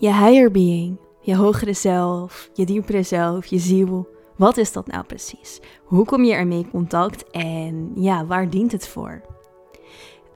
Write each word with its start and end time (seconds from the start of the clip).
Je 0.00 0.14
higher 0.14 0.50
being, 0.50 0.98
je 1.20 1.36
hogere 1.36 1.72
zelf, 1.72 2.50
je 2.54 2.66
diepere 2.66 3.02
zelf, 3.02 3.46
je 3.46 3.58
ziel. 3.58 4.08
Wat 4.36 4.56
is 4.56 4.72
dat 4.72 4.86
nou 4.86 5.04
precies? 5.04 5.60
Hoe 5.84 6.04
kom 6.04 6.24
je 6.24 6.32
ermee 6.32 6.58
in 6.58 6.70
contact 6.70 7.30
en 7.30 7.92
ja, 7.94 8.26
waar 8.26 8.50
dient 8.50 8.72
het 8.72 8.88
voor? 8.88 9.20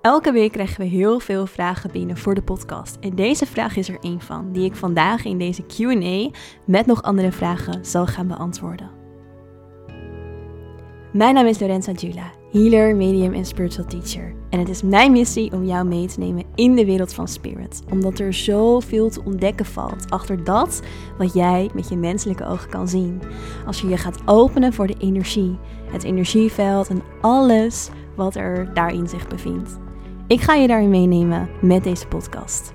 Elke 0.00 0.32
week 0.32 0.52
krijgen 0.52 0.80
we 0.80 0.86
heel 0.86 1.20
veel 1.20 1.46
vragen 1.46 1.90
binnen 1.90 2.16
voor 2.16 2.34
de 2.34 2.42
podcast. 2.42 2.96
En 3.00 3.14
deze 3.14 3.46
vraag 3.46 3.76
is 3.76 3.88
er 3.88 3.98
één 4.00 4.20
van, 4.20 4.52
die 4.52 4.64
ik 4.64 4.76
vandaag 4.76 5.24
in 5.24 5.38
deze 5.38 5.62
QA 5.62 6.38
met 6.66 6.86
nog 6.86 7.02
andere 7.02 7.32
vragen 7.32 7.84
zal 7.84 8.06
gaan 8.06 8.28
beantwoorden. 8.28 8.90
Mijn 11.12 11.34
naam 11.34 11.46
is 11.46 11.60
Lorenza 11.60 11.92
Jula 11.92 12.30
healer, 12.54 12.96
medium 12.96 13.32
en 13.32 13.44
spiritual 13.44 13.86
teacher. 13.86 14.34
En 14.50 14.58
het 14.58 14.68
is 14.68 14.82
mijn 14.82 15.12
missie 15.12 15.52
om 15.52 15.64
jou 15.64 15.86
mee 15.86 16.06
te 16.06 16.18
nemen 16.18 16.44
in 16.54 16.74
de 16.74 16.84
wereld 16.84 17.14
van 17.14 17.28
spirit. 17.28 17.82
Omdat 17.90 18.18
er 18.18 18.32
zoveel 18.32 19.10
te 19.10 19.24
ontdekken 19.24 19.66
valt 19.66 20.10
achter 20.10 20.44
dat 20.44 20.82
wat 21.18 21.34
jij 21.34 21.70
met 21.74 21.88
je 21.88 21.96
menselijke 21.96 22.46
ogen 22.46 22.70
kan 22.70 22.88
zien. 22.88 23.22
Als 23.66 23.80
je 23.80 23.88
je 23.88 23.96
gaat 23.96 24.22
openen 24.24 24.72
voor 24.72 24.86
de 24.86 24.96
energie, 24.98 25.58
het 25.90 26.04
energieveld 26.04 26.88
en 26.88 27.02
alles 27.20 27.90
wat 28.16 28.34
er 28.34 28.74
daarin 28.74 29.08
zich 29.08 29.28
bevindt. 29.28 29.78
Ik 30.26 30.40
ga 30.40 30.54
je 30.54 30.66
daarin 30.66 30.90
meenemen 30.90 31.48
met 31.60 31.84
deze 31.84 32.06
podcast. 32.06 32.72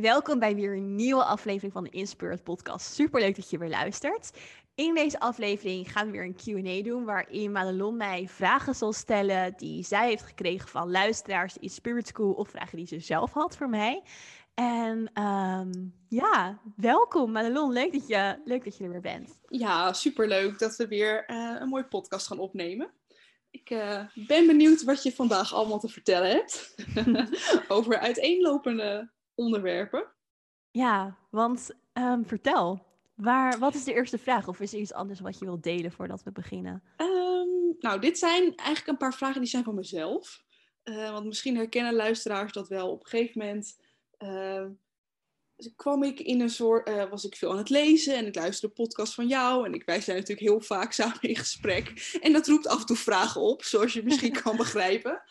Welkom 0.00 0.38
bij 0.38 0.54
weer 0.54 0.76
een 0.76 0.94
nieuwe 0.94 1.24
aflevering 1.24 1.72
van 1.72 1.84
de 1.84 1.90
Inspirit 1.90 2.42
Podcast. 2.42 2.94
Super 2.94 3.20
leuk 3.20 3.36
dat 3.36 3.50
je 3.50 3.58
weer 3.58 3.68
luistert. 3.68 4.30
In 4.74 4.94
deze 4.94 5.20
aflevering 5.20 5.92
gaan 5.92 6.06
we 6.06 6.12
weer 6.12 6.24
een 6.24 6.36
QA 6.36 6.82
doen. 6.82 7.04
Waarin 7.04 7.52
Madelon 7.52 7.96
mij 7.96 8.28
vragen 8.28 8.74
zal 8.74 8.92
stellen 8.92 9.54
die 9.56 9.84
zij 9.84 10.08
heeft 10.08 10.22
gekregen 10.22 10.68
van 10.68 10.90
luisteraars 10.90 11.56
in 11.56 11.68
Spirit 11.68 12.06
School. 12.06 12.32
Of 12.32 12.48
vragen 12.48 12.76
die 12.76 12.86
ze 12.86 13.00
zelf 13.00 13.32
had 13.32 13.56
voor 13.56 13.68
mij. 13.68 14.02
En 14.54 15.22
um, 15.22 15.94
ja, 16.08 16.60
welkom 16.76 17.32
Madelon. 17.32 17.72
Leuk 17.72 17.92
dat, 17.92 18.08
je, 18.08 18.40
leuk 18.44 18.64
dat 18.64 18.76
je 18.76 18.84
er 18.84 18.90
weer 18.90 19.00
bent. 19.00 19.38
Ja, 19.48 19.92
super 19.92 20.28
leuk 20.28 20.58
dat 20.58 20.76
we 20.76 20.88
weer 20.88 21.30
uh, 21.30 21.56
een 21.58 21.68
mooie 21.68 21.88
podcast 21.88 22.26
gaan 22.26 22.38
opnemen. 22.38 22.90
Ik 23.50 23.70
uh, 23.70 24.04
ben 24.14 24.46
benieuwd 24.46 24.82
wat 24.82 25.02
je 25.02 25.12
vandaag 25.12 25.54
allemaal 25.54 25.80
te 25.80 25.88
vertellen 25.88 26.30
hebt. 26.30 26.74
Over 27.68 27.98
uiteenlopende 27.98 29.10
onderwerpen. 29.40 30.06
Ja, 30.70 31.18
want 31.30 31.70
um, 31.92 32.26
vertel, 32.26 32.86
waar, 33.14 33.58
wat 33.58 33.74
is 33.74 33.84
de 33.84 33.94
eerste 33.94 34.18
vraag? 34.18 34.48
Of 34.48 34.60
is 34.60 34.72
er 34.72 34.78
iets 34.78 34.92
anders 34.92 35.20
wat 35.20 35.38
je 35.38 35.44
wilt 35.44 35.62
delen 35.62 35.92
voordat 35.92 36.22
we 36.22 36.32
beginnen? 36.32 36.82
Um, 36.96 37.76
nou, 37.78 38.00
dit 38.00 38.18
zijn 38.18 38.54
eigenlijk 38.56 38.86
een 38.86 38.96
paar 38.96 39.14
vragen 39.14 39.40
die 39.40 39.50
zijn 39.50 39.64
van 39.64 39.74
mezelf. 39.74 40.42
Uh, 40.84 41.10
want 41.10 41.26
misschien 41.26 41.56
herkennen 41.56 41.94
luisteraars 41.94 42.52
dat 42.52 42.68
wel. 42.68 42.90
Op 42.90 43.02
een 43.02 43.08
gegeven 43.08 43.40
moment 43.40 43.78
uh, 44.18 44.66
kwam 45.76 46.02
ik 46.02 46.20
in 46.20 46.40
een 46.40 46.50
soort, 46.50 46.88
uh, 46.88 47.10
was 47.10 47.24
ik 47.24 47.36
veel 47.36 47.50
aan 47.50 47.58
het 47.58 47.68
lezen 47.68 48.16
en 48.16 48.26
ik 48.26 48.34
luisterde 48.34 48.74
de 48.74 48.82
podcast 48.82 49.14
van 49.14 49.28
jou. 49.28 49.66
En 49.66 49.74
ik, 49.74 49.84
wij 49.84 50.00
zijn 50.00 50.16
natuurlijk 50.16 50.46
heel 50.46 50.60
vaak 50.60 50.92
samen 50.92 51.20
in 51.20 51.36
gesprek. 51.36 52.18
En 52.20 52.32
dat 52.32 52.46
roept 52.46 52.66
af 52.66 52.80
en 52.80 52.86
toe 52.86 52.96
vragen 52.96 53.40
op, 53.40 53.62
zoals 53.62 53.92
je 53.92 54.02
misschien 54.02 54.40
kan 54.42 54.56
begrijpen. 54.56 55.22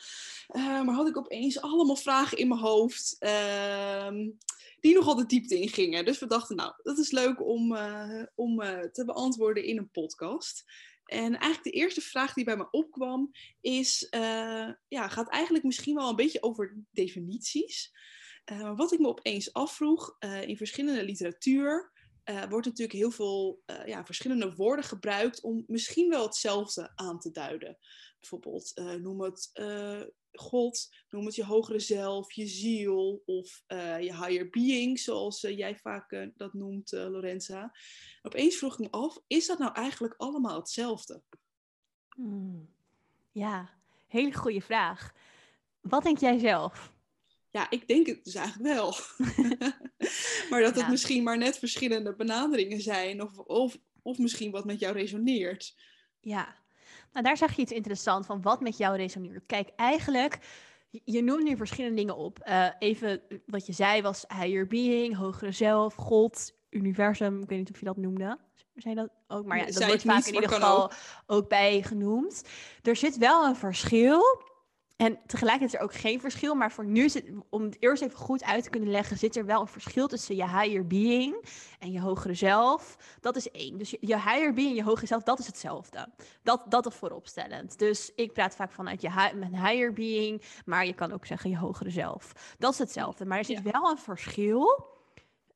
Uh, 0.56 0.84
maar 0.84 0.96
had 0.96 1.08
ik 1.08 1.18
opeens 1.18 1.62
allemaal 1.62 1.96
vragen 1.96 2.38
in 2.38 2.48
mijn 2.48 2.60
hoofd. 2.60 3.16
Uh, 3.20 4.10
die 4.80 4.94
nogal 4.94 5.16
de 5.16 5.26
diepte 5.26 5.60
in 5.60 5.70
gingen. 5.70 6.06
Dus 6.06 6.20
we 6.20 6.28
dachten, 6.28 6.56
nou, 6.56 6.74
dat 6.84 6.98
is 6.98 7.12
leuk 7.12 7.46
om, 7.46 7.74
uh, 7.74 8.24
om 8.36 8.62
uh, 8.62 8.80
te 8.80 9.06
beantwoorden 9.06 9.64
in 9.64 9.78
een 9.78 9.92
podcast. 9.92 10.64
En 11.06 11.38
eigenlijk 11.38 11.64
de 11.64 11.82
eerste 11.82 12.02
vraag 12.02 12.34
die 12.34 12.46
bij 12.46 12.58
me 12.58 12.70
opkwam 12.72 13.32
is, 13.62 14.08
ja, 14.88 15.08
gaat 15.08 15.30
eigenlijk 15.30 15.64
misschien 15.64 15.96
wel 15.96 16.10
een 16.10 16.16
beetje 16.16 16.44
over 16.44 16.78
definities. 16.92 17.92
wat 18.76 18.92
ik 18.92 19.00
me 19.00 19.08
opeens 19.08 19.54
afvroeg, 19.54 20.18
in 20.46 20.58
verschillende 20.58 21.04
literatuur 21.04 21.92
wordt 22.50 22.66
natuurlijk 22.66 22.98
heel 22.98 23.12
veel 23.12 23.64
ja, 23.86 24.06
verschillende 24.06 24.56
woorden 24.56 24.86
gebruikt 24.86 25.42
om 25.42 25.64
misschien 25.68 26.10
wel 26.10 26.26
hetzelfde 26.26 26.92
aan 26.96 27.20
te 27.20 27.32
duiden. 27.32 27.78
Bijvoorbeeld 28.20 28.74
noem 29.02 29.22
het 29.22 29.52
God, 30.32 30.90
noem 31.10 31.26
het 31.26 31.36
je 31.36 31.46
hogere 31.46 31.80
zelf, 31.80 32.32
je 32.32 32.48
ziel 32.48 33.24
of 33.26 33.64
uh, 33.68 34.00
je 34.00 34.26
higher 34.26 34.50
being, 34.50 35.00
zoals 35.00 35.42
jij 35.42 35.76
vaak 35.76 36.30
dat 36.36 36.54
noemt, 36.54 36.92
Lorenza. 36.92 37.76
Opeens 38.22 38.56
vroeg 38.56 38.74
ik 38.74 38.80
me 38.80 38.92
af, 38.92 39.18
is 39.28 39.48
dat 39.48 39.60
nou 39.60 39.74
eigenlijk 39.74 40.14
allemaal 40.18 40.60
hetzelfde? 40.60 41.22
Hmm. 42.10 42.70
Ja, 43.32 43.70
hele 44.08 44.34
goede 44.34 44.62
vraag. 44.62 45.14
Wat 45.82 46.04
denk 46.04 46.18
jij 46.18 46.38
zelf? 46.38 46.94
Ja, 47.52 47.70
ik 47.70 47.88
denk 47.88 48.08
het 48.08 48.24
dus 48.24 48.36
eigenlijk 48.36 48.74
wel. 48.74 48.96
maar 50.50 50.62
dat 50.62 50.76
het 50.76 50.84
ja. 50.84 50.90
misschien 50.90 51.24
maar 51.24 51.38
net 51.38 51.58
verschillende 51.58 52.16
benaderingen 52.16 52.82
zijn 52.82 53.22
of, 53.22 53.38
of, 53.38 53.78
of 54.02 54.18
misschien 54.18 54.52
wat 54.52 54.66
met 54.66 54.80
jou 54.80 54.94
resoneert. 54.94 55.76
Ja, 56.20 56.56
nou, 57.14 57.26
daar 57.26 57.38
zeg 57.38 57.56
je 57.56 57.62
iets 57.62 57.72
interessants 57.72 58.28
van 58.28 58.42
wat 58.42 58.62
met 58.62 58.78
jou 58.78 58.98
resoneert. 58.98 59.46
Kijk, 59.46 59.70
eigenlijk, 59.76 60.40
je 61.04 61.24
noemt 61.24 61.44
nu 61.44 61.58
verschillende 61.58 61.96
dingen 61.96 62.18
op. 62.18 62.40
Uh, 62.48 62.68
even 62.80 63.22
wat 63.46 63.66
je 63.66 63.74
zei 63.74 64.02
was 64.02 64.26
higher 64.28 64.68
being, 64.68 65.16
hogere 65.16 65.52
zelf, 65.52 65.96
God, 65.96 66.54
universum. 66.70 67.42
Ik 67.42 67.50
weet 67.50 67.58
niet 67.58 67.72
of 67.72 67.80
je 67.80 67.86
dat 67.86 67.98
noemde. 67.98 68.38
Zijn 68.76 68.96
dat 68.96 69.10
ook? 69.28 69.46
Maar 69.46 69.58
ja, 69.58 69.66
dat 69.66 69.86
wordt 69.86 70.02
vaak 70.02 70.26
in 70.26 70.34
ieder 70.34 70.50
geval 70.50 70.84
ook. 70.84 70.94
ook 71.28 71.50
bij 71.50 71.82
genoemd. 71.82 72.44
Er 72.82 72.96
zit 72.96 73.18
wel 73.18 73.46
een 73.46 73.56
verschil 73.56 74.42
en 75.00 75.20
tegelijkertijd 75.26 75.74
is 75.74 75.80
er 75.80 75.86
ook 75.86 75.94
geen 75.94 76.20
verschil, 76.20 76.56
maar 76.56 76.72
voor 76.72 76.86
nu, 76.86 77.10
zit, 77.10 77.32
om 77.50 77.64
het 77.64 77.78
eerst 77.80 78.04
even 78.04 78.18
goed 78.18 78.44
uit 78.44 78.64
te 78.64 78.70
kunnen 78.70 78.90
leggen, 78.90 79.18
zit 79.18 79.36
er 79.36 79.46
wel 79.46 79.62
een 79.62 79.68
verschil 79.68 80.08
tussen 80.08 80.36
je 80.36 80.50
higher 80.50 80.88
being 80.88 81.46
en 81.80 81.92
je 81.92 82.02
hogere 82.02 82.34
zelf. 82.34 82.98
Dat 83.20 83.36
is 83.36 83.52
één. 83.52 83.78
Dus 83.78 83.90
je, 83.90 83.98
je 84.02 84.16
higher 84.16 84.54
being 84.54 84.70
en 84.70 84.76
je 84.76 84.84
hogere 84.84 85.08
zelf, 85.08 85.24
dat 85.24 85.40
is 85.40 85.46
hetzelfde. 85.46 86.08
Dat, 86.44 86.66
dat 86.68 86.86
is 86.86 86.94
vooropstellend. 86.94 87.80
Dus 87.80 88.12
ik 88.16 88.34
praat 88.34 88.56
vaak 88.56 88.72
vanuit 88.72 89.02
je 89.02 89.10
mijn 89.36 89.66
higher 89.66 89.94
being, 89.94 90.42
maar 90.66 90.86
je 90.86 90.94
kan 90.94 91.12
ook 91.12 91.26
zeggen 91.26 91.50
je 91.50 91.58
hogere 91.58 91.90
zelf. 91.90 92.56
Dat 92.58 92.74
is 92.74 92.80
hetzelfde. 92.80 93.26
Maar 93.26 93.38
er 93.38 93.46
zit 93.46 93.62
ja. 93.64 93.72
wel 93.72 93.90
een 93.90 93.98
verschil 93.98 94.88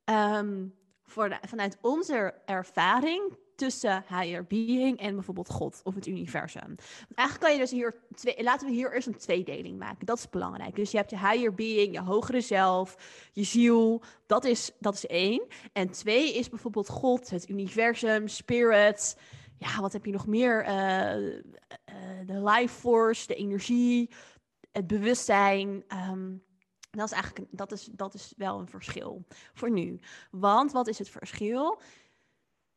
um, 0.04 0.74
voor 1.02 1.38
vanuit 1.42 1.78
onze 1.80 2.34
ervaring 2.44 3.36
tussen 3.56 4.04
higher 4.08 4.44
being 4.46 4.98
en 4.98 5.14
bijvoorbeeld 5.14 5.50
God 5.50 5.80
of 5.84 5.94
het 5.94 6.06
universum. 6.06 6.74
Eigenlijk 7.14 7.40
kan 7.40 7.52
je 7.52 7.58
dus 7.58 7.70
hier 7.70 7.94
twee, 8.14 8.42
laten 8.42 8.66
we 8.66 8.72
hier 8.72 8.94
eerst 8.94 9.06
een 9.06 9.16
tweedeling 9.16 9.78
maken. 9.78 10.06
Dat 10.06 10.18
is 10.18 10.30
belangrijk. 10.30 10.76
Dus 10.76 10.90
je 10.90 10.96
hebt 10.96 11.10
je 11.10 11.18
higher 11.18 11.54
being, 11.54 11.92
je 11.92 12.00
hogere 12.00 12.40
zelf, 12.40 12.96
je 13.32 13.44
ziel. 13.44 14.02
Dat 14.26 14.44
is, 14.44 14.70
dat 14.78 14.94
is 14.94 15.06
één. 15.06 15.46
En 15.72 15.90
twee 15.90 16.34
is 16.34 16.48
bijvoorbeeld 16.48 16.88
God, 16.88 17.30
het 17.30 17.48
universum, 17.48 18.28
spirit. 18.28 19.18
Ja, 19.58 19.80
wat 19.80 19.92
heb 19.92 20.04
je 20.04 20.12
nog 20.12 20.26
meer? 20.26 20.66
Uh, 20.66 21.26
uh, 21.26 21.40
de 22.26 22.44
life 22.44 22.74
force, 22.74 23.26
de 23.26 23.34
energie, 23.34 24.10
het 24.72 24.86
bewustzijn. 24.86 25.84
Um, 26.10 26.42
dat 26.90 27.06
is 27.06 27.12
eigenlijk 27.12 27.46
dat 27.50 27.72
is, 27.72 27.88
dat 27.92 28.14
is 28.14 28.32
wel 28.36 28.58
een 28.58 28.68
verschil 28.68 29.24
voor 29.52 29.70
nu. 29.70 30.00
Want 30.30 30.72
wat 30.72 30.88
is 30.88 30.98
het 30.98 31.08
verschil? 31.08 31.80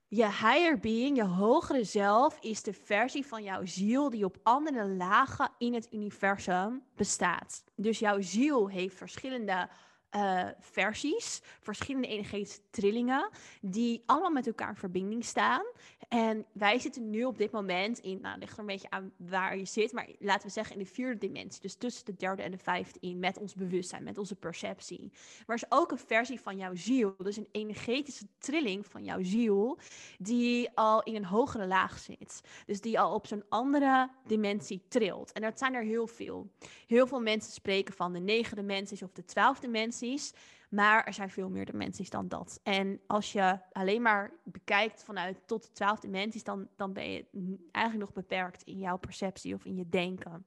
Je 0.09 0.25
higher 0.25 0.79
being, 0.79 1.15
je 1.15 1.23
hogere 1.23 1.83
zelf, 1.83 2.37
is 2.41 2.63
de 2.63 2.73
versie 2.73 3.25
van 3.25 3.43
jouw 3.43 3.65
ziel 3.65 4.09
die 4.09 4.25
op 4.25 4.37
andere 4.43 4.87
lagen 4.87 5.51
in 5.57 5.73
het 5.73 5.87
universum 5.91 6.83
bestaat. 6.95 7.63
Dus 7.75 7.99
jouw 7.99 8.21
ziel 8.21 8.67
heeft 8.67 8.95
verschillende 8.95 9.69
uh, 10.15 10.47
versies, 10.59 11.41
verschillende 11.59 12.07
energetische 12.07 12.59
trillingen, 12.69 13.29
die 13.61 14.03
allemaal 14.05 14.31
met 14.31 14.47
elkaar 14.47 14.69
in 14.69 14.75
verbinding 14.75 15.25
staan. 15.25 15.65
En 16.07 16.45
wij 16.51 16.79
zitten 16.79 17.09
nu 17.09 17.23
op 17.23 17.37
dit 17.37 17.51
moment 17.51 17.99
in, 17.99 18.21
nou, 18.21 18.39
ligt 18.39 18.53
er 18.53 18.59
een 18.59 18.65
beetje 18.65 18.89
aan 18.89 19.11
waar 19.17 19.57
je 19.57 19.65
zit, 19.65 19.91
maar 19.91 20.07
laten 20.19 20.47
we 20.47 20.53
zeggen 20.53 20.75
in 20.75 20.83
de 20.83 20.89
vierde 20.89 21.17
dimensie, 21.17 21.61
dus 21.61 21.75
tussen 21.75 22.05
de 22.05 22.15
derde 22.15 22.41
en 22.41 22.51
de 22.51 22.57
vijfde 22.57 22.99
in, 22.99 23.19
met 23.19 23.37
ons 23.37 23.55
bewustzijn, 23.55 24.03
met 24.03 24.17
onze 24.17 24.35
perceptie. 24.35 25.11
Maar 25.45 25.55
er 25.55 25.67
is 25.69 25.77
ook 25.77 25.91
een 25.91 25.97
versie 25.97 26.39
van 26.39 26.57
jouw 26.57 26.75
ziel, 26.75 27.15
dus 27.17 27.37
een 27.37 27.47
energetische 27.51 28.27
trilling 28.37 28.85
van 28.85 29.03
jouw 29.03 29.23
ziel, 29.23 29.77
die 30.17 30.69
al 30.73 31.03
in 31.03 31.15
een 31.15 31.25
hogere 31.25 31.67
laag 31.67 31.99
zit. 31.99 32.41
Dus 32.65 32.81
die 32.81 32.99
al 32.99 33.13
op 33.13 33.27
zo'n 33.27 33.43
andere 33.49 34.09
dimensie 34.25 34.81
trilt. 34.87 35.31
En 35.31 35.41
dat 35.41 35.57
zijn 35.57 35.73
er 35.73 35.83
heel 35.83 36.07
veel. 36.07 36.49
Heel 36.87 37.07
veel 37.07 37.21
mensen 37.21 37.51
spreken 37.51 37.93
van 37.93 38.13
de 38.13 38.19
negen 38.19 38.55
dimensies 38.55 39.03
of 39.03 39.11
de 39.11 39.25
twaalf 39.25 39.59
dimensies. 39.59 40.33
Maar 40.67 41.03
er 41.03 41.13
zijn 41.13 41.29
veel 41.29 41.49
meer 41.49 41.65
dimensies 41.65 42.09
dan 42.09 42.27
dat. 42.27 42.59
En 42.63 42.99
als 43.07 43.31
je 43.31 43.59
alleen 43.71 44.01
maar 44.01 44.31
bekijkt 44.43 45.03
vanuit 45.03 45.37
tot 45.45 45.63
de 45.63 45.71
twaalf 45.71 45.99
dimensies, 45.99 46.43
dan, 46.43 46.67
dan 46.75 46.93
ben 46.93 47.11
je 47.11 47.25
eigenlijk 47.71 48.05
nog 48.05 48.25
beperkt 48.25 48.63
in 48.63 48.77
jouw 48.77 48.97
perceptie 48.97 49.53
of 49.53 49.65
in 49.65 49.75
je 49.75 49.89
denken. 49.89 50.45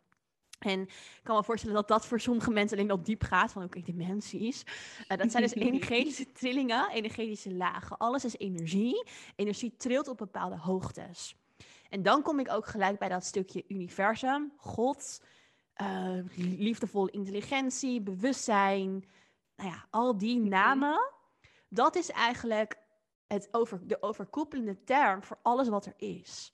En 0.61 0.81
ik 0.81 1.21
kan 1.23 1.37
me 1.37 1.45
voorstellen 1.45 1.77
dat 1.77 1.89
dat 1.89 2.07
voor 2.07 2.21
sommige 2.21 2.51
mensen 2.51 2.79
alleen 2.79 2.91
al 2.91 3.03
diep 3.03 3.23
gaat, 3.23 3.53
van 3.53 3.63
oké, 3.63 3.81
dimensies. 3.81 4.65
Uh, 5.09 5.19
dat 5.19 5.31
zijn 5.31 5.43
dus 5.43 5.55
energetische 5.69 6.33
trillingen, 6.33 6.91
energetische 6.91 7.55
lagen. 7.55 7.97
Alles 7.97 8.25
is 8.25 8.37
energie. 8.37 9.05
Energie 9.37 9.75
trilt 9.77 10.09
op 10.09 10.17
bepaalde 10.17 10.57
hoogtes. 10.57 11.37
En 11.89 12.03
dan 12.03 12.23
kom 12.23 12.39
ik 12.41 12.53
ook 12.53 12.67
gelijk 12.67 12.99
bij 12.99 13.09
dat 13.09 13.25
stukje 13.25 13.65
universum, 13.69 14.53
God, 14.57 15.23
uh, 15.83 16.19
liefdevolle 16.37 17.11
intelligentie, 17.11 18.01
bewustzijn. 18.01 19.05
Nou 19.61 19.73
ja, 19.73 19.87
al 19.91 20.19
die 20.19 20.39
namen. 20.39 21.13
Dat 21.69 21.97
is 21.97 22.11
eigenlijk 22.11 22.79
het 23.27 23.49
over, 23.51 23.87
de 23.87 24.03
overkoepelende 24.03 24.85
term 24.85 25.23
voor 25.23 25.39
alles 25.43 25.69
wat 25.69 25.87
er 25.87 25.95
is. 25.97 26.53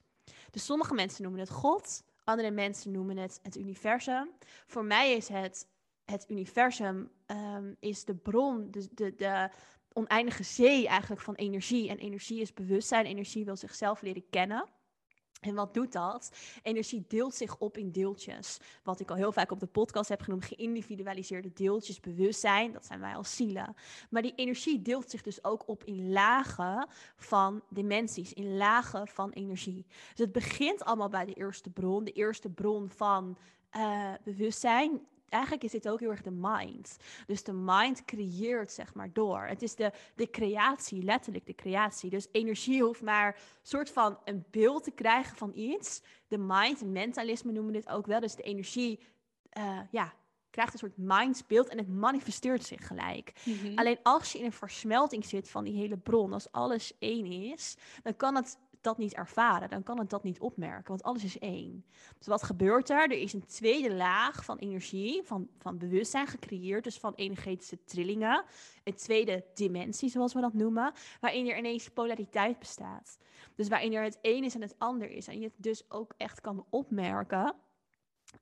Dus 0.51 0.65
sommige 0.65 0.93
mensen 0.93 1.23
noemen 1.23 1.39
het 1.39 1.49
God, 1.49 2.03
andere 2.23 2.51
mensen 2.51 2.91
noemen 2.91 3.17
het 3.17 3.39
het 3.43 3.57
universum. 3.57 4.29
Voor 4.65 4.85
mij 4.85 5.13
is 5.13 5.27
het, 5.27 5.67
het 6.05 6.25
universum 6.29 7.11
um, 7.27 7.75
is 7.79 8.05
de 8.05 8.15
bron, 8.15 8.71
de, 8.71 8.87
de, 8.91 9.15
de 9.15 9.49
oneindige 9.93 10.43
zee 10.43 10.87
eigenlijk 10.87 11.21
van 11.21 11.35
energie. 11.35 11.89
En 11.89 11.97
energie 11.97 12.41
is 12.41 12.53
bewustzijn, 12.53 13.05
energie 13.05 13.45
wil 13.45 13.55
zichzelf 13.55 14.01
leren 14.01 14.29
kennen. 14.29 14.65
En 15.41 15.55
wat 15.55 15.73
doet 15.73 15.91
dat? 15.91 16.31
Energie 16.61 17.05
deelt 17.07 17.35
zich 17.35 17.57
op 17.57 17.77
in 17.77 17.91
deeltjes. 17.91 18.57
Wat 18.83 18.99
ik 18.99 19.09
al 19.09 19.15
heel 19.15 19.31
vaak 19.31 19.51
op 19.51 19.59
de 19.59 19.65
podcast 19.65 20.09
heb 20.09 20.21
genoemd, 20.21 20.45
geïndividualiseerde 20.45 21.53
deeltjes, 21.53 21.99
bewustzijn, 21.99 22.71
dat 22.71 22.85
zijn 22.85 22.99
wij 22.99 23.15
als 23.15 23.35
zielen. 23.35 23.75
Maar 24.09 24.21
die 24.21 24.35
energie 24.35 24.81
deelt 24.81 25.09
zich 25.09 25.21
dus 25.21 25.43
ook 25.43 25.63
op 25.67 25.83
in 25.83 26.11
lagen 26.11 26.87
van 27.15 27.61
dimensies, 27.69 28.33
in 28.33 28.57
lagen 28.57 29.07
van 29.07 29.31
energie. 29.31 29.85
Dus 30.09 30.19
het 30.19 30.31
begint 30.31 30.83
allemaal 30.83 31.09
bij 31.09 31.25
de 31.25 31.33
eerste 31.33 31.69
bron, 31.69 32.03
de 32.03 32.11
eerste 32.11 32.49
bron 32.49 32.89
van 32.89 33.37
uh, 33.75 34.13
bewustzijn 34.23 35.01
eigenlijk 35.29 35.63
is 35.63 35.71
dit 35.71 35.89
ook 35.89 35.99
heel 35.99 36.09
erg 36.09 36.21
de 36.21 36.31
mind. 36.31 36.97
Dus 37.27 37.43
de 37.43 37.53
mind 37.53 38.05
creëert, 38.05 38.71
zeg 38.71 38.93
maar, 38.93 39.13
door. 39.13 39.41
Het 39.41 39.61
is 39.61 39.75
de, 39.75 39.91
de 40.15 40.29
creatie, 40.29 41.03
letterlijk 41.03 41.45
de 41.45 41.55
creatie. 41.55 42.09
Dus 42.09 42.27
energie 42.31 42.83
hoeft 42.83 43.01
maar 43.01 43.27
een 43.27 43.41
soort 43.61 43.89
van 43.89 44.19
een 44.23 44.45
beeld 44.51 44.83
te 44.83 44.91
krijgen 44.91 45.37
van 45.37 45.51
iets. 45.55 46.01
De 46.27 46.37
mind, 46.37 46.85
mentalisme 46.85 47.51
noemen 47.51 47.73
we 47.73 47.79
dit 47.79 47.89
ook 47.89 48.05
wel. 48.05 48.19
Dus 48.19 48.35
de 48.35 48.43
energie, 48.43 48.99
uh, 49.57 49.79
ja, 49.91 50.13
krijgt 50.49 50.73
een 50.73 50.79
soort 50.79 50.97
mindsbeeld 50.97 51.67
en 51.67 51.77
het 51.77 51.87
manifesteert 51.87 52.63
zich 52.63 52.87
gelijk. 52.87 53.33
Mhm. 53.45 53.77
Alleen 53.77 53.99
als 54.03 54.31
je 54.31 54.39
in 54.39 54.45
een 54.45 54.51
versmelting 54.51 55.25
zit 55.25 55.49
van 55.49 55.63
die 55.63 55.77
hele 55.77 55.97
bron, 55.97 56.33
als 56.33 56.51
alles 56.51 56.93
één 56.99 57.25
is, 57.25 57.77
dan 58.03 58.15
kan 58.15 58.35
het 58.35 58.57
dat 58.81 58.97
niet 58.97 59.13
ervaren, 59.13 59.69
dan 59.69 59.83
kan 59.83 59.99
het 59.99 60.09
dat 60.09 60.23
niet 60.23 60.39
opmerken, 60.39 60.87
want 60.87 61.03
alles 61.03 61.23
is 61.23 61.39
één. 61.39 61.85
Dus 62.17 62.27
wat 62.27 62.43
gebeurt 62.43 62.89
er? 62.89 63.01
Er 63.01 63.21
is 63.21 63.33
een 63.33 63.45
tweede 63.45 63.93
laag 63.93 64.45
van 64.45 64.57
energie, 64.57 65.21
van, 65.23 65.47
van 65.57 65.77
bewustzijn 65.77 66.27
gecreëerd, 66.27 66.83
dus 66.83 66.97
van 66.97 67.13
energetische 67.13 67.83
trillingen. 67.83 68.43
Een 68.83 68.95
tweede 68.95 69.45
dimensie, 69.53 70.09
zoals 70.09 70.33
we 70.33 70.41
dat 70.41 70.53
noemen, 70.53 70.93
waarin 71.19 71.49
er 71.49 71.57
ineens 71.57 71.89
polariteit 71.89 72.59
bestaat. 72.59 73.17
Dus 73.55 73.67
waarin 73.67 73.93
er 73.93 74.03
het 74.03 74.19
een 74.21 74.43
is 74.43 74.55
en 74.55 74.61
het 74.61 74.75
ander 74.77 75.09
is. 75.09 75.27
En 75.27 75.39
je 75.39 75.45
het 75.45 75.53
dus 75.55 75.91
ook 75.91 76.13
echt 76.17 76.41
kan 76.41 76.65
opmerken. 76.69 77.55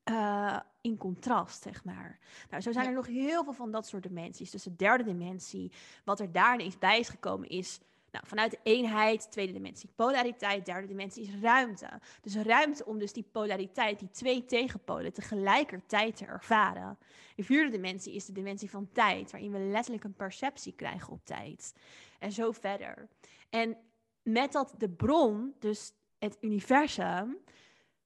Uh, 0.09 0.59
in 0.81 0.97
contrast, 0.97 1.63
zeg 1.63 1.83
maar. 1.83 2.19
Nou, 2.49 2.61
zo 2.61 2.71
zijn 2.71 2.87
er 2.87 2.93
nog 2.93 3.07
heel 3.07 3.43
veel 3.43 3.53
van 3.53 3.71
dat 3.71 3.87
soort 3.87 4.03
dimensies. 4.03 4.51
Dus 4.51 4.63
de 4.63 4.75
derde 4.75 5.03
dimensie, 5.03 5.71
wat 6.03 6.19
er 6.19 6.31
daar 6.31 6.53
ineens 6.53 6.77
bij 6.77 6.99
is 6.99 7.09
gekomen, 7.09 7.49
is 7.49 7.79
nou, 8.15 8.27
vanuit 8.27 8.51
de 8.51 8.59
eenheid, 8.63 9.31
tweede 9.31 9.53
dimensie 9.53 9.89
polariteit, 9.95 10.65
derde 10.65 10.87
dimensie 10.87 11.23
is 11.23 11.41
ruimte. 11.41 11.89
Dus 12.21 12.35
ruimte 12.35 12.85
om 12.85 12.99
dus 12.99 13.13
die 13.13 13.27
polariteit, 13.31 13.99
die 13.99 14.09
twee 14.09 14.45
tegenpolen, 14.45 15.13
tegelijkertijd 15.13 16.15
te 16.15 16.25
ervaren. 16.25 16.97
De 17.35 17.43
vierde 17.43 17.71
dimensie 17.71 18.13
is 18.13 18.25
de 18.25 18.31
dimensie 18.31 18.69
van 18.69 18.89
tijd, 18.91 19.31
waarin 19.31 19.51
we 19.51 19.59
letterlijk 19.59 20.03
een 20.03 20.13
perceptie 20.13 20.73
krijgen 20.73 21.13
op 21.13 21.25
tijd. 21.25 21.75
En 22.19 22.31
zo 22.31 22.51
verder. 22.51 23.07
En 23.49 23.77
met 24.23 24.51
dat 24.51 24.73
de 24.77 24.89
bron, 24.89 25.55
dus 25.59 25.93
het 26.17 26.37
universum, 26.41 27.37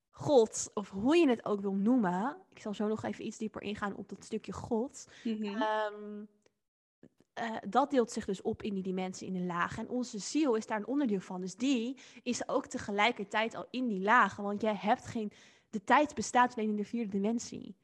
God, 0.09 0.71
of 0.73 0.89
hoe 0.89 1.17
je 1.17 1.29
het 1.29 1.45
ook 1.45 1.61
wil 1.61 1.73
noemen. 1.73 2.37
Ik 2.51 2.59
zal 2.61 2.73
zo 2.73 2.87
nog 2.87 3.03
even 3.03 3.25
iets 3.25 3.37
dieper 3.37 3.61
ingaan 3.61 3.95
op 3.95 4.09
dat 4.09 4.23
stukje 4.23 4.53
God. 4.53 5.07
Mhm. 5.23 5.43
Ehm, 5.43 6.23
eh, 7.39 7.55
dat 7.69 7.91
deelt 7.91 8.11
zich 8.11 8.25
dus 8.25 8.41
op 8.41 8.61
in 8.61 8.73
die 8.73 8.83
dimensie, 8.83 9.27
in 9.27 9.33
de 9.33 9.39
lagen. 9.39 9.83
En 9.83 9.89
onze 9.89 10.19
ziel 10.19 10.55
is 10.55 10.65
daar 10.65 10.77
een 10.77 10.87
onderdeel 10.87 11.19
van. 11.19 11.41
Dus 11.41 11.55
die 11.55 11.97
is 12.23 12.47
ook 12.47 12.65
tegelijkertijd 12.65 13.55
al 13.55 13.65
in 13.69 13.87
die 13.87 14.01
lagen. 14.01 14.43
Want 14.43 14.61
jij 14.61 14.75
hebt 14.75 15.05
geen. 15.05 15.31
De 15.69 15.83
tijd 15.83 16.15
bestaat 16.15 16.55
alleen 16.55 16.69
in 16.69 16.75
de 16.75 16.85
vierde 16.85 17.11
dimensie. 17.11 17.75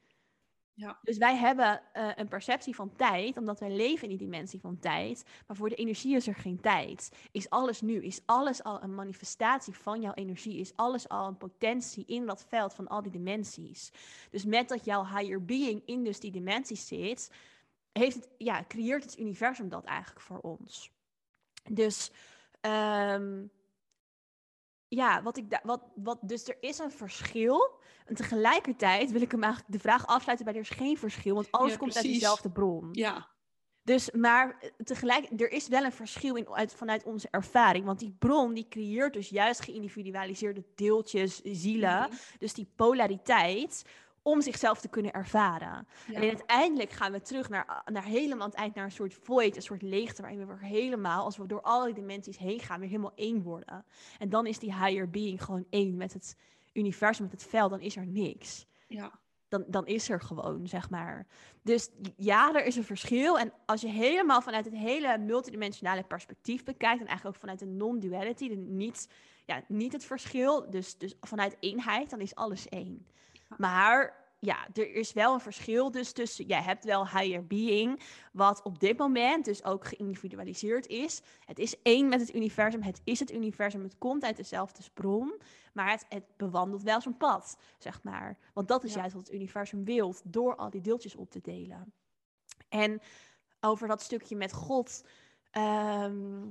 Ja. 0.76 1.00
Dus 1.02 1.18
wij 1.18 1.36
hebben 1.36 1.82
eh, 1.94 2.10
een 2.16 2.28
perceptie 2.28 2.76
van 2.76 2.96
tijd, 2.96 3.38
omdat 3.38 3.60
wij 3.60 3.72
leven 3.72 4.04
in 4.04 4.10
die 4.10 4.28
dimensie 4.28 4.60
van 4.60 4.80
tijd. 4.80 5.26
Maar 5.48 5.56
voor 5.56 5.70
de 5.70 5.76
energie 5.76 6.16
is 6.16 6.28
er 6.28 6.36
geen 6.36 6.60
tijd. 6.62 7.12
Is 7.32 7.50
alles 7.50 7.82
nu? 7.82 8.04
Is 8.04 8.22
alles 8.26 8.64
al 8.64 8.84
een 8.84 8.96
manifestatie 8.96 9.74
van 9.74 10.02
jouw 10.02 10.14
energie? 10.14 10.60
Is 10.60 10.76
alles 10.76 11.10
al 11.10 11.28
een 11.28 11.38
potentie 11.38 12.06
in 12.06 12.26
dat 12.26 12.46
veld 12.48 12.74
van 12.74 12.88
al 12.88 13.02
die 13.02 13.12
dimensies? 13.12 13.92
Dus 14.32 14.46
met 14.46 14.70
dat 14.70 14.86
jouw 14.86 15.06
higher 15.06 15.46
being 15.46 15.82
in 15.86 16.04
dus 16.04 16.20
die 16.20 16.32
dimensies 16.32 16.88
zit, 16.88 17.32
heeft 18.00 18.16
het, 18.16 18.30
ja, 18.38 18.66
creëert 18.68 19.04
het 19.04 19.20
universum 19.20 19.70
dat 19.70 19.84
eigenlijk 19.84 20.22
voor 20.22 20.40
ons. 20.40 20.92
Dus 21.70 22.12
ehm, 22.62 23.44
ja, 24.88 25.24
wat 25.24 25.38
ik 25.38 25.60
wat, 25.64 25.82
wat, 25.96 26.20
dus 26.22 26.48
er 26.48 26.58
is 26.60 26.78
een 26.80 26.92
verschil. 26.92 27.80
En 28.06 28.16
tegelijkertijd 28.16 29.12
wil 29.12 29.22
ik 29.22 29.32
hem 29.32 29.44
eigenlijk 29.44 29.74
de 29.74 29.80
vraag 29.80 30.08
afsluiten 30.08 30.46
bij 30.46 30.56
er 30.56 30.62
is 30.62 30.70
geen 30.70 30.98
verschil, 30.98 31.36
want 31.36 31.52
alles 31.52 31.72
Ja, 31.72 31.78
komt 31.78 31.96
uit 31.96 32.06
dezelfde 32.06 32.52
bron. 32.52 32.90
Ja, 32.92 33.30
Dus, 33.84 34.12
maar 34.12 34.58
eh, 34.60 34.70
tegelijk, 34.84 35.42
er 35.42 35.52
is 35.52 35.68
wel 35.68 35.84
een 35.84 35.92
verschil 35.92 36.36
in, 36.36 36.50
uit, 36.50 36.74
vanuit 36.74 37.04
onze 37.04 37.28
ervaring. 37.32 37.86
Want 37.86 38.00
die 38.00 38.16
bron, 38.20 38.54
die 38.54 38.68
creëert 38.68 39.14
dus 39.14 39.30
juist 39.30 39.62
geïndividualiseerde 39.62 40.66
deeltjes, 40.76 41.42
zielen. 41.44 42.00
Mhm. 42.00 42.16
Dus 42.40 42.54
die 42.54 42.72
polariteit, 42.76 43.86
om 44.28 44.42
zichzelf 44.42 44.80
te 44.82 44.88
kunnen 44.88 45.12
ervaren. 45.12 45.88
ja. 46.08 46.14
En 46.14 46.22
uiteindelijk 46.22 46.92
gaan 46.92 47.12
we 47.12 47.22
terug 47.22 47.50
naar, 47.50 47.84
naar 47.92 48.04
helemaal 48.04 48.44
aan 48.44 48.50
het 48.50 48.60
eind, 48.60 48.76
naar 48.76 48.86
een 48.86 48.92
soort 48.92 49.14
void, 49.14 49.56
een 49.56 49.62
soort 49.62 49.82
leegte, 49.82 50.22
waarin 50.22 50.40
we 50.40 50.46
weer 50.46 50.70
helemaal, 50.70 51.24
als 51.24 51.38
we 51.38 51.46
door 51.46 51.62
al 51.62 51.86
die 51.86 51.94
dimensies 51.94 52.38
heen 52.38 52.60
gaan, 52.60 52.80
weer 52.80 52.90
helemaal 52.90 53.16
één 53.16 53.44
worden. 53.44 53.86
En 54.18 54.30
dan 54.30 54.46
is 54.46 54.60
die 54.60 54.76
higher 54.76 55.10
being 55.10 55.44
gewoon 55.44 55.66
één 55.70 55.98
met 55.98 56.14
het 56.14 56.38
universum, 56.74 57.24
met 57.24 57.32
het 57.32 57.50
veld, 57.50 57.70
dan 57.70 57.80
is 57.80 57.96
er 57.96 58.08
niks 58.08 58.66
ja. 58.88 59.20
dan, 59.48 59.64
dan 59.68 59.86
is 59.86 60.10
er 60.10 60.22
gewoon, 60.22 60.68
zeg 60.68 60.90
maar. 60.90 61.28
Dus 61.62 61.90
ja, 62.18 62.54
er 62.54 62.66
is 62.66 62.76
een 62.76 62.84
verschil. 62.84 63.40
En 63.40 63.54
als 63.66 63.82
je 63.82 63.88
helemaal 63.88 64.42
vanuit 64.42 64.66
het 64.66 64.74
hele 64.74 65.18
multidimensionale 65.18 66.04
perspectief 66.04 66.64
bekijkt, 66.64 67.02
en 67.02 67.08
eigenlijk 67.08 67.36
ook 67.36 67.42
vanuit 67.42 67.60
de 67.60 67.66
non-duality, 67.66 68.50
de 68.50 68.56
niet, 68.56 69.10
ja, 69.46 69.64
niet 69.68 69.94
het 69.94 70.06
verschil, 70.06 70.70
dus, 70.70 70.98
dus 70.98 71.16
vanuit 71.22 71.58
eenheid, 71.60 72.10
dan 72.10 72.22
is 72.22 72.36
alles 72.36 72.70
één. 72.70 73.08
Maar 73.58 74.24
ja, 74.40 74.68
er 74.74 74.94
is 74.94 75.14
wel 75.14 75.34
een 75.34 75.40
verschil 75.40 75.92
dus 75.92 76.12
tussen, 76.12 76.46
jij 76.46 76.62
hebt 76.62 76.84
wel 76.86 77.08
higher 77.10 77.48
being, 77.48 78.02
wat 78.34 78.62
op 78.64 78.80
dit 78.80 78.98
moment 78.98 79.46
dus 79.46 79.64
ook 79.64 79.86
geïndividualiseerd 79.88 80.88
is. 80.88 81.22
Het 81.46 81.60
is 81.60 81.82
één 81.82 82.10
met 82.10 82.20
het 82.20 82.36
universum, 82.36 82.82
het 82.82 83.02
is 83.04 83.20
het 83.20 83.32
universum, 83.32 83.84
het 83.84 83.98
komt 83.98 84.24
uit 84.24 84.36
dezelfde 84.38 84.84
bron, 84.94 85.42
maar 85.74 85.90
het, 85.92 86.06
het 86.10 86.24
bewandelt 86.38 86.84
wel 86.84 87.02
zijn 87.02 87.18
pad, 87.18 87.58
zeg 87.78 88.04
maar. 88.04 88.38
Want 88.54 88.68
dat 88.68 88.84
is 88.84 88.94
Ja. 88.94 89.00
juist 89.00 89.16
wat 89.16 89.26
het 89.26 89.36
universum 89.36 89.84
wil, 89.86 90.16
door 90.24 90.56
al 90.56 90.70
die 90.70 90.82
deeltjes 90.82 91.16
op 91.16 91.32
te 91.32 91.42
delen. 91.42 91.94
En 92.70 93.02
over 93.60 93.88
dat 93.88 94.02
stukje 94.02 94.36
met 94.36 94.54
God. 94.54 95.06
ehm, 95.52 96.42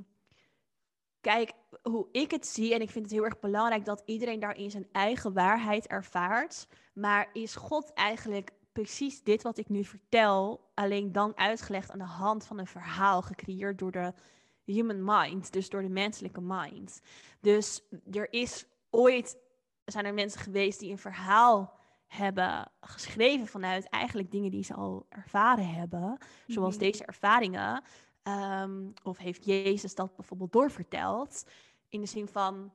kijk, 1.25 1.53
hoe 1.83 2.09
ik 2.13 2.31
het 2.31 2.47
zie, 2.47 2.75
en 2.75 2.81
ik 2.81 2.91
vind 2.91 3.05
het 3.05 3.15
heel 3.15 3.25
erg 3.25 3.41
belangrijk 3.41 3.85
dat 3.85 4.03
iedereen 4.05 4.41
daarin 4.41 4.71
zijn 4.71 4.89
eigen 4.93 5.33
waarheid 5.33 5.87
ervaart. 5.87 6.69
Maar 6.95 7.29
is 7.33 7.55
God 7.57 7.93
eigenlijk 7.93 8.51
precies 8.73 9.23
dit 9.23 9.43
wat 9.43 9.59
ik 9.59 9.69
nu 9.69 9.85
vertel, 9.85 10.71
alleen 10.75 11.13
dan 11.13 11.37
uitgelegd 11.37 11.91
aan 11.91 11.99
de 11.99 12.05
hand 12.05 12.47
van 12.47 12.59
een 12.59 12.67
verhaal 12.67 13.23
gecreëerd 13.23 13.79
door 13.79 13.93
de 13.93 14.13
human 14.65 15.05
mind, 15.05 15.53
dus 15.53 15.69
door 15.69 15.83
de 15.83 15.89
menselijke 15.89 16.41
mind. 16.41 17.01
Dus 17.41 17.83
er 18.13 18.33
is 18.33 18.67
ooit, 18.91 19.37
zijn 19.85 20.05
er 20.05 20.15
mensen 20.15 20.41
geweest 20.41 20.81
die 20.81 20.91
een 20.91 20.99
verhaal 20.99 21.73
hebben 22.07 22.71
geschreven 22.81 23.47
vanuit 23.47 23.89
eigenlijk 23.89 24.31
dingen 24.31 24.51
die 24.51 24.65
ze 24.65 24.75
al 24.75 25.07
ervaren 25.09 25.69
hebben, 25.69 26.19
zoals 26.47 26.75
Mhm. 26.75 26.85
deze 26.85 27.05
ervaringen. 27.05 27.83
Ehm, 28.25 28.91
of 29.03 29.19
heeft 29.19 29.45
Jezus 29.45 29.95
dat 29.95 30.17
bijvoorbeeld 30.17 30.53
doorverteld? 30.53 31.45
In 31.89 32.01
de 32.01 32.07
zin 32.07 32.29
van, 32.29 32.73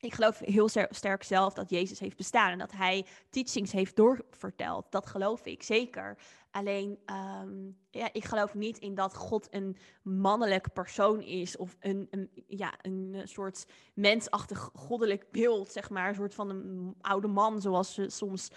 ik 0.00 0.14
geloof 0.14 0.38
heel 0.38 0.68
ster- 0.68 0.88
sterk 0.90 1.22
zelf 1.22 1.54
dat 1.54 1.70
Jezus 1.70 1.98
heeft 1.98 2.16
bestaan 2.16 2.50
en 2.50 2.58
dat 2.58 2.72
hij 2.72 3.06
teachings 3.30 3.72
heeft 3.72 3.96
doorverteld. 3.96 4.86
Dat 4.90 5.06
geloof 5.06 5.46
ik 5.46 5.62
zeker. 5.62 6.18
Alleen, 6.50 6.98
ehm, 7.04 7.70
ja, 7.90 8.08
ik 8.12 8.24
geloof 8.24 8.54
niet 8.54 8.78
in 8.78 8.94
dat 8.94 9.14
God 9.14 9.48
een 9.50 9.76
mannelijk 10.02 10.72
persoon 10.72 11.22
is 11.22 11.56
of 11.56 11.76
een, 11.80 12.06
een, 12.10 12.30
ja, 12.46 12.74
een 12.82 13.10
eh, 13.14 13.20
soort 13.24 13.66
mensachtig 13.94 14.70
goddelijk 14.74 15.30
beeld, 15.30 15.72
zeg 15.72 15.90
maar. 15.90 16.08
Een 16.08 16.14
soort 16.14 16.34
van 16.34 16.50
een 16.50 16.94
oude 17.00 17.28
man, 17.28 17.60
zoals 17.60 17.94
ze 17.94 18.08
soms 18.08 18.48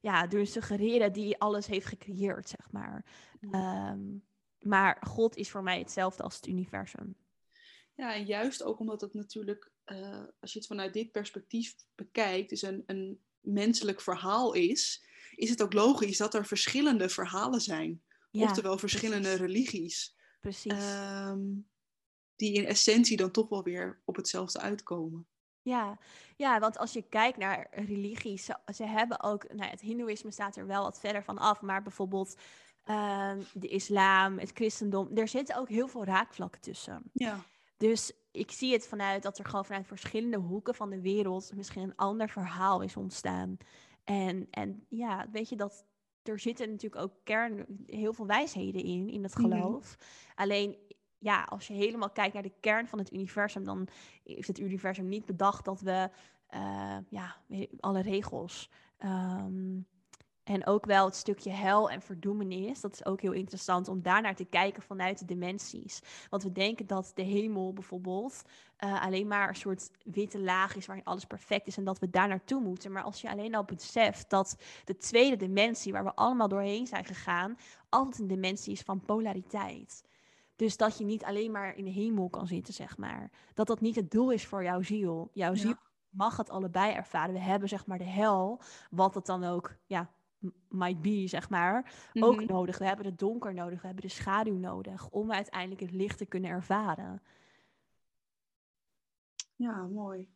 ja, 0.00 0.26
doen 0.26 0.46
suggereren 0.46 1.12
die 1.12 1.38
alles 1.40 1.66
heeft 1.66 1.86
gecreëerd, 1.86 2.48
zeg 2.48 2.70
maar. 2.70 3.04
Ehm, 3.50 4.00
maar 4.68 5.02
God 5.06 5.36
is 5.36 5.50
voor 5.50 5.62
mij 5.62 5.78
hetzelfde 5.78 6.22
als 6.22 6.36
het 6.36 6.46
universum. 6.46 7.16
Ja, 7.94 8.14
en 8.14 8.24
juist 8.24 8.62
ook 8.62 8.78
omdat 8.78 9.00
het 9.00 9.14
natuurlijk, 9.14 9.70
eh, 9.84 10.24
als 10.40 10.52
je 10.52 10.58
het 10.58 10.68
vanuit 10.68 10.92
dit 10.92 11.12
perspectief 11.12 11.74
bekijkt, 11.94 12.50
dus 12.50 12.62
een, 12.62 12.82
een 12.86 13.20
menselijk 13.40 14.00
verhaal 14.00 14.52
is, 14.52 15.06
is 15.34 15.50
het 15.50 15.62
ook 15.62 15.72
logisch 15.72 16.16
dat 16.16 16.34
er 16.34 16.46
verschillende 16.46 17.08
verhalen 17.08 17.60
zijn. 17.60 18.02
oftewel 18.30 18.78
verschillende 18.78 19.34
religies. 19.34 20.16
Precies. 20.40 20.72
Ehm, 20.72 21.40
die 22.36 22.52
in 22.52 22.66
essentie 22.66 23.16
dan 23.16 23.30
toch 23.30 23.48
wel 23.48 23.62
weer 23.62 24.02
op 24.04 24.16
hetzelfde 24.16 24.60
uitkomen. 24.60 25.26
Ja, 25.62 25.98
ja, 26.36 26.58
want 26.58 26.78
als 26.78 26.92
je 26.92 27.02
kijkt 27.02 27.38
naar 27.38 27.66
religies, 27.70 28.44
ze, 28.44 28.56
ze 28.74 28.84
hebben 28.84 29.22
ook, 29.22 29.52
nou, 29.52 29.70
het 29.70 29.80
Hindoeïsme 29.80 30.30
staat 30.30 30.56
er 30.56 30.66
wel 30.66 30.82
wat 30.82 31.00
verder 31.00 31.24
van 31.24 31.38
af, 31.38 31.60
maar 31.60 31.82
bijvoorbeeld 31.82 32.36
ehm, 32.88 33.42
de 33.52 33.68
islam, 33.68 34.38
het 34.38 34.50
christendom, 34.54 35.16
er 35.16 35.28
zitten 35.28 35.56
ook 35.56 35.68
heel 35.68 35.88
veel 35.88 36.04
raakvlakken 36.04 36.60
tussen. 36.60 37.02
Ja. 37.12 37.44
Dus 37.76 38.12
ik 38.30 38.50
zie 38.50 38.72
het 38.72 38.86
vanuit 38.86 39.22
dat 39.22 39.38
er 39.38 39.44
gewoon 39.44 39.64
vanuit 39.64 39.86
verschillende 39.86 40.36
hoeken 40.36 40.74
van 40.74 40.90
de 40.90 41.00
wereld 41.00 41.52
misschien 41.54 41.82
een 41.82 41.96
ander 41.96 42.28
verhaal 42.28 42.80
is 42.80 42.96
ontstaan. 42.96 43.56
En, 44.04 44.46
en 44.50 44.86
ja, 44.88 45.26
weet 45.32 45.48
je 45.48 45.56
dat 45.56 45.84
er 46.22 46.38
zitten 46.38 46.70
natuurlijk 46.70 47.02
ook 47.02 47.14
kern, 47.24 47.66
heel 47.86 48.12
veel 48.12 48.26
wijsheden 48.26 48.82
in, 48.82 49.08
in 49.08 49.22
het 49.22 49.38
mhm. 49.38 49.42
geloof. 49.42 49.98
Alleen 50.34 50.76
ja, 51.18 51.42
als 51.42 51.66
je 51.66 51.72
helemaal 51.72 52.10
kijkt 52.10 52.34
naar 52.34 52.42
de 52.42 52.52
kern 52.60 52.86
van 52.86 52.98
het 52.98 53.12
universum, 53.12 53.64
dan 53.64 53.88
heeft 54.24 54.48
het 54.48 54.58
universum 54.58 55.08
niet 55.08 55.24
bedacht 55.24 55.64
dat 55.64 55.80
we 55.80 56.10
uh, 56.54 56.96
ja, 57.08 57.36
alle 57.80 58.00
regels. 58.00 58.70
Um, 59.04 59.86
en 60.48 60.66
ook 60.66 60.86
wel 60.86 61.04
het 61.04 61.14
stukje 61.14 61.50
hel 61.50 61.90
en 61.90 62.02
verdoemenis. 62.02 62.80
Dat 62.80 62.92
is 62.92 63.04
ook 63.04 63.20
heel 63.20 63.32
interessant 63.32 63.88
om 63.88 64.02
daarnaar 64.02 64.34
te 64.34 64.44
kijken 64.44 64.82
vanuit 64.82 65.18
de 65.18 65.24
dimensies. 65.24 66.00
Want 66.30 66.42
we 66.42 66.52
denken 66.52 66.86
dat 66.86 67.12
de 67.14 67.22
hemel 67.22 67.72
bijvoorbeeld 67.72 68.42
uh, 68.84 69.02
alleen 69.02 69.26
maar 69.26 69.48
een 69.48 69.54
soort 69.54 69.90
witte 70.04 70.40
laag 70.40 70.76
is 70.76 70.86
waarin 70.86 71.04
alles 71.04 71.24
perfect 71.24 71.66
is 71.66 71.76
en 71.76 71.84
dat 71.84 71.98
we 71.98 72.10
daar 72.10 72.28
naartoe 72.28 72.60
moeten. 72.60 72.92
Maar 72.92 73.02
als 73.02 73.20
je 73.20 73.30
alleen 73.30 73.54
al 73.54 73.64
beseft 73.64 74.30
dat 74.30 74.56
de 74.84 74.96
tweede 74.96 75.36
dimensie 75.36 75.92
waar 75.92 76.04
we 76.04 76.14
allemaal 76.14 76.48
doorheen 76.48 76.86
zijn 76.86 77.04
gegaan, 77.04 77.58
altijd 77.88 78.18
een 78.18 78.26
dimensie 78.26 78.72
is 78.72 78.80
van 78.80 79.00
polariteit. 79.00 80.04
Dus 80.56 80.76
dat 80.76 80.98
je 80.98 81.04
niet 81.04 81.24
alleen 81.24 81.50
maar 81.50 81.76
in 81.76 81.84
de 81.84 81.90
hemel 81.90 82.28
kan 82.28 82.46
zitten, 82.46 82.74
zeg 82.74 82.96
maar. 82.96 83.30
Dat 83.54 83.66
dat 83.66 83.80
niet 83.80 83.96
het 83.96 84.10
doel 84.10 84.30
is 84.30 84.46
voor 84.46 84.62
jouw 84.62 84.82
ziel. 84.82 85.30
Jouw 85.32 85.54
ziel 85.54 85.74
mag 86.08 86.36
het 86.36 86.50
allebei 86.50 86.92
ervaren. 86.92 87.34
We 87.34 87.40
hebben 87.40 87.68
zeg 87.68 87.86
maar 87.86 87.98
de 87.98 88.04
hel, 88.04 88.60
wat 88.90 89.14
het 89.14 89.26
dan 89.26 89.44
ook 89.44 89.76
ja, 89.86 90.10
might 90.68 91.02
be, 91.02 91.26
zeg 91.26 91.48
maar, 91.50 91.92
ook 92.14 92.36
mhm. 92.36 92.52
nodig. 92.52 92.78
We 92.78 92.84
hebben 92.84 93.06
het 93.06 93.18
donker 93.18 93.54
nodig, 93.54 93.80
we 93.80 93.86
hebben 93.86 94.04
de 94.04 94.14
schaduw 94.14 94.56
nodig 94.56 95.08
om 95.08 95.32
uiteindelijk 95.32 95.80
het 95.80 95.92
licht 95.92 96.18
te 96.18 96.26
kunnen 96.26 96.50
ervaren. 96.50 97.22
Ja, 99.56 99.86
mooi. 99.86 100.28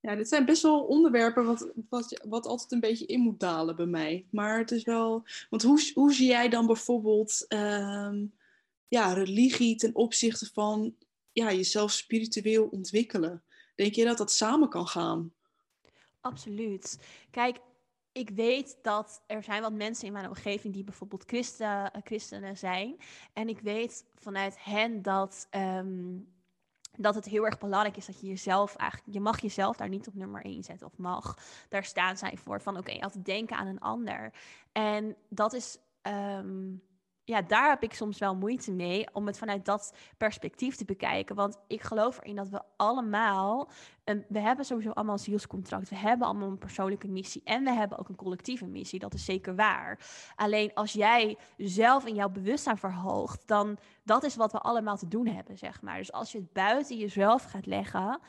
Ja, 0.00 0.14
dit 0.14 0.28
zijn 0.28 0.44
best 0.44 0.62
wel 0.62 0.84
onderwerpen 0.84 1.44
wat, 1.44 1.72
wat, 1.88 2.20
wat 2.28 2.46
altijd 2.46 2.72
een 2.72 2.80
beetje 2.80 3.06
in 3.06 3.20
moet 3.20 3.40
dalen 3.40 3.76
bij 3.76 3.86
mij. 3.86 4.26
Maar 4.30 4.58
het 4.58 4.70
is 4.70 4.84
wel. 4.84 5.24
Want 5.50 5.62
hoe, 5.62 5.90
hoe 5.94 6.12
zie 6.12 6.26
jij 6.26 6.48
dan 6.48 6.66
bijvoorbeeld 6.66 7.44
um, 7.48 8.34
ja, 8.88 9.12
religie 9.12 9.76
ten 9.76 9.94
opzichte 9.94 10.50
van 10.52 10.94
ja, 11.32 11.52
jezelf 11.52 11.90
spiritueel 11.90 12.64
ontwikkelen? 12.64 13.42
Denk 13.74 13.94
je 13.94 14.04
dat 14.04 14.18
dat 14.18 14.32
samen 14.32 14.68
kan 14.68 14.86
gaan? 14.86 15.32
Absoluut. 16.20 16.98
Kijk, 17.30 17.60
ik 18.14 18.30
weet 18.30 18.78
dat 18.82 19.22
er 19.26 19.42
zijn 19.42 19.62
wat 19.62 19.72
mensen 19.72 20.06
in 20.06 20.12
mijn 20.12 20.28
omgeving 20.28 20.74
die 20.74 20.84
bijvoorbeeld 20.84 21.24
christen, 21.26 21.90
christenen 22.04 22.56
zijn. 22.56 22.96
En 23.32 23.48
ik 23.48 23.60
weet 23.60 24.04
vanuit 24.14 24.64
hen 24.64 25.02
dat 25.02 25.46
ehm, 25.50 26.16
dat 26.96 27.14
het 27.14 27.24
heel 27.24 27.44
erg 27.44 27.58
belangrijk 27.58 27.96
is 27.96 28.06
dat 28.06 28.20
je 28.20 28.26
jezelf 28.26 28.76
eigenlijk, 28.76 29.14
je 29.14 29.20
mag 29.20 29.40
jezelf 29.40 29.76
daar 29.76 29.88
niet 29.88 30.08
op 30.08 30.14
nummer 30.14 30.44
1 30.44 30.62
zetten 30.62 30.86
of 30.86 30.96
mag. 30.96 31.38
Daar 31.68 31.84
staan 31.84 32.16
zij 32.16 32.36
voor 32.36 32.60
van 32.60 32.76
oké, 32.76 33.00
altijd 33.00 33.24
denken 33.24 33.56
aan 33.56 33.66
een 33.66 33.80
ander. 33.80 34.32
En 34.72 35.16
dat 35.28 35.52
is 35.52 35.78
ehm, 36.02 36.72
ja, 37.24 37.42
daar 37.42 37.68
heb 37.68 37.82
ik 37.82 37.94
soms 37.94 38.18
wel 38.18 38.36
moeite 38.36 38.72
mee 38.72 39.06
om 39.12 39.26
het 39.26 39.38
vanuit 39.38 39.64
dat 39.64 39.94
perspectief 40.18 40.76
te 40.76 40.84
bekijken. 40.84 41.36
Want 41.36 41.58
ik 41.66 41.82
geloof 41.82 42.18
erin 42.20 42.36
dat 42.36 42.48
we 42.48 42.62
allemaal, 42.76 43.70
een, 44.04 44.24
we 44.28 44.40
hebben 44.40 44.64
sowieso 44.64 44.90
allemaal 44.90 45.14
een 45.14 45.20
zielscontract. 45.20 45.88
We 45.88 45.96
hebben 45.96 46.26
allemaal 46.26 46.48
een 46.48 46.58
persoonlijke 46.58 47.08
missie 47.08 47.42
en 47.44 47.64
we 47.64 47.72
hebben 47.72 47.98
ook 47.98 48.08
een 48.08 48.16
collectieve 48.16 48.66
missie. 48.66 48.98
Dat 48.98 49.14
is 49.14 49.24
zeker 49.24 49.54
waar. 49.54 49.98
Alleen 50.36 50.74
als 50.74 50.92
jij 50.92 51.38
zelf 51.56 52.06
in 52.06 52.14
jouw 52.14 52.28
bewustzijn 52.28 52.78
verhoogt, 52.78 53.46
dan 53.48 53.78
dat 54.02 54.24
is 54.24 54.36
wat 54.36 54.52
we 54.52 54.58
allemaal 54.58 54.96
te 54.96 55.08
doen 55.08 55.26
hebben, 55.26 55.58
zeg 55.58 55.82
maar. 55.82 55.96
Dus 55.96 56.12
als 56.12 56.32
je 56.32 56.38
het 56.38 56.52
buiten 56.52 56.98
jezelf 56.98 57.44
gaat 57.44 57.66
leggen 57.66 58.20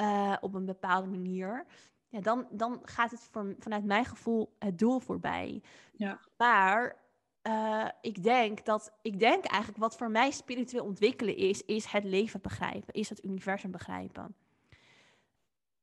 uh, 0.00 0.36
op 0.40 0.54
een 0.54 0.66
bepaalde 0.66 1.08
manier, 1.08 1.66
ja, 2.08 2.20
dan, 2.20 2.46
dan 2.50 2.80
gaat 2.84 3.10
het 3.10 3.28
voor, 3.30 3.54
vanuit 3.58 3.84
mijn 3.84 4.04
gevoel 4.04 4.56
het 4.58 4.78
doel 4.78 4.98
voorbij. 4.98 5.62
Ja. 5.92 6.20
Maar 6.36 7.01
uh, 7.42 7.88
ik 8.00 8.22
denk 8.22 8.64
dat, 8.64 8.92
ik 9.02 9.18
denk 9.18 9.44
eigenlijk 9.44 9.80
wat 9.80 9.96
voor 9.96 10.10
mij 10.10 10.30
spiritueel 10.30 10.84
ontwikkelen 10.84 11.36
is, 11.36 11.62
is 11.62 11.84
het 11.84 12.04
leven 12.04 12.40
begrijpen, 12.40 12.94
is 12.94 13.08
het 13.08 13.24
universum 13.24 13.70
begrijpen. 13.70 14.34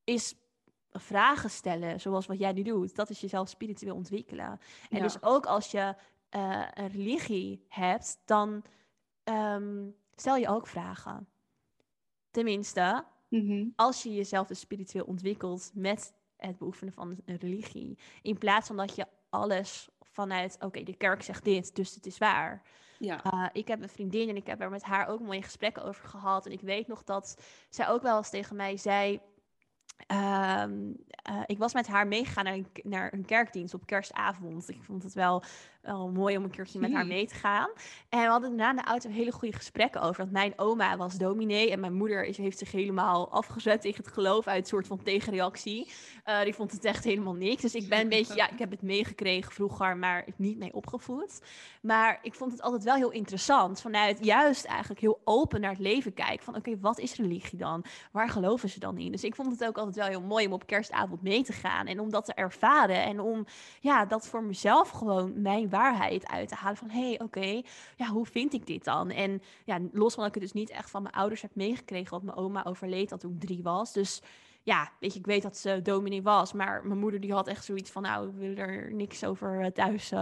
Is 0.04 0.36
vragen 0.92 1.50
stellen, 1.50 2.00
zoals 2.00 2.26
wat 2.26 2.40
jij 2.40 2.52
nu 2.52 2.62
doet, 2.64 2.96
dat 2.96 3.10
is 3.10 3.20
jezelf 3.20 3.50
spiritueel 3.50 3.96
ontwikkelen. 3.96 4.60
En 4.90 5.02
dus 5.02 5.24
ook 5.24 5.46
als 5.46 5.72
je 5.72 5.96
uh, 6.36 6.68
een 6.74 6.92
religie 6.92 7.66
hebt, 7.68 8.22
dan 8.26 8.64
um, 9.24 9.96
stel 10.16 10.36
je 10.36 10.48
ook 10.48 10.68
vragen. 10.68 11.28
Tenminste, 12.32 13.06
mm 13.30 13.74
als 13.76 14.04
je 14.04 14.14
jezelf 14.14 14.48
dus 14.48 14.60
spiritueel 14.60 15.06
ontwikkelt 15.06 15.72
met 15.74 16.14
het 16.38 16.58
beoefenen 16.58 16.94
van 16.94 17.18
een 17.26 17.38
religie, 17.38 17.98
in 18.22 18.38
plaats 18.38 18.68
van 18.68 18.78
dat 18.78 18.96
je 18.96 19.08
alles 19.30 19.90
vanuit, 20.10 20.58
oké, 20.60 20.84
de 20.84 20.96
kerk 20.96 21.24
zegt 21.24 21.44
dit, 21.44 21.76
dus 21.76 21.96
het 21.96 22.06
is 22.06 22.18
waar. 22.18 22.62
Ja. 22.98 23.22
Uh, 23.34 23.46
ik 23.54 23.68
heb 23.68 23.82
een 23.82 23.90
vriendin 23.90 24.30
en 24.30 24.36
ik 24.36 24.48
heb 24.48 24.62
er 24.62 24.70
met 24.70 24.84
haar 24.84 25.08
ook 25.08 25.20
mooie 25.20 25.42
gesprekken 25.42 25.84
over 25.84 26.08
gehad. 26.08 26.46
En 26.46 26.52
ik 26.52 26.62
weet 26.62 26.88
nog 26.88 27.04
dat 27.04 27.44
zij 27.70 27.88
ook 27.88 28.02
wel 28.02 28.18
eens 28.18 28.30
tegen 28.30 28.56
mij 28.56 28.78
zei: 28.78 29.20
Um, 30.08 30.98
uh, 31.30 31.42
ik 31.46 31.58
was 31.58 31.74
met 31.74 31.88
haar 31.88 32.08
meegegaan 32.08 32.44
naar 32.44 32.54
een, 32.54 32.68
naar 32.84 33.14
een 33.14 33.26
kerkdienst 33.26 33.74
op 33.74 33.86
kerstavond. 33.86 34.70
Ik 34.70 34.84
vond 34.84 35.04
het 35.04 35.14
wel, 35.14 35.44
wel 35.82 36.12
mooi 36.12 36.38
om 36.38 36.44
een 36.44 36.50
keertje 36.50 36.80
met 36.80 36.92
haar 36.92 37.00
hmm. 37.00 37.10
mee 37.10 37.28
te 37.28 37.36
gaan. 37.36 37.70
En 38.10 38.20
we 38.20 38.28
hadden 38.28 38.50
daarna 38.50 38.70
in 38.70 38.76
de 38.76 38.84
auto 38.84 39.10
hele 39.10 39.32
goede 39.32 39.56
gesprekken 39.56 40.02
over. 40.02 40.18
Want 40.18 40.32
mijn 40.32 40.54
oma 40.56 40.98
was 40.98 41.18
dominee 41.18 41.72
en 41.72 41.80
mijn 41.80 41.94
moeder 41.94 42.24
is, 42.24 42.38
heeft 42.38 42.58
zich 42.58 42.72
helemaal 42.72 43.32
afgezet 43.32 43.82
tegen 43.82 44.04
het 44.04 44.14
geloof 44.14 44.48
uit 44.48 44.62
een 44.62 44.68
soort 44.68 44.88
van 44.88 45.04
tegenreactie. 45.04 45.92
Uh, 46.26 46.42
die 46.42 46.54
vond 46.54 46.72
het 46.72 46.86
echt 46.86 47.04
helemaal 47.04 47.34
niks. 47.34 47.62
Dus 47.62 47.76
ik 47.76 47.90
ben 47.90 48.00
een 48.00 48.10
beetje, 48.10 48.36
ja, 48.36 48.50
ik 48.50 48.60
heb 48.60 48.72
het 48.72 48.82
meegekregen 48.82 49.52
vroeger, 49.52 49.98
maar 49.98 50.26
niet 50.36 50.58
mee 50.58 50.74
opgevoed. 50.74 51.42
Maar 51.82 52.20
ik 52.22 52.34
vond 52.34 52.52
het 52.52 52.62
altijd 52.62 52.84
wel 52.84 52.96
heel 52.96 53.12
interessant. 53.12 53.82
Vanuit 53.82 54.26
juist 54.26 54.66
eigenlijk 54.66 55.02
heel 55.02 55.22
open 55.24 55.62
naar 55.62 55.72
het 55.72 55.80
leven 55.80 56.14
kijken. 56.14 56.44
Van 56.44 56.56
oké, 56.56 56.80
wat 56.80 57.00
is 57.00 57.16
religie 57.16 57.60
dan? 57.60 57.86
Waar 58.12 58.30
geloven 58.30 58.70
ze 58.70 58.80
dan 58.80 58.98
in? 58.98 59.12
Dus 59.12 59.24
ik 59.24 59.36
vond 59.36 59.52
het 59.52 59.66
ook 59.66 59.78
altijd 59.78 59.89
wel 59.96 60.08
heel 60.08 60.22
mooi 60.22 60.46
om 60.46 60.54
op 60.54 60.66
kerstavond 60.66 61.22
mee 61.22 61.44
te 61.44 61.54
gaan. 61.54 61.88
En 61.88 62.00
om 62.00 62.10
dat 62.10 62.26
te 62.26 62.34
ervaren. 62.34 63.04
En 63.04 63.20
om 63.20 63.46
ja, 63.80 64.06
dat 64.06 64.28
voor 64.28 64.44
mezelf 64.44 64.90
gewoon 64.90 65.42
mijn 65.42 65.70
waarheid 65.70 66.28
uit 66.28 66.48
te 66.48 66.56
halen. 66.56 66.78
Van 66.78 66.90
hé, 66.90 67.08
hey, 67.08 67.20
oké, 67.20 67.62
ja, 67.96 68.08
hoe 68.08 68.26
vind 68.26 68.54
ik 68.54 68.66
dit 68.66 68.84
dan? 68.84 69.10
En 69.10 69.42
ja, 69.66 69.80
los 69.92 70.14
van 70.14 70.24
dat 70.24 70.36
ik 70.36 70.42
het 70.42 70.52
dus 70.52 70.62
niet 70.62 70.70
echt 70.70 70.90
van 70.90 71.02
mijn 71.02 71.16
ouders 71.16 71.42
heb 71.42 71.56
meegekregen. 71.56 72.12
Want 72.12 72.24
mijn 72.24 72.38
oma 72.38 72.66
overleed 72.66 73.10
dat 73.10 73.20
toen 73.20 73.34
ik 73.34 73.40
drie 73.40 73.64
was. 73.64 73.94
Dus 73.94 74.22
ja, 74.64 74.92
weet 75.00 75.14
je, 75.14 75.20
ik 75.20 75.26
weet 75.26 75.42
dat 75.42 75.58
ze 75.58 75.82
dominee 75.82 76.22
was. 76.22 76.54
Maar 76.54 76.86
mijn 76.86 77.00
moeder 77.00 77.20
die 77.20 77.34
had 77.34 77.48
echt 77.48 77.66
zoiets 77.66 77.92
van, 77.92 78.02
nou, 78.02 78.28
ik 78.28 78.36
wil 78.36 78.56
er 78.56 78.94
niks 78.94 79.24
over 79.24 79.62
eh, 79.62 79.72
thuis. 79.72 80.12
Uh, 80.12 80.20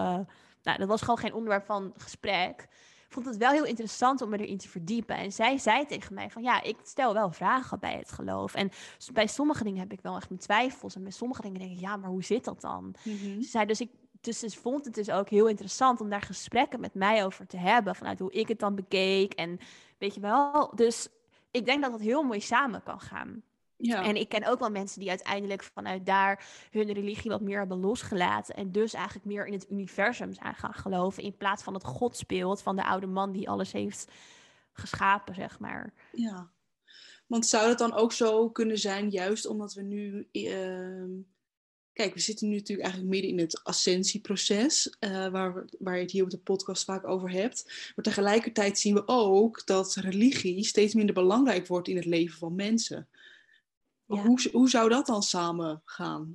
nou, 0.64 0.78
dat 0.78 0.88
was 0.88 1.02
gewoon 1.02 1.18
geen 1.18 1.34
onderwerp 1.34 1.66
van 1.66 1.94
gesprek 1.98 2.68
vond 3.08 3.26
het 3.26 3.38
wel 3.38 3.52
heel 3.52 3.66
interessant 3.66 4.22
om 4.22 4.30
me 4.30 4.38
erin 4.38 4.58
te 4.58 4.68
verdiepen. 4.68 5.16
En 5.16 5.32
zij 5.32 5.58
zei 5.58 5.86
tegen 5.86 6.14
mij 6.14 6.30
van 6.30 6.44
ja, 6.44 6.64
ik 6.64 6.78
stel 6.84 7.14
wel 7.14 7.32
vragen 7.32 7.80
bij 7.80 7.98
het 7.98 8.12
geloof. 8.12 8.54
En 8.54 8.72
bij 9.14 9.28
sommige 9.28 9.64
dingen 9.64 9.80
heb 9.80 9.92
ik 9.92 10.02
wel 10.02 10.16
echt 10.16 10.30
mijn 10.30 10.42
twijfels. 10.42 10.96
En 10.96 11.04
bij 11.04 11.12
sommige 11.12 11.42
dingen 11.42 11.60
denk 11.60 11.72
ik, 11.72 11.80
ja, 11.80 11.96
maar 11.96 12.10
hoe 12.10 12.24
zit 12.24 12.46
dat 12.46 12.62
dan? 12.62 12.96
Mm 13.04 13.42
Ze 13.42 13.50
zei 13.50 13.66
dus 13.66 13.82
ik. 13.82 13.90
Dus 14.22 14.40
ze 14.40 14.50
vond 14.50 14.86
het 14.86 14.94
dus 14.94 15.10
ook 15.10 15.30
heel 15.30 15.48
interessant 15.48 16.02
om 16.02 16.10
daar 16.10 16.22
gesprekken 16.22 16.80
met 16.80 16.94
mij 16.94 17.26
over 17.26 17.48
te 17.48 17.58
hebben. 17.58 17.96
Vanuit 17.96 18.20
hoe 18.20 18.32
ik 18.32 18.48
het 18.48 18.60
dan 18.60 18.76
bekeek. 18.76 19.34
En 19.34 19.60
weet 19.98 20.14
je 20.14 20.20
wel. 20.20 20.72
Dus 20.76 21.08
ik 21.52 21.66
denk 21.66 21.82
dat 21.82 21.92
dat 21.92 22.02
heel 22.02 22.24
mooi 22.24 22.42
samen 22.42 22.84
kan 22.84 23.00
gaan. 23.00 23.44
Ja. 23.78 24.04
En 24.04 24.16
ik 24.16 24.30
ken 24.30 24.48
ook 24.48 24.60
wel 24.60 24.70
mensen 24.70 25.00
die 25.00 25.10
uiteindelijk 25.10 25.64
vanuit 25.64 26.06
daar 26.06 26.46
hun 26.72 26.94
religie 26.94 27.32
wat 27.32 27.42
meer 27.42 27.60
hebben 27.60 27.80
losgelaten. 27.80 28.56
En 28.56 28.72
dus 28.72 28.94
eigenlijk 28.94 29.26
meer 29.26 29.46
in 29.46 29.54
het 29.54 29.70
universum 29.70 30.34
zijn 30.34 30.56
gaan 30.56 30.74
geloven. 30.74 31.24
In 31.24 31.38
plaats 31.38 31.64
van 31.64 31.74
het 31.74 31.84
God 31.84 32.18
speelt 32.18 32.62
van 32.62 32.76
de 32.76 32.86
oude 32.86 33.08
man 33.08 33.32
die 33.32 33.50
alles 33.50 33.72
heeft 33.72 34.12
geschapen, 34.74 35.36
zeg 35.36 35.60
maar. 35.60 35.94
Ja. 36.12 36.52
Want 37.28 37.48
zou 37.48 37.70
het 37.70 37.78
dan 37.78 37.94
ook 37.94 38.14
zo 38.14 38.50
kunnen 38.50 38.78
zijn, 38.78 39.10
juist 39.10 39.46
omdat 39.46 39.74
we 39.74 39.82
nu. 39.82 40.28
Uh, 40.32 41.24
kijk, 41.94 42.14
we 42.14 42.20
zitten 42.20 42.48
nu 42.48 42.56
natuurlijk 42.56 42.88
eigenlijk 42.88 43.14
midden 43.14 43.32
in 43.32 43.40
het 43.40 43.64
ascensieproces, 43.64 44.96
uh, 45.00 45.28
waar, 45.28 45.66
waar 45.80 45.96
je 45.96 46.02
het 46.02 46.12
hier 46.12 46.24
op 46.24 46.30
de 46.30 46.38
podcast 46.38 46.84
vaak 46.84 47.08
over 47.08 47.32
hebt. 47.32 47.92
Maar 47.96 48.06
tegelijkertijd 48.06 48.80
zien 48.80 48.94
we 48.94 49.08
ook 49.08 49.66
dat 49.66 49.96
religie 49.96 50.64
steeds 50.64 50.94
minder 50.94 51.16
belangrijk 51.16 51.68
wordt 51.68 51.88
in 51.88 51.96
het 51.96 52.06
leven 52.06 52.38
van 52.38 52.56
mensen. 52.56 53.08
Hoe, 54.08 54.50
hoe 54.52 54.70
zou 54.70 54.90
dat 54.90 55.06
dan 55.06 55.24
samen 55.24 55.82
gaan? 55.86 56.32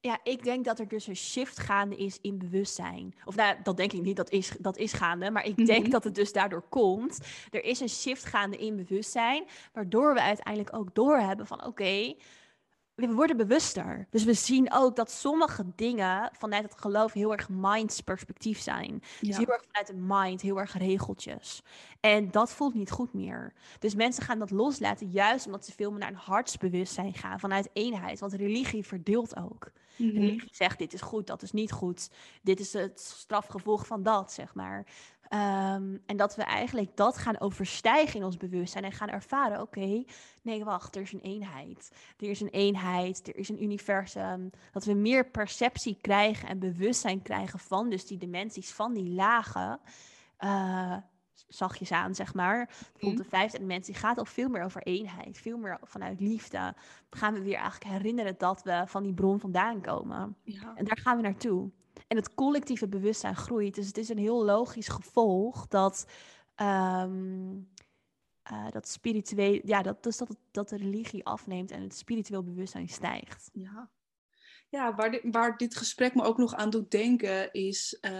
Ja, 0.00 0.20
ik 0.22 0.44
denk 0.44 0.64
dat 0.64 0.78
er 0.78 0.88
dus 0.88 1.06
een 1.06 1.16
shift 1.16 1.58
gaande 1.58 1.96
is 1.96 2.18
in 2.20 2.38
bewustzijn. 2.38 3.14
Of 3.24 3.36
nou, 3.36 3.56
dat 3.62 3.76
denk 3.76 3.92
ik 3.92 4.02
niet, 4.02 4.16
dat 4.16 4.30
is, 4.30 4.52
dat 4.58 4.76
is 4.76 4.92
gaande. 4.92 5.30
Maar 5.30 5.44
ik 5.44 5.66
denk 5.66 5.82
mhm. 5.82 5.90
dat 5.90 6.04
het 6.04 6.14
dus 6.14 6.32
daardoor 6.32 6.64
komt. 6.68 7.18
Er 7.50 7.64
is 7.64 7.80
een 7.80 7.88
shift 7.88 8.24
gaande 8.24 8.56
in 8.56 8.76
bewustzijn. 8.76 9.44
Waardoor 9.72 10.14
we 10.14 10.20
uiteindelijk 10.20 10.76
ook 10.76 10.94
doorhebben 10.94 11.46
van 11.46 11.64
oké, 11.64 12.14
we 12.94 13.12
worden 13.12 13.36
bewuster. 13.36 14.06
Dus 14.10 14.24
we 14.24 14.34
zien 14.34 14.72
ook 14.72 14.96
dat 14.96 15.10
sommige 15.10 15.64
dingen 15.76 16.30
vanuit 16.38 16.62
het 16.62 16.80
geloof 16.80 17.12
heel 17.12 17.32
erg 17.32 17.48
minds 17.48 18.00
perspectief 18.00 18.60
zijn. 18.60 19.02
Dus 19.20 19.36
heel 19.36 19.52
erg 19.52 19.64
vanuit 19.70 19.86
de 19.86 20.14
mind, 20.14 20.40
heel 20.40 20.58
erg 20.58 20.78
regeltjes. 20.78 21.62
En 22.00 22.30
dat 22.30 22.52
voelt 22.52 22.74
niet 22.74 22.90
goed 22.90 23.12
meer. 23.12 23.52
Dus 23.78 23.94
mensen 23.94 24.22
gaan 24.22 24.38
dat 24.38 24.50
loslaten, 24.50 25.10
juist 25.10 25.46
omdat 25.46 25.64
ze 25.64 25.72
veel 25.72 25.90
meer 25.90 26.00
naar 26.00 26.08
een 26.08 26.14
hartsbewustzijn 26.14 27.14
gaan, 27.14 27.40
vanuit 27.40 27.70
eenheid. 27.72 28.20
Want 28.20 28.32
religie 28.32 28.86
verdeelt 28.86 29.36
ook. 29.36 29.70
Mm 29.96 30.10
Religie 30.10 30.48
zegt, 30.52 30.78
dit 30.78 30.92
is 30.92 31.00
goed, 31.00 31.26
dat 31.26 31.42
is 31.42 31.52
niet 31.52 31.72
goed. 31.72 32.10
Dit 32.42 32.60
is 32.60 32.72
het 32.72 33.00
strafgevolg 33.00 33.86
van 33.86 34.02
dat, 34.02 34.32
zeg 34.32 34.54
maar. 34.54 34.86
Ehm, 35.32 35.96
en 36.06 36.16
dat 36.16 36.36
we 36.36 36.42
eigenlijk 36.42 36.96
dat 36.96 37.18
gaan 37.18 37.40
overstijgen 37.40 38.18
in 38.18 38.24
ons 38.24 38.36
bewustzijn 38.36 38.84
en 38.84 38.92
gaan 38.92 39.08
ervaren: 39.08 39.60
oké, 39.60 40.04
nee, 40.42 40.64
wacht, 40.64 40.96
er 40.96 41.02
is 41.02 41.12
een 41.12 41.20
eenheid. 41.20 41.92
Er 42.16 42.28
is 42.28 42.40
een 42.40 42.48
eenheid, 42.48 43.28
er 43.28 43.36
is 43.36 43.48
een 43.48 43.62
universum. 43.62 44.50
Dat 44.72 44.84
we 44.84 44.94
meer 44.94 45.30
perceptie 45.30 45.98
krijgen 46.00 46.48
en 46.48 46.58
bewustzijn 46.58 47.22
krijgen 47.22 47.58
van 47.58 47.90
dus 47.90 48.06
die 48.06 48.18
dimensies, 48.18 48.72
van 48.72 48.92
die 48.92 49.10
lagen. 49.10 49.80
Uh, 50.38 50.96
zachtjes 51.48 51.92
aan, 51.92 52.14
zeg 52.14 52.34
maar. 52.34 52.66
Bijvoorbeeld 52.66 53.12
mhm. 53.12 53.22
de 53.22 53.36
vijfde 53.36 53.58
dimensie 53.58 53.94
gaat 53.94 54.18
al 54.18 54.24
veel 54.24 54.48
meer 54.48 54.62
over 54.62 54.82
eenheid, 54.82 55.38
veel 55.38 55.58
meer 55.58 55.78
vanuit 55.82 56.20
liefde. 56.20 56.58
Dan 57.08 57.20
gaan 57.20 57.34
we 57.34 57.42
weer 57.42 57.58
eigenlijk 57.58 57.90
herinneren 57.90 58.34
dat 58.38 58.62
we 58.62 58.82
van 58.86 59.02
die 59.02 59.14
bron 59.14 59.40
vandaan 59.40 59.80
komen. 59.80 60.36
Ja. 60.42 60.72
En 60.74 60.84
daar 60.84 60.98
gaan 60.98 61.16
we 61.16 61.22
naartoe. 61.22 61.70
En 62.12 62.18
het 62.18 62.34
collectieve 62.34 62.88
bewustzijn 62.88 63.36
groeit. 63.36 63.74
Dus 63.74 63.86
het 63.86 63.96
is 63.96 64.08
een 64.08 64.18
heel 64.18 64.44
logisch 64.44 64.88
gevolg 64.88 65.66
dat. 65.68 66.06
Um, 66.56 67.70
uh, 68.52 68.70
dat 68.70 68.88
spiritueel, 68.88 69.60
ja, 69.64 69.82
dat, 69.82 70.02
dus 70.02 70.16
dat, 70.16 70.36
dat 70.50 70.68
de 70.68 70.76
religie 70.76 71.24
afneemt 71.24 71.70
en 71.70 71.82
het 71.82 71.96
spiritueel 71.96 72.42
bewustzijn 72.42 72.88
stijgt. 72.88 73.50
Ja, 73.52 73.90
ja 74.68 74.94
waar, 74.94 75.10
dit, 75.10 75.20
waar 75.24 75.56
dit 75.56 75.76
gesprek 75.76 76.14
me 76.14 76.22
ook 76.22 76.36
nog 76.38 76.54
aan 76.54 76.70
doet 76.70 76.90
denken, 76.90 77.52
is 77.52 77.98
uh, 78.00 78.10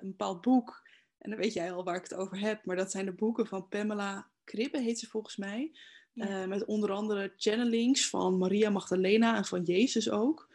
een 0.00 0.08
bepaald 0.08 0.40
boek. 0.40 0.88
En 1.18 1.30
dan 1.30 1.38
weet 1.38 1.52
jij 1.52 1.72
al 1.72 1.84
waar 1.84 1.96
ik 1.96 2.02
het 2.02 2.14
over 2.14 2.40
heb, 2.40 2.64
maar 2.64 2.76
dat 2.76 2.90
zijn 2.90 3.04
de 3.04 3.12
boeken 3.14 3.46
van 3.46 3.68
Pamela 3.68 4.30
Kribbe, 4.44 4.80
heet 4.80 4.98
ze 4.98 5.06
volgens 5.06 5.36
mij. 5.36 5.72
Ja. 6.12 6.42
Uh, 6.42 6.46
met 6.46 6.64
onder 6.64 6.92
andere 6.92 7.32
channelings 7.36 8.08
van 8.08 8.38
Maria 8.38 8.70
Magdalena 8.70 9.36
en 9.36 9.44
van 9.44 9.62
Jezus 9.62 10.10
ook. 10.10 10.48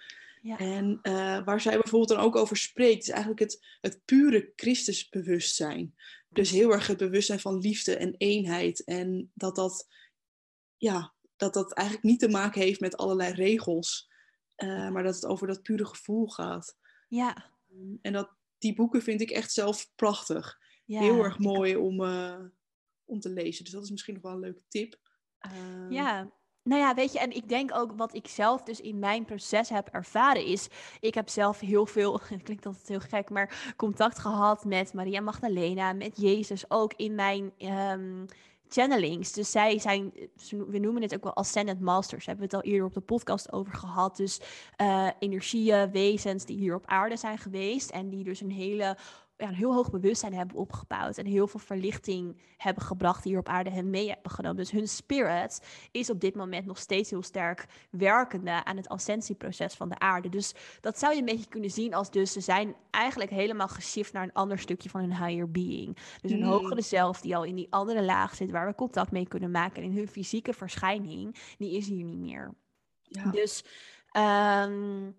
Ja. 0.46 0.58
En 0.58 1.00
uh, 1.04 1.44
waar 1.44 1.62
zij 1.62 1.74
bijvoorbeeld 1.74 2.10
dan 2.10 2.26
ook 2.26 2.36
over 2.36 2.58
spreekt, 2.58 3.04
is 3.04 3.10
eigenlijk 3.10 3.40
het, 3.40 3.66
het 3.82 4.02
pure 4.06 4.52
Christusbewustzijn. 4.56 5.96
Dus 6.30 6.50
heel 6.50 6.72
erg 6.72 6.88
het 6.88 6.98
bewustzijn 6.98 7.40
van 7.40 7.58
liefde 7.58 7.98
en 7.98 8.16
eenheid. 8.18 8.84
En 8.84 9.32
dat 9.34 9.56
dat, 9.56 9.88
ja, 10.78 11.14
dat 11.36 11.54
dat 11.54 11.74
eigenlijk 11.74 12.08
niet 12.08 12.20
te 12.20 12.30
maken 12.30 12.62
heeft 12.62 12.80
met 12.80 12.98
allerlei 12.98 13.34
regels, 13.34 14.12
uh, 14.58 14.90
maar 14.90 15.04
dat 15.04 15.16
het 15.16 15.26
over 15.26 15.48
dat 15.48 15.62
pure 15.62 15.86
gevoel 15.86 16.28
gaat. 16.28 16.78
Ja. 17.08 17.52
En 18.02 18.14
dat, 18.14 18.30
die 18.58 18.76
boeken 18.76 19.02
vind 19.02 19.22
ik 19.22 19.30
echt 19.30 19.52
zelf 19.52 19.92
prachtig. 19.96 20.60
Ja, 20.86 21.02
heel 21.02 21.24
erg 21.24 21.40
mooi 21.40 21.76
om, 21.76 22.02
uh, 22.02 22.46
om 23.06 23.20
te 23.20 23.30
lezen. 23.30 23.64
Dus 23.64 23.74
dat 23.74 23.84
is 23.84 23.92
misschien 23.92 24.14
nog 24.14 24.24
wel 24.24 24.32
een 24.32 24.40
leuke 24.40 24.64
tip. 24.68 25.00
Ja, 25.90 26.32
nou 26.66 26.82
ja, 26.82 26.94
weet 26.94 27.14
je, 27.14 27.20
en 27.20 27.36
ik 27.36 27.50
denk 27.50 27.76
ook 27.76 27.92
wat 27.96 28.14
ik 28.14 28.28
zelf 28.28 28.64
dus 28.64 28.82
in 28.82 29.00
mijn 29.00 29.26
proces 29.26 29.70
heb 29.70 29.88
ervaren 29.88 30.46
is, 30.46 30.68
ik 31.00 31.14
heb 31.14 31.30
zelf 31.30 31.60
heel 31.60 31.86
veel, 31.86 32.20
het 32.30 32.44
klinkt 32.44 32.66
altijd 32.66 32.88
heel 32.88 33.00
gek, 33.00 33.30
maar 33.30 33.74
contact 33.78 34.20
gehad 34.20 34.66
met 34.66 34.94
Maria 34.94 35.22
Magdalena, 35.22 35.94
met 35.94 36.22
Jezus, 36.22 36.70
ook 36.70 36.94
in 36.96 37.16
mijn 37.16 37.52
um, 37.58 38.26
channelings. 38.70 39.32
Dus 39.32 39.52
zij 39.52 39.80
zijn, 39.80 40.14
we 40.68 40.80
noemen 40.80 41.02
het 41.02 41.16
ook 41.16 41.24
wel 41.24 41.36
Ascendant 41.36 41.80
Masters, 41.80 42.26
hebben 42.26 42.50
we 42.50 42.56
het 42.56 42.66
al 42.66 42.72
eerder 42.72 42.88
op 42.88 42.94
de 42.94 43.00
podcast 43.00 43.52
over 43.52 43.74
gehad. 43.74 44.18
Dus 44.18 44.40
uh, 44.82 45.08
energieën, 45.20 45.92
wezens 45.92 46.46
die 46.46 46.58
hier 46.58 46.76
op 46.76 46.86
aarde 46.86 47.18
zijn 47.18 47.38
geweest 47.38 47.90
en 47.90 48.10
die 48.10 48.24
dus 48.24 48.42
een 48.42 48.52
hele 48.52 48.98
ja, 49.38 49.48
een 49.48 49.54
heel 49.54 49.74
hoog 49.74 49.90
bewustzijn 49.90 50.34
hebben 50.34 50.58
opgebouwd. 50.58 51.18
En 51.18 51.26
heel 51.26 51.48
veel 51.48 51.60
verlichting 51.60 52.42
hebben 52.58 52.84
gebracht 52.84 53.24
die 53.24 53.32
hier 53.32 53.42
op 53.42 53.48
aarde 53.48 53.70
hen 53.70 53.90
mee 53.90 54.08
hebben 54.08 54.32
genomen. 54.32 54.58
Dus 54.58 54.72
hun 54.72 54.88
spirit 54.88 55.62
is 55.92 56.10
op 56.10 56.20
dit 56.20 56.36
moment 56.36 56.66
nog 56.66 56.78
steeds 56.78 57.10
heel 57.10 57.24
sterk 57.24 57.66
werkende 57.90 58.64
aan 58.64 58.78
het 58.78 58.90
ascensieproces 58.90 59.74
van 59.74 59.90
de 59.90 60.00
aarde. 60.00 60.30
Dus 60.30 60.54
dat 60.82 61.00
zou 61.00 61.14
je 61.14 61.20
een 61.20 61.26
beetje 61.26 61.50
kunnen 61.50 61.72
zien 61.72 61.94
als 61.94 62.12
dus 62.12 62.32
ze 62.32 62.40
zijn 62.40 62.76
eigenlijk 62.90 63.32
helemaal 63.32 63.68
geshift 63.68 64.14
naar 64.14 64.24
een 64.24 64.34
ander 64.34 64.60
stukje 64.60 64.90
van 64.90 65.02
hun 65.02 65.26
higher 65.26 65.52
being. 65.52 65.98
Dus 66.22 66.32
een 66.32 66.40
mm. 66.40 66.50
hogere 66.50 66.82
zelf 66.82 67.22
die 67.22 67.36
al 67.36 67.44
in 67.44 67.56
die 67.56 67.68
andere 67.70 68.04
laag 68.04 68.36
zit 68.36 68.52
waar 68.52 68.68
we 68.68 68.76
contact 68.76 69.12
mee 69.12 69.28
kunnen 69.28 69.52
maken. 69.52 69.84
En 69.84 69.90
in 69.90 69.98
hun 69.98 70.08
fysieke 70.08 70.54
verschijning, 70.54 71.36
die 71.58 71.78
is 71.78 71.88
hier 71.88 72.04
niet 72.04 72.20
meer. 72.20 72.54
Ja. 73.02 73.32
Dus 73.32 73.64
um, 74.18 75.16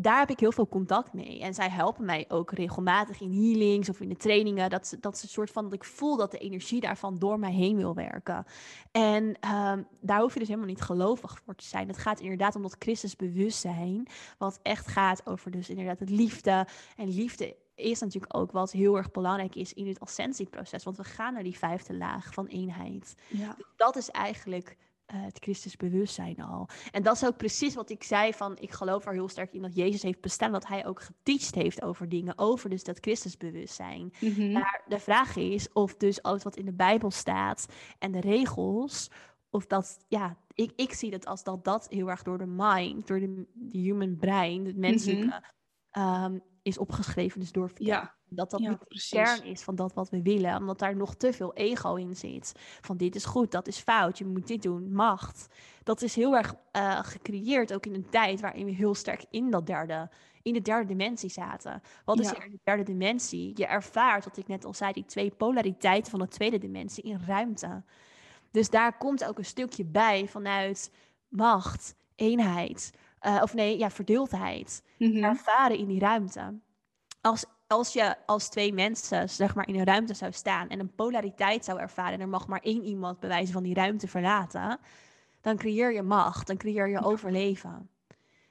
daar 0.00 0.18
heb 0.18 0.30
ik 0.30 0.40
heel 0.40 0.52
veel 0.52 0.68
contact 0.68 1.12
mee. 1.12 1.40
En 1.40 1.54
zij 1.54 1.68
helpen 1.68 2.04
mij 2.04 2.24
ook 2.28 2.52
regelmatig 2.52 3.20
in 3.20 3.32
healings 3.32 3.88
of 3.88 4.00
in 4.00 4.08
de 4.08 4.16
trainingen. 4.16 4.70
Dat, 4.70 4.96
dat 5.00 5.18
ze 5.18 5.24
een 5.24 5.30
soort 5.30 5.50
van 5.50 5.64
dat 5.64 5.72
ik 5.72 5.84
voel 5.84 6.16
dat 6.16 6.30
de 6.30 6.38
energie 6.38 6.80
daarvan 6.80 7.18
door 7.18 7.38
mij 7.38 7.52
heen 7.52 7.76
wil 7.76 7.94
werken. 7.94 8.44
En 8.90 9.24
um, 9.24 9.86
daar 10.00 10.20
hoef 10.20 10.32
je 10.32 10.38
dus 10.38 10.48
helemaal 10.48 10.68
niet 10.68 10.80
gelovig 10.80 11.40
voor 11.44 11.54
te 11.54 11.64
zijn. 11.64 11.88
Het 11.88 11.98
gaat 11.98 12.20
inderdaad 12.20 12.56
om 12.56 12.62
dat 12.62 12.76
Christus 12.78 13.16
bewustzijn. 13.16 14.06
Wat 14.38 14.58
echt 14.62 14.86
gaat 14.86 15.26
over 15.26 15.50
dus 15.50 15.68
inderdaad 15.68 15.98
het 15.98 16.10
liefde. 16.10 16.66
En 16.96 17.08
liefde 17.08 17.56
is 17.74 18.00
natuurlijk 18.00 18.36
ook 18.36 18.52
wat 18.52 18.72
heel 18.72 18.96
erg 18.96 19.10
belangrijk 19.10 19.54
is 19.54 19.72
in 19.72 19.88
het 19.88 20.00
ascensieproces. 20.00 20.84
Want 20.84 20.96
we 20.96 21.04
gaan 21.04 21.32
naar 21.32 21.42
die 21.42 21.58
vijfde 21.58 21.96
laag 21.96 22.32
van 22.34 22.46
eenheid. 22.46 23.14
Ja. 23.28 23.56
Dat 23.76 23.96
is 23.96 24.10
eigenlijk 24.10 24.76
uh, 25.14 25.22
het 25.22 25.38
Christusbewustzijn 25.40 26.40
al. 26.40 26.68
En 26.90 27.02
dat 27.02 27.14
is 27.14 27.26
ook 27.26 27.36
precies 27.36 27.74
wat 27.74 27.90
ik 27.90 28.02
zei 28.02 28.32
van, 28.32 28.58
ik 28.58 28.70
geloof 28.70 29.06
er 29.06 29.12
heel 29.12 29.28
sterk 29.28 29.52
in 29.52 29.62
dat 29.62 29.76
Jezus 29.76 30.02
heeft 30.02 30.20
bestaan, 30.20 30.52
dat 30.52 30.66
hij 30.66 30.86
ook 30.86 31.02
geteacht 31.02 31.54
heeft 31.54 31.82
over 31.82 32.08
dingen, 32.08 32.38
over 32.38 32.70
dus 32.70 32.84
dat 32.84 32.98
Christusbewustzijn. 33.00 34.12
Mm 34.20 34.52
Maar 34.52 34.82
de 34.88 34.98
vraag 34.98 35.36
is 35.36 35.72
of 35.72 35.96
dus 35.96 36.22
alles 36.22 36.42
wat 36.42 36.56
in 36.56 36.64
de 36.64 36.72
Bijbel 36.72 37.10
staat 37.10 37.66
en 37.98 38.12
de 38.12 38.20
regels, 38.20 39.10
of 39.50 39.66
dat, 39.66 40.04
ja, 40.08 40.36
ik, 40.54 40.72
ik 40.76 40.92
zie 40.92 41.12
het 41.12 41.26
als 41.26 41.44
dat 41.44 41.64
dat 41.64 41.88
heel 41.88 42.10
erg 42.10 42.22
door 42.22 42.38
de 42.38 42.46
mind, 42.46 43.06
door 43.06 43.20
de, 43.20 43.46
de 43.52 43.78
human 43.78 44.16
brein, 44.16 44.66
het 44.66 44.76
menselijke, 44.76 45.42
mm 45.42 46.42
is 46.62 46.78
opgeschreven, 46.78 47.40
dus 47.40 47.52
door 47.52 47.70
ja. 47.74 48.14
Dat 48.30 48.50
dat 48.50 48.60
niet 48.60 48.78
de 48.88 49.06
kern 49.10 49.44
is 49.44 49.62
van 49.62 49.74
dat 49.74 49.94
wat 49.94 50.10
we 50.10 50.22
willen, 50.22 50.56
omdat 50.56 50.78
daar 50.78 50.96
nog 50.96 51.14
te 51.14 51.32
veel 51.32 51.54
ego 51.54 51.94
in 51.94 52.16
zit. 52.16 52.52
Van 52.80 52.96
dit 52.96 53.14
is 53.14 53.24
goed, 53.24 53.50
dat 53.50 53.66
is 53.66 53.78
fout, 53.78 54.18
je 54.18 54.26
moet 54.26 54.46
dit 54.46 54.62
doen, 54.62 54.92
macht. 54.92 55.46
Dat 55.82 56.02
is 56.02 56.14
heel 56.14 56.36
erg 56.36 56.54
uh, 56.76 56.98
gecreëerd, 57.02 57.72
ook 57.72 57.86
in 57.86 57.94
een 57.94 58.10
tijd 58.10 58.40
waarin 58.40 58.64
we 58.64 58.70
heel 58.70 58.94
sterk 58.94 59.24
in 59.30 59.50
dat 59.50 59.66
derde, 59.66 60.10
in 60.42 60.52
de 60.52 60.62
derde 60.62 60.86
dimensie 60.86 61.30
zaten. 61.30 61.82
Wat 62.04 62.20
is 62.20 62.30
er 62.30 62.44
in 62.44 62.50
de 62.50 62.60
derde 62.64 62.82
dimensie? 62.82 63.52
Je 63.54 63.66
ervaart, 63.66 64.24
wat 64.24 64.36
ik 64.36 64.48
net 64.48 64.64
al 64.64 64.74
zei, 64.74 64.92
die 64.92 65.04
twee 65.04 65.30
polariteiten 65.30 66.10
van 66.10 66.20
de 66.20 66.28
tweede 66.28 66.58
dimensie 66.58 67.04
in 67.04 67.20
ruimte. 67.26 67.82
Dus 68.50 68.70
daar 68.70 68.96
komt 68.98 69.24
ook 69.24 69.38
een 69.38 69.44
stukje 69.44 69.84
bij 69.84 70.28
vanuit 70.28 70.92
macht, 71.28 71.94
eenheid. 72.14 72.92
Uh, 73.22 73.40
of 73.42 73.54
nee, 73.54 73.78
ja, 73.78 73.90
verdeeldheid. 73.90 74.82
Mm 74.98 75.24
Ervaren 75.24 75.78
in 75.78 75.86
die 75.86 76.00
ruimte. 76.00 76.60
Als, 77.20 77.44
als 77.70 77.92
je 77.92 78.16
als 78.26 78.48
twee 78.48 78.72
mensen 78.72 79.28
zeg 79.28 79.54
maar 79.54 79.68
in 79.68 79.74
een 79.74 79.84
ruimte 79.84 80.14
zou 80.14 80.32
staan 80.32 80.68
en 80.68 80.80
een 80.80 80.94
polariteit 80.94 81.64
zou 81.64 81.80
ervaren 81.80 82.12
en 82.12 82.20
er 82.20 82.28
mag 82.28 82.46
maar 82.46 82.60
één 82.60 82.84
iemand 82.84 83.20
bewijzen 83.20 83.52
van 83.52 83.62
die 83.62 83.74
ruimte 83.74 84.08
verlaten, 84.08 84.78
dan 85.40 85.56
creëer 85.56 85.92
je 85.92 86.02
macht, 86.02 86.46
dan 86.46 86.56
creëer 86.56 86.88
je 86.88 87.02
overleven. 87.02 87.88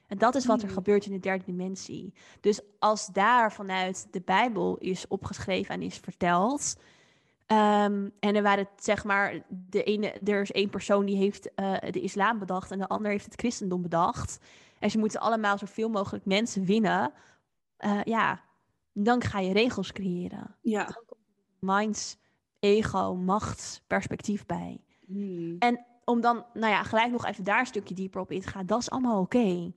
En 0.06 0.18
dat 0.18 0.34
is 0.34 0.46
wat 0.46 0.62
er 0.62 0.68
mm. 0.68 0.74
gebeurt 0.74 1.06
in 1.06 1.12
de 1.12 1.20
derde 1.20 1.44
dimensie. 1.44 2.14
Dus 2.40 2.60
als 2.78 3.06
daar 3.06 3.52
vanuit 3.52 4.06
de 4.10 4.20
Bijbel 4.20 4.76
is 4.76 5.08
opgeschreven 5.08 5.74
en 5.74 5.82
is 5.82 5.96
verteld, 5.96 6.76
Ehm, 7.50 8.08
en 8.20 8.36
er 8.36 8.42
waren 8.42 8.68
zeg 8.76 9.04
maar, 9.04 9.42
de 9.48 9.82
ene, 9.82 10.12
er 10.24 10.40
is 10.40 10.52
één 10.52 10.70
persoon 10.70 11.04
die 11.04 11.16
heeft 11.16 11.50
uh, 11.56 11.76
de 11.90 12.00
islam 12.00 12.38
bedacht 12.38 12.70
en 12.70 12.78
de 12.78 12.88
ander 12.88 13.10
heeft 13.10 13.24
het 13.24 13.34
christendom 13.34 13.82
bedacht. 13.82 14.38
En 14.78 14.90
ze 14.90 14.98
moeten 14.98 15.20
allemaal 15.20 15.58
zoveel 15.58 15.88
mogelijk 15.88 16.24
mensen 16.24 16.64
winnen. 16.64 17.12
Uh, 17.80 18.00
ja, 18.04 18.40
dan 18.92 19.22
ga 19.22 19.38
je 19.38 19.52
regels 19.52 19.92
creëren. 19.92 20.56
Ja. 20.62 21.02
Minds, 21.58 22.16
ego, 22.58 23.14
macht, 23.14 23.82
perspectief 23.86 24.46
bij. 24.46 24.80
Hmm. 25.06 25.56
En 25.58 25.86
om 26.04 26.20
dan, 26.20 26.44
nou 26.54 26.72
ja, 26.72 26.82
gelijk 26.82 27.10
nog 27.10 27.26
even 27.26 27.44
daar 27.44 27.60
een 27.60 27.66
stukje 27.66 27.94
dieper 27.94 28.20
op 28.20 28.30
in 28.30 28.40
te 28.40 28.48
gaan, 28.48 28.66
dat 28.66 28.80
is 28.80 28.90
allemaal 28.90 29.20
oké. 29.20 29.72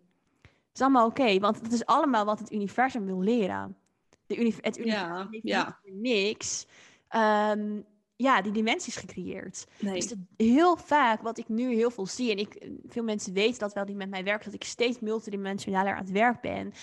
is 0.73 0.81
allemaal 0.81 1.07
oké, 1.07 1.39
want 1.39 1.61
het 1.61 1.71
is 1.71 1.85
allemaal 1.85 2.25
wat 2.25 2.39
het 2.39 2.51
universum 2.51 3.05
wil 3.05 3.21
leren. 3.21 3.77
De 4.25 4.39
uni 4.39 4.55
het 4.61 4.77
universum 4.77 5.09
Ja, 5.09 5.27
heeft 5.29 5.47
ja. 5.47 5.79
niks 5.83 6.67
ehm, 7.07 7.79
ja, 8.15 8.41
die 8.41 8.51
dimensies 8.51 8.95
gecreëerd. 8.95 9.67
Nee. 9.79 9.93
Dus 9.93 10.13
heel 10.37 10.77
vaak, 10.77 11.21
wat 11.21 11.37
ik 11.37 11.49
nu 11.49 11.73
heel 11.73 11.91
veel 11.91 12.05
zie, 12.05 12.31
en 12.31 12.37
ik, 12.37 12.69
veel 12.87 13.03
mensen 13.03 13.33
weten 13.33 13.59
dat 13.59 13.73
wel 13.73 13.85
die 13.85 13.95
met 13.95 14.09
mij 14.09 14.23
werken, 14.23 14.45
dat 14.45 14.61
ik 14.61 14.63
steeds 14.63 14.99
multidimensionaler 14.99 15.93
aan 15.93 16.03
het 16.03 16.11
werk 16.11 16.41
ben. 16.41 16.73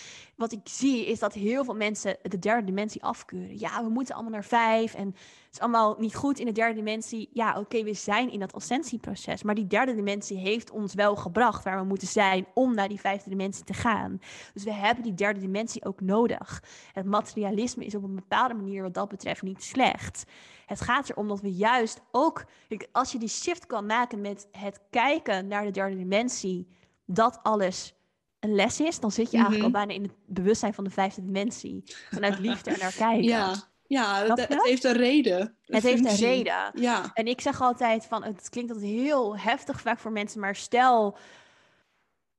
Wat 0.41 0.53
ik 0.53 0.61
zie 0.65 1.07
is 1.07 1.19
dat 1.19 1.35
heel 1.35 1.65
veel 1.65 1.75
mensen 1.75 2.17
de 2.23 2.39
derde 2.39 2.65
dimensie 2.65 3.03
afkeuren. 3.03 3.59
Ja, 3.59 3.85
we 3.85 3.91
moeten 3.91 4.15
allemaal 4.15 4.33
naar 4.33 4.45
vijf 4.45 4.95
en 4.95 5.07
het 5.07 5.53
is 5.53 5.61
allemaal 5.61 5.97
niet 5.99 6.15
goed 6.15 6.39
in 6.39 6.47
de 6.47 6.53
derde 6.53 6.75
dimensie. 6.75 7.31
Ja, 7.33 7.59
oké, 7.59 7.83
we 7.83 7.95
zijn 7.95 8.31
in 8.31 8.41
dat 8.41 8.53
ascensieproces, 8.53 9.43
maar 9.43 9.55
die 9.55 9.67
derde 9.67 9.95
dimensie 9.95 10.37
heeft 10.37 10.71
ons 10.71 10.95
wel 10.95 11.17
gebracht 11.17 11.65
waar 11.65 11.81
we 11.81 11.87
moeten 11.87 12.09
zijn 12.09 12.47
om 12.55 12.75
naar 12.75 12.89
die 12.89 13.01
vijfde 13.01 13.31
dimensie 13.31 13.65
te 13.65 13.73
gaan. 13.73 14.21
Dus 14.55 14.65
we 14.65 14.73
hebben 14.73 15.05
die 15.05 15.15
derde 15.15 15.41
dimensie 15.41 15.85
ook 15.85 16.01
nodig. 16.01 16.63
Het 16.93 17.07
materialisme 17.07 17.85
is 17.85 17.95
op 17.95 18.03
een 18.03 18.15
bepaalde 18.15 18.55
manier 18.55 18.83
wat 18.83 18.95
dat 18.95 19.09
betreft 19.09 19.43
niet 19.43 19.63
slecht. 19.63 20.25
Het 20.67 20.81
gaat 20.81 21.09
erom 21.11 21.29
dat 21.29 21.41
we 21.41 21.53
juist 21.53 22.01
ook, 22.11 22.45
als 22.93 23.13
je 23.13 23.19
die 23.19 23.29
shift 23.29 23.67
kan 23.67 23.87
maken 23.87 24.21
met 24.21 24.49
het 24.53 24.81
kijken 24.91 25.47
naar 25.47 25.65
de 25.65 25.71
derde 25.71 25.97
dimensie, 25.97 26.67
dat 27.07 27.39
alles 27.43 27.95
een 28.41 28.55
les 28.55 28.81
is, 28.81 29.01
dan 29.01 29.11
zit 29.11 29.31
je 29.31 29.37
eigenlijk 29.37 29.67
Mhm. 29.67 29.77
al 29.77 29.87
bijna 29.87 30.01
in 30.03 30.03
het 30.09 30.17
bewustzijn 30.27 30.75
van 30.75 30.85
de 30.85 30.91
vijfde 30.91 31.25
dimensie. 31.25 31.83
Vanuit 32.11 32.39
liefde 32.39 32.71
er 32.71 32.79
naar 32.79 32.95
kijken. 32.95 33.23
Ja, 33.23 33.55
ja 33.87 34.25
het, 34.35 34.63
heeft 34.65 34.85
een 34.85 34.93
reden. 34.93 35.41
een 35.41 35.75
Het 35.75 35.83
heeft 35.83 36.05
een 36.05 36.17
reden. 36.17 36.71
Ja, 36.75 37.11
En 37.15 37.27
ik 37.27 37.41
zeg 37.41 37.61
altijd 37.61 38.07
van, 38.07 38.25
het 38.25 38.49
klinkt 38.49 38.71
altijd 38.73 38.91
heel 38.91 39.37
heftig 39.37 39.81
vaak 39.81 39.99
voor 39.99 40.13
mensen, 40.13 40.41
maar 40.41 40.57
stel, 40.57 41.17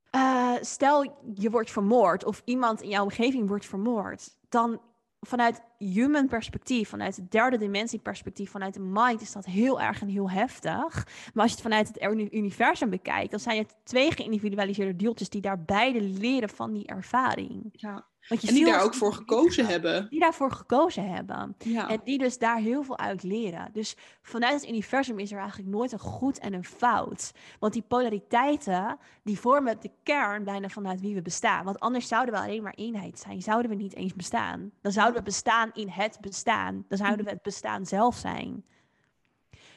eh, 0.10 0.54
stel 0.62 1.24
je 1.36 1.50
wordt 1.50 1.72
vermoord 1.72 2.26
of 2.26 2.42
iemand 2.46 2.82
in 2.82 2.90
jouw 2.90 3.04
omgeving 3.04 3.48
wordt 3.48 3.66
vermoord, 3.66 4.38
dan 4.50 4.82
vanuit 5.28 5.62
human 5.78 6.28
perspectief, 6.28 6.90
vanuit 6.90 7.16
het 7.16 7.32
derde 7.32 7.58
dimensie 7.58 8.00
perspectief, 8.00 8.52
vanuit 8.52 8.74
de 8.74 8.80
mind 8.80 9.22
is 9.22 9.32
dat 9.32 9.46
heel 9.46 9.82
erg 9.82 10.02
en 10.02 10.08
heel 10.08 10.30
heftig. 10.30 11.08
Maar 11.34 11.44
als 11.44 11.52
je 11.52 11.58
het 11.58 11.62
vanuit 11.62 11.88
het 11.88 12.02
uni- 12.02 12.30
universum 12.32 12.90
bekijkt, 12.90 13.32
dan 13.32 13.40
zijn 13.40 13.58
het 13.58 13.76
twee 13.84 14.12
geïndividualiseerde 14.12 14.96
deeltjes 14.96 15.30
die 15.30 15.42
daar 15.42 15.64
beide 15.64 16.02
leren 16.02 16.50
van 16.50 16.74
die 16.74 16.88
ervaring. 16.88 17.70
ja. 17.72 18.10
Want 18.28 18.42
je 18.42 18.48
En 18.48 18.54
die 18.54 18.66
daar 18.66 18.84
ook 18.84 18.94
voor 18.94 19.14
gekozen 19.14 19.66
hebben. 19.66 20.10
Die 20.10 20.20
daarvoor 20.20 20.52
gekozen 20.52 21.10
hebben. 21.10 21.56
Ja. 21.58 21.90
En 21.90 22.02
die 22.04 22.18
dus 22.18 22.38
daar 22.38 22.58
heel 22.58 22.84
veel 22.84 22.98
uit 22.98 23.24
leren. 23.24 23.70
Dus 23.74 23.96
vanuit 24.22 24.62
het 24.62 24.70
universum 24.70 25.20
is 25.20 25.32
er 25.32 25.40
eigenlijk 25.40 25.70
nooit 25.70 25.92
een 25.92 26.00
goed 26.00 26.40
en 26.40 26.54
een 26.54 26.66
fout. 26.66 27.32
Want 27.60 27.74
die 27.74 27.82
polariteiten, 27.88 28.98
die 29.24 29.40
vormen 29.40 29.80
de 29.80 29.92
kern 30.04 30.44
bijna 30.44 30.70
vanuit 30.70 31.02
wie 31.02 31.16
we 31.16 31.22
bestaan. 31.22 31.66
Want 31.66 31.80
anders 31.80 32.08
zouden 32.08 32.34
we 32.34 32.40
alleen 32.40 32.64
maar 32.64 32.74
eenheid 32.74 33.20
zijn. 33.20 33.42
Zouden 33.42 33.72
we 33.72 33.78
niet 33.78 33.96
eens 33.96 34.14
bestaan. 34.14 34.72
Dan 34.82 34.92
zouden 34.92 35.18
we 35.18 35.24
bestaan 35.24 35.70
in 35.74 35.90
het 35.90 36.18
bestaan. 36.22 36.86
Dan 36.88 36.98
zouden 36.98 37.26
we 37.26 37.32
het 37.32 37.42
bestaan 37.42 37.86
zelf 37.86 38.16
zijn. 38.16 38.66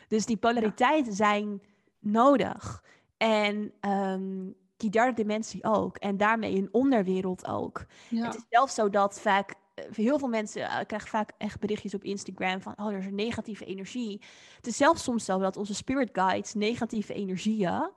Dus 0.09 0.27
die 0.27 0.37
polariteiten 0.37 1.13
zijn 1.13 1.63
nodig. 1.99 2.83
En 3.17 3.73
ehm, 3.81 4.51
die 4.77 4.91
derde 4.91 5.13
dimensie 5.13 5.65
ook. 5.65 5.97
En 5.97 6.17
daarmee 6.17 6.57
een 6.57 6.69
onderwereld 6.73 7.47
ook. 7.47 7.85
ja. 8.09 8.27
Het 8.27 8.35
is 8.35 8.45
zelfs 8.51 8.75
zo 8.75 8.91
dat 8.91 9.21
vaak, 9.21 9.55
eh, 9.75 9.85
heel 9.93 10.19
veel 10.19 10.29
mensen 10.29 10.63
eh, 10.63 10.87
krijgen 10.87 11.09
vaak 11.09 11.31
echt 11.39 11.61
berichtjes 11.61 11.95
op 11.95 12.05
Instagram 12.05 12.61
van, 12.61 12.75
oh, 12.77 12.93
er 12.93 12.99
is 12.99 13.07
een 13.07 13.15
negatieve 13.15 13.65
energie. 13.65 14.21
Het 14.57 14.67
is 14.67 14.77
zelfs 14.77 15.03
soms 15.03 15.25
zo 15.25 15.39
dat 15.39 15.57
onze 15.57 15.75
spirit 15.75 16.11
guides 16.13 16.55
negatieve 16.55 17.15
energieën 17.15 17.91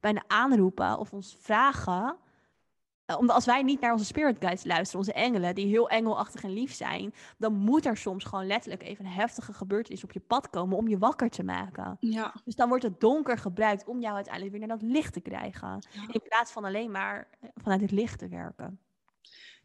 bijna 0.00 0.24
aanroepen 0.26 0.98
of 0.98 1.12
ons 1.12 1.36
vragen. 1.40 2.16
Eh, 3.06 3.18
Omdat 3.18 3.34
als 3.34 3.44
wij 3.44 3.62
niet 3.62 3.80
naar 3.80 3.92
onze 3.92 4.04
spirit 4.04 4.36
guides 4.40 4.64
luisteren, 4.64 4.98
onze 5.00 5.12
engelen, 5.12 5.54
die 5.54 5.66
heel 5.66 5.88
engelachtig 5.88 6.42
en 6.42 6.52
lief 6.52 6.74
zijn, 6.74 7.14
dan 7.38 7.54
moet 7.54 7.86
er 7.86 7.96
soms 7.96 8.24
gewoon 8.24 8.46
letterlijk 8.46 8.82
even 8.82 9.04
een 9.04 9.10
heftige 9.10 9.52
gebeurtenis 9.52 10.04
op 10.04 10.12
je 10.12 10.20
pad 10.20 10.50
komen 10.50 10.76
om 10.76 10.88
je 10.88 10.98
wakker 10.98 11.30
te 11.30 11.42
maken. 11.42 11.96
ja. 12.00 12.34
Dus 12.44 12.54
dan 12.54 12.68
wordt 12.68 12.84
het 12.84 13.00
donker 13.00 13.38
gebruikt 13.38 13.84
om 13.84 14.00
jou 14.00 14.14
uiteindelijk 14.14 14.56
weer 14.56 14.66
naar 14.66 14.78
dat 14.78 14.88
licht 14.88 15.12
te 15.12 15.20
krijgen. 15.20 15.68
Ja. 15.68 16.02
In 16.10 16.22
plaats 16.28 16.52
van 16.52 16.64
alleen 16.64 16.90
maar 16.90 17.28
eh, 17.40 17.48
vanuit 17.54 17.80
het 17.80 17.90
licht 17.90 18.18
te 18.18 18.28
werken. 18.28 18.80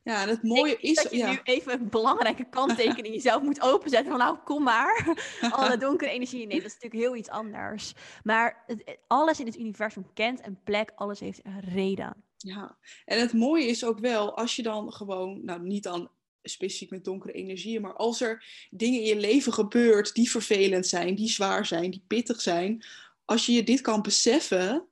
Ja, 0.04 0.22
en 0.22 0.30
het 0.30 0.44
mooie 0.44 0.78
is... 0.78 0.96
dat 1.04 1.12
je 1.12 1.18
ja. 1.18 1.30
nu 1.32 1.40
even 1.44 1.74
een 1.74 1.90
belangrijke 1.90 2.44
kanttekening 2.50 3.06
in 3.06 3.12
jezelf 3.22 3.42
moet 3.44 3.62
openzetten. 3.62 4.10
Van 4.10 4.20
nou, 4.20 4.38
kom 4.44 4.64
maar. 4.64 5.08
Alle 5.52 5.78
donkere 5.78 6.12
energie. 6.12 6.48
Nee, 6.48 6.58
dat 6.62 6.66
is 6.68 6.74
natuurlijk 6.74 7.02
heel 7.04 7.16
iets 7.16 7.30
anders. 7.30 7.94
Maar 8.24 8.64
het- 8.68 8.98
alles 9.08 9.40
in 9.40 9.46
het 9.46 9.58
universum 9.58 10.06
kent 10.14 10.46
een 10.46 10.60
plek. 10.64 10.92
Alles 10.96 11.20
heeft 11.20 11.46
een 11.46 11.60
reden. 11.60 12.24
Ja, 12.42 12.78
en 13.06 13.20
het 13.20 13.34
mooie 13.34 13.66
is 13.66 13.84
ook 13.84 14.00
wel, 14.00 14.38
als 14.38 14.56
je 14.56 14.64
dan 14.64 14.94
gewoon, 14.94 15.46
nou 15.46 15.62
niet 15.62 15.84
dan 15.84 16.10
specifiek 16.44 16.90
met 16.90 17.04
donkere 17.04 17.34
energieën, 17.34 17.82
maar 17.82 17.96
als 17.96 18.22
er 18.22 18.68
dingen 18.70 19.00
in 19.00 19.06
je 19.06 19.16
leven 19.16 19.54
gebeurt 19.54 20.16
die 20.16 20.32
vervelend 20.32 20.88
zijn, 20.88 21.16
die 21.16 21.30
zwaar 21.30 21.66
zijn, 21.66 21.92
die 21.92 22.04
pittig 22.08 22.42
zijn, 22.42 22.84
als 23.26 23.46
je 23.46 23.52
je 23.52 23.64
dit 23.64 23.82
kan 23.82 24.02
beseffen, 24.02 24.86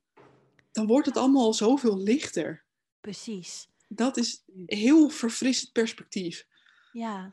dan 0.72 0.88
wordt 0.88 1.06
het 1.06 1.18
allemaal 1.18 1.54
zoveel 1.54 1.98
lichter. 1.98 2.64
Precies. 3.02 3.68
Dat 3.88 4.18
is 4.18 4.44
heel 4.66 5.10
verfrissend 5.10 5.72
perspectief. 5.72 6.48
Ja. 6.92 7.32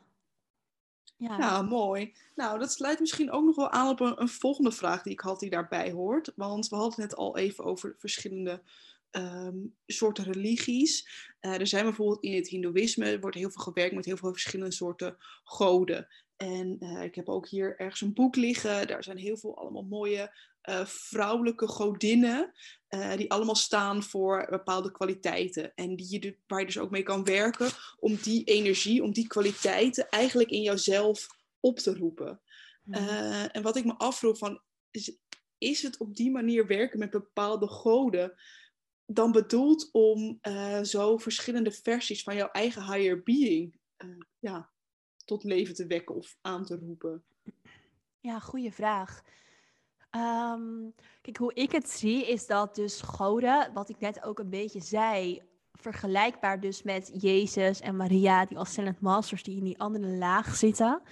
Ja. 1.16 1.38
Ja, 1.38 1.62
mooi. 1.62 2.14
Nou, 2.35 2.59
dat 2.59 2.72
sluit 2.72 3.00
misschien 3.00 3.31
ook 3.31 3.44
nog 3.44 3.57
wel 3.57 3.70
aan 3.70 3.88
op 3.88 4.00
een, 4.00 4.20
een 4.20 4.29
volgende 4.29 4.72
vraag 4.72 5.02
die 5.02 5.12
ik 5.12 5.20
had 5.20 5.40
die 5.40 5.50
daarbij 5.50 5.90
hoort. 5.90 6.33
Want 6.35 6.68
we 6.68 6.76
hadden 6.76 7.00
het 7.00 7.11
net 7.11 7.18
al 7.18 7.37
even 7.37 7.64
over 7.64 7.94
verschillende 7.98 8.62
ehm, 9.16 9.57
soorten 9.87 10.24
religies. 10.24 11.09
Eh, 11.40 11.61
er 11.61 11.66
zijn 11.66 11.85
bijvoorbeeld 11.85 12.22
in 12.22 12.35
het 12.35 12.48
Hindoeïsme 12.48 13.20
wordt 13.20 13.37
heel 13.37 13.50
veel 13.50 13.62
gewerkt 13.62 13.94
met 13.94 14.05
heel 14.05 14.16
veel 14.16 14.33
verschillende 14.33 14.74
soorten 14.74 15.16
goden. 15.44 16.09
En 16.37 16.76
eh, 16.81 17.02
ik 17.02 17.14
heb 17.14 17.29
ook 17.29 17.48
hier 17.48 17.79
ergens 17.79 18.00
een 18.00 18.14
boek 18.14 18.37
liggen. 18.37 18.87
Daar 18.87 19.05
zijn 19.05 19.16
heel 19.16 19.37
veel 19.37 19.57
allemaal 19.57 19.83
mooie 19.83 20.37
eh, 20.61 20.87
vrouwelijke 20.87 21.66
godinnen. 21.66 22.52
die 23.16 23.31
allemaal 23.31 23.55
staan 23.55 24.02
voor 24.02 24.46
bepaalde 24.50 24.90
kwaliteiten. 24.90 25.74
En 25.74 25.96
die 25.96 26.11
je, 26.11 26.18
du- 26.18 26.38
waar 26.46 26.61
je 26.61 26.66
dus 26.66 26.79
ook 26.79 26.90
mee 26.90 27.02
kan 27.02 27.24
werken 27.24 27.70
om 27.98 28.16
die 28.22 28.44
energie, 28.44 29.02
om 29.02 29.12
die 29.12 29.26
kwaliteiten 29.26 30.09
eigenlijk 30.09 30.50
in 30.50 30.62
jouzelf 30.62 31.26
op 31.61 31.79
te 31.79 31.94
roepen. 31.94 32.40
Mhm. 32.83 33.48
En 33.52 33.62
wat 33.62 33.76
ik 33.76 33.85
me 33.85 33.94
afvroeg 33.96 34.38
van, 34.38 34.61
is, 34.90 35.16
is 35.59 35.83
het 35.83 35.98
op 35.98 36.16
die 36.16 36.31
manier 36.31 36.66
werken 36.66 36.98
met 36.98 37.11
bepaalde 37.11 37.68
goden 37.68 38.37
dan 39.06 39.32
bedoeld 39.32 39.88
om 39.92 40.38
eh, 40.40 40.82
zo 40.82 41.16
verschillende 41.16 41.72
versies 41.72 42.22
van 42.22 42.36
jouw 42.36 42.48
eigen 42.48 42.92
higher 42.92 43.22
being 43.22 43.78
eh, 43.96 44.08
ja, 44.38 44.70
tot 45.24 45.44
leven 45.44 45.74
te 45.74 45.86
wekken 45.86 46.14
of 46.14 46.36
aan 46.40 46.64
te 46.64 46.76
roepen? 46.76 47.24
Ja, 48.20 48.38
goede 48.38 48.72
vraag. 48.72 49.22
Ehm, 50.10 50.90
kijk, 51.20 51.36
hoe 51.36 51.54
ik 51.54 51.72
het 51.72 51.90
zie 51.90 52.26
is 52.26 52.46
dat 52.46 52.74
dus 52.74 53.00
goden, 53.00 53.72
wat 53.72 53.88
ik 53.88 53.98
net 53.98 54.22
ook 54.22 54.38
een 54.38 54.50
beetje 54.50 54.80
zei, 54.80 55.42
vergelijkbaar 55.72 56.60
dus 56.60 56.82
met 56.82 57.10
Jezus 57.22 57.80
en 57.80 57.96
Maria, 57.96 58.44
die 58.44 58.58
ascendant 58.58 59.00
masters 59.00 59.42
die 59.42 59.56
in 59.56 59.64
die 59.64 59.80
andere 59.80 60.06
laag 60.06 60.54
zitten. 60.56 61.02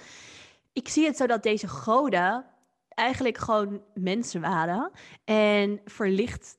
Ik 0.73 0.89
zie 0.89 1.07
het 1.07 1.17
zo 1.17 1.27
dat 1.27 1.43
deze 1.43 1.69
goden 1.69 2.47
eigenlijk 2.89 3.39
gewoon 3.39 3.83
mensen 3.95 4.41
waren 4.41 4.91
en 5.25 5.81
verlicht, 5.85 6.59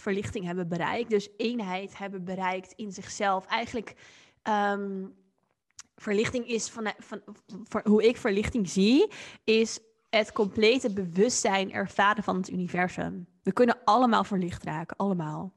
verlichting 0.00 0.44
hebben 0.44 0.68
bereikt, 0.68 1.10
dus 1.10 1.28
eenheid 1.36 1.98
hebben 1.98 2.24
bereikt 2.24 2.72
in 2.72 2.92
zichzelf. 2.92 3.46
Eigenlijk 3.46 3.94
ehm, 4.42 5.04
verlichting 5.96 6.46
is 6.46 6.68
van, 6.68 6.92
van, 6.98 7.22
hoe 7.84 8.08
ik 8.08 8.16
verlichting 8.16 8.68
zie, 8.68 9.12
is 9.44 9.80
het 10.10 10.32
complete 10.32 10.92
bewustzijn 10.92 11.72
ervaren 11.72 12.22
van 12.22 12.36
het 12.36 12.50
universum. 12.50 13.26
We 13.42 13.52
kunnen 13.52 13.78
allemaal 13.84 14.24
verlicht 14.24 14.62
raken, 14.62 14.96
allemaal. 14.96 15.52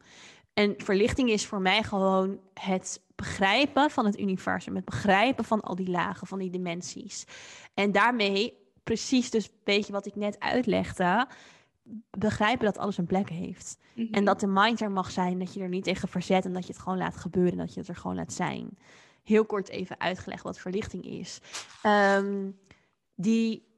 En 0.53 0.73
verlichting 0.77 1.29
is 1.29 1.45
voor 1.45 1.62
mij 1.62 1.84
gewoon 1.84 2.39
het 2.53 3.01
begrijpen 3.15 3.89
van 3.89 4.06
het 4.06 4.19
universum, 4.19 4.75
het 4.75 4.86
begrijpen 4.86 5.45
van 5.45 5.62
al 5.62 5.75
die 5.75 5.89
lagen, 5.89 6.27
van 6.27 6.39
die 6.39 6.49
dimensies. 6.49 7.25
En 7.73 7.91
daarmee, 7.91 8.53
precies 8.84 9.29
dus 9.29 9.45
een 9.45 9.51
beetje 9.63 9.91
wat 9.91 10.06
ik 10.06 10.15
net 10.15 10.39
uitlegde, 10.39 11.27
begrijpen 12.17 12.65
dat 12.65 12.78
alles 12.78 12.98
een 12.98 13.06
plek 13.06 13.30
heeft. 13.30 13.78
Mhm. 13.96 14.13
En 14.13 14.26
dat 14.26 14.39
de 14.39 14.48
mind 14.48 14.82
er 14.82 14.91
mag 14.91 15.12
zijn, 15.12 15.39
dat 15.39 15.54
je 15.54 15.62
er 15.62 15.69
niet 15.69 15.84
tegen 15.84 16.08
verzet 16.08 16.46
en 16.46 16.54
dat 16.54 16.67
je 16.67 16.74
het 16.74 16.82
gewoon 16.82 16.98
laat 16.98 17.17
gebeuren 17.17 17.52
en 17.52 17.58
dat 17.58 17.74
je 17.74 17.80
het 17.80 17.89
er 17.89 17.96
gewoon 17.96 18.15
laat 18.15 18.34
zijn. 18.34 18.78
Heel 19.24 19.46
kort 19.46 19.69
even 19.69 20.00
uitgelegd 20.00 20.43
wat 20.43 20.60
verlichting 20.60 21.06
is. 21.06 21.39
Ehm, 21.82 22.52
die 23.15 23.72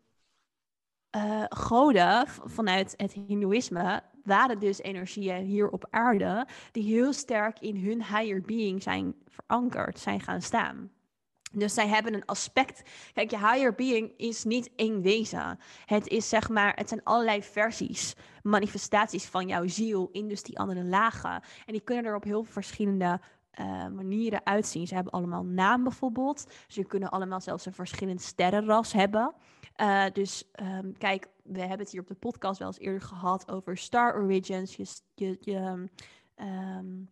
eh, 1.10 1.44
goden 1.50 2.28
vanuit 2.28 2.94
het 2.98 3.14
Hindoeïsme 3.14 4.04
waren 4.24 4.60
dus 4.60 4.82
energieën 4.82 5.46
hier 5.46 5.70
op 5.70 5.88
aarde 5.90 6.48
die 6.72 6.84
heel 6.84 7.14
sterk 7.14 7.60
in 7.60 7.78
hun 7.78 8.04
higher 8.04 8.42
being 8.42 8.84
zijn 8.84 9.16
verankerd, 9.26 10.00
zijn 10.00 10.22
gaan 10.22 10.42
staan. 10.42 10.92
Dus 11.52 11.74
zij 11.74 11.88
hebben 11.88 12.14
een 12.14 12.26
aspect. 12.26 12.82
Kijk, 13.14 13.32
je 13.32 13.38
higher 13.38 13.76
being 13.76 14.14
is 14.18 14.44
niet 14.44 14.70
één 14.76 15.02
wezen. 15.02 15.60
Het 15.86 16.08
is 16.08 16.30
zeg 16.30 16.50
maar, 16.50 16.74
het 16.76 16.90
zijn 16.90 17.04
allerlei 17.04 17.44
versies, 17.44 18.16
manifestaties 18.44 19.26
van 19.26 19.48
jouw 19.48 19.68
ziel 19.68 20.10
in 20.12 20.28
dus 20.28 20.44
die 20.44 20.60
andere 20.60 20.84
lagen. 20.84 21.42
En 21.66 21.74
die 21.74 21.82
kunnen 21.82 22.06
er 22.06 22.16
op 22.16 22.24
heel 22.24 22.44
verschillende 22.44 23.20
uh, 23.60 23.88
manieren 23.88 24.46
uitzien. 24.46 24.88
Ze 24.88 24.96
hebben 24.96 25.14
allemaal 25.14 25.44
naam 25.44 25.84
bijvoorbeeld. 25.84 26.46
Ze 26.68 26.84
kunnen 26.84 27.10
allemaal 27.10 27.42
zelfs 27.42 27.66
een 27.66 27.74
verschillend 27.74 28.22
sterrenras 28.22 28.94
hebben. 28.94 29.34
Uh, 29.82 30.06
dus 30.14 30.44
um, 30.62 30.98
kijk, 30.98 31.28
we 31.44 31.60
hebben 31.60 31.80
het 31.80 31.92
hier 31.92 32.02
op 32.02 32.08
de 32.08 32.14
podcast 32.14 32.60
wel 32.60 32.68
eens 32.68 32.80
eerder 32.80 33.02
gehad 33.02 33.52
over 33.52 33.78
Star 33.78 34.16
Origins. 34.16 34.76
Je, 34.76 34.86
je, 35.16 35.38
je 35.40 35.88
um, 36.36 37.10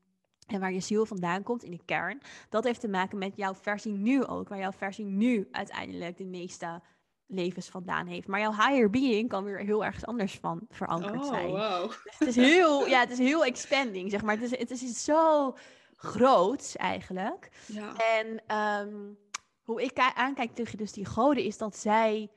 en 0.54 0.60
waar 0.60 0.74
je 0.74 0.80
ziel 0.80 1.06
vandaan 1.06 1.44
komt 1.44 1.64
in 1.64 1.72
de 1.72 1.82
kern. 1.86 2.22
Dat 2.50 2.64
heeft 2.64 2.80
te 2.80 2.88
maken 2.88 3.18
met 3.18 3.36
jouw 3.36 3.56
versie 3.56 3.94
nu 3.94 4.26
ook. 4.26 4.50
Waar 4.50 4.60
jouw 4.60 4.72
versie 4.72 5.06
nu 5.06 5.48
uiteindelijk 5.52 6.18
de 6.18 6.26
meeste 6.26 6.82
levens 7.28 7.70
vandaan 7.70 8.08
heeft. 8.08 8.28
Maar 8.28 8.40
jouw 8.40 8.52
higher 8.52 8.90
being 8.90 9.30
kan 9.30 9.44
weer 9.44 9.60
heel 9.60 9.86
erg 9.86 10.06
anders 10.06 10.38
van 10.38 10.68
verankerd 10.70 11.22
oh, 11.22 11.28
zijn. 11.28 11.50
Wow. 11.50 11.90
Dus 11.92 12.18
het 12.20 12.28
is 12.28 12.36
heel, 12.36 12.88
ja, 12.88 13.00
het 13.00 13.12
is 13.12 13.18
heel 13.18 13.46
expanding, 13.46 14.12
zeg 14.12 14.22
maar. 14.22 14.40
Het 14.40 14.52
is, 14.52 14.60
het 14.60 14.72
is 14.72 15.04
zo 15.04 15.56
groot 15.96 16.74
eigenlijk. 16.76 17.50
Ja. 17.66 17.94
En 17.96 18.58
um, 18.58 19.18
hoe 19.62 19.84
ik 19.84 19.98
aankijk 20.16 20.56
tegen 20.56 20.78
dus 20.78 20.92
die 20.92 21.06
goden 21.06 21.44
is 21.44 21.58
dat 21.58 21.78
zij 21.78 22.30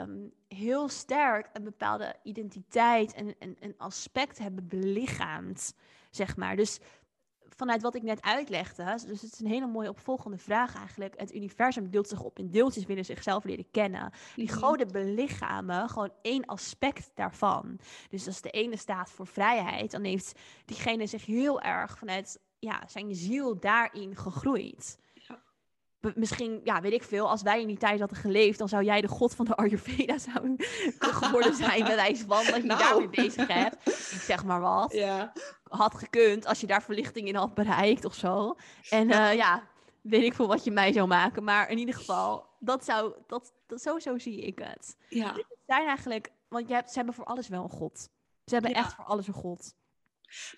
um, 0.00 0.32
heel 0.48 0.88
sterk 0.88 1.48
een 1.52 1.64
bepaalde 1.64 2.14
identiteit 2.22 3.14
en 3.14 3.34
een 3.38 3.74
aspect 3.78 4.38
hebben 4.38 4.68
belichaamd, 4.68 5.74
zeg 6.10 6.36
maar. 6.36 6.56
Dus 6.56 6.78
vanuit 7.56 7.82
wat 7.82 7.94
ik 7.94 8.02
net 8.02 8.22
uitlegde, 8.22 8.84
dus 9.06 9.20
het 9.22 9.32
is 9.32 9.40
een 9.40 9.46
hele 9.46 9.66
mooie 9.66 9.88
opvolgende 9.88 10.38
vraag 10.38 10.76
eigenlijk. 10.76 11.14
Het 11.20 11.34
universum 11.34 11.90
deelt 11.90 12.08
zich 12.08 12.22
op 12.22 12.38
in 12.38 12.50
deeltjes, 12.50 12.84
willen 12.84 13.04
zichzelf 13.04 13.44
leren 13.44 13.70
kennen. 13.70 14.12
Die 14.36 14.48
Mhm. 14.50 14.58
goden 14.58 14.88
belichamen 14.92 15.88
gewoon 15.88 16.12
één 16.22 16.44
aspect 16.44 17.10
daarvan. 17.14 17.78
Dus 18.08 18.26
als 18.26 18.40
de 18.40 18.50
ene 18.50 18.76
staat 18.76 19.10
voor 19.10 19.26
vrijheid, 19.26 19.90
dan 19.90 20.04
heeft 20.04 20.38
diegene 20.64 21.06
zich 21.06 21.26
heel 21.26 21.60
erg 21.60 21.98
vanuit 21.98 22.38
ja, 22.58 22.82
zijn 22.86 23.14
ziel 23.14 23.60
daarin 23.60 24.16
gegroeid. 24.16 24.98
Misschien, 26.14 26.60
ja, 26.64 26.80
weet 26.80 26.92
ik 26.92 27.02
veel, 27.02 27.28
als 27.28 27.42
wij 27.42 27.60
in 27.60 27.66
die 27.66 27.76
tijd 27.76 27.98
hadden 28.00 28.18
geleefd, 28.18 28.58
dan 28.58 28.68
zou 28.68 28.84
jij 28.84 29.00
de 29.00 29.08
god 29.08 29.34
van 29.34 29.44
de 29.44 29.54
Ayurveda 29.56 30.18
zou 30.18 30.54
geworden 30.98 31.54
zijn, 31.54 31.84
bij 31.84 31.96
wijze 31.96 32.24
van, 32.26 32.44
dat 32.44 32.54
je 32.56 32.62
Nou. 32.62 32.78
daarmee 32.80 33.08
bezig 33.08 33.46
hebt. 33.48 33.86
Ik 33.86 34.20
zeg 34.20 34.44
maar 34.44 34.60
wat 34.60 34.92
Ja. 34.92 35.32
had 35.68 35.94
gekund 35.94 36.46
als 36.46 36.60
je 36.60 36.66
daar 36.66 36.82
verlichting 36.82 37.28
in 37.28 37.34
had 37.34 37.54
bereikt 37.54 38.04
of 38.04 38.14
zo. 38.14 38.56
En 38.90 39.08
Ja. 39.08 39.30
ja, 39.30 39.68
weet 40.00 40.22
ik 40.22 40.34
veel 40.34 40.46
wat 40.46 40.64
je 40.64 40.70
mij 40.70 40.92
zou 40.92 41.06
maken. 41.06 41.44
Maar 41.44 41.70
in 41.70 41.78
ieder 41.78 41.94
geval, 41.94 42.46
dat 42.58 42.84
zou, 42.84 43.12
dat, 43.26 43.52
dat, 43.66 43.80
zo, 43.82 43.98
zo 43.98 44.18
zie 44.18 44.40
ik 44.40 44.58
het. 44.58 44.96
ja. 45.08 45.32
Het 45.34 45.46
zijn 45.66 45.86
eigenlijk, 45.86 46.30
want 46.48 46.68
je 46.68 46.74
hebt, 46.74 46.88
ze 46.88 46.96
hebben 46.96 47.14
voor 47.14 47.24
alles 47.24 47.48
wel 47.48 47.62
een 47.62 47.68
god. 47.70 47.98
Ze 48.44 48.52
hebben 48.54 48.70
Ja. 48.70 48.76
echt 48.76 48.94
voor 48.94 49.04
alles 49.04 49.26
een 49.26 49.34
god. 49.34 49.74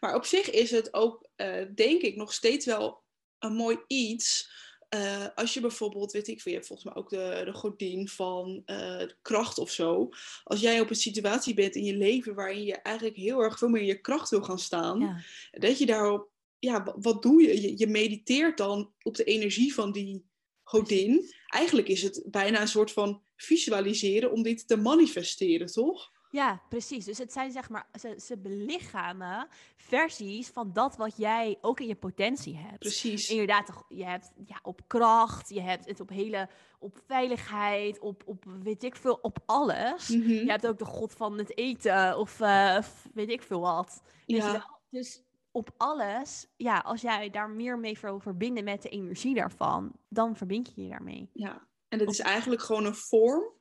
Maar 0.01 0.15
op 0.15 0.25
zich 0.25 0.51
is 0.51 0.71
het 0.71 0.95
ook, 0.95 1.27
eh, 1.37 1.65
denk 1.75 2.03
ik, 2.03 2.17
nog 2.17 2.33
steeds 2.33 2.67
wel 2.67 3.03
een 3.39 3.53
mooi 3.55 3.79
iets. 3.87 4.51
Eh, 4.89 5.27
als 5.35 5.55
je 5.55 5.61
bijvoorbeeld, 5.61 6.13
weet 6.13 6.29
ik 6.29 6.41
veel, 6.41 6.53
je 6.53 6.59
hebt 6.59 6.69
volgens 6.69 6.89
mij 6.89 7.03
ook 7.03 7.11
de, 7.11 7.43
de 7.45 7.53
godin 7.53 8.09
van 8.09 8.63
eh, 8.65 9.03
kracht 9.23 9.59
of 9.59 9.71
zo. 9.71 10.09
Als 10.45 10.61
jij 10.61 10.81
op 10.81 10.91
een 10.91 10.97
situatie 10.97 11.55
bent 11.55 11.75
in 11.75 11.85
je 11.85 11.97
leven 11.97 12.35
waarin 12.35 12.65
je 12.65 12.75
eigenlijk 12.75 13.17
heel 13.17 13.41
erg 13.41 13.59
veel 13.59 13.69
meer 13.69 13.81
in 13.81 13.87
je 13.87 14.01
kracht 14.01 14.31
wil 14.31 14.43
gaan 14.43 14.59
staan. 14.59 15.01
Ja. 15.01 15.21
Dat 15.51 15.79
je 15.79 15.87
daarop, 15.87 16.31
ja, 16.59 16.83
wa- 16.83 16.97
wat 16.99 17.23
doe 17.23 17.43
je? 17.43 17.63
je? 17.63 17.79
Je 17.79 17.87
mediteert 17.87 18.57
dan 18.57 18.93
op 19.03 19.17
de 19.17 19.25
energie 19.25 19.75
van 19.75 19.93
die 19.93 20.25
godin. 20.63 21.31
Eigenlijk 21.47 21.89
is 21.89 22.03
het 22.03 22.23
bijna 22.27 22.61
een 22.61 22.69
soort 22.69 22.93
van 22.93 23.23
visualiseren 23.37 24.33
om 24.33 24.43
dit 24.43 24.69
te 24.69 24.77
manifesteren, 24.77 25.67
toch? 25.67 26.11
Ja, 26.31 26.63
precies. 26.69 27.05
Dus 27.05 27.19
het 27.19 27.33
zijn 27.33 27.53
zeg 27.53 27.69
maar, 27.69 27.87
ze, 28.01 28.21
ze 28.21 28.39
belichamen 28.39 29.49
versies 29.77 30.49
van 30.49 30.73
dat 30.73 30.97
wat 30.97 31.17
jij 31.17 31.59
ook 31.61 31.81
in 31.81 31.87
je 31.87 31.95
potentie 31.95 32.57
hebt. 32.57 32.79
Precies. 32.79 33.31
Inderdaad, 33.31 33.67
toch, 33.67 33.85
je 33.89 34.05
hebt 34.05 34.33
ja, 34.47 34.59
op 34.63 34.81
kracht, 34.87 35.49
je 35.49 35.61
hebt 35.61 35.87
het 35.87 36.01
op 36.01 36.09
hele, 36.09 36.49
op 36.79 36.99
veiligheid, 37.07 37.99
op, 37.99 38.23
op 38.27 38.45
weet 38.63 38.83
ik 38.83 38.97
veel, 38.97 39.19
op 39.23 39.39
alles. 39.47 40.09
Mhm. 40.09 40.31
Je 40.31 40.51
hebt 40.51 40.67
ook 40.67 40.79
de 40.79 40.85
god 40.85 41.13
van 41.13 41.39
het 41.39 41.59
eten 41.59 42.19
of 42.19 42.41
eh, 42.41 42.79
weet 43.15 43.31
ik 43.31 43.43
veel 43.43 43.61
wat. 43.61 44.03
Ja. 44.27 44.79
Dus 44.91 45.23
op 45.51 45.71
alles, 45.77 46.47
ja, 46.57 46.79
als 46.79 47.01
jij 47.01 47.31
daar 47.31 47.51
meer 47.51 47.79
mee 47.79 47.99
wil 48.01 48.21
verbinden 48.21 48.65
met 48.65 48.83
de 48.83 48.89
energie 48.89 49.35
daarvan, 49.35 49.93
dan 50.09 50.37
verbind 50.37 50.73
je 50.75 50.83
je 50.83 50.89
daarmee. 50.89 51.31
Ja, 51.33 51.67
en 51.89 51.99
het 51.99 52.11
is 52.11 52.21
eigenlijk 52.21 52.63
gewoon 52.63 52.85
een 52.85 52.95
vorm 52.95 53.56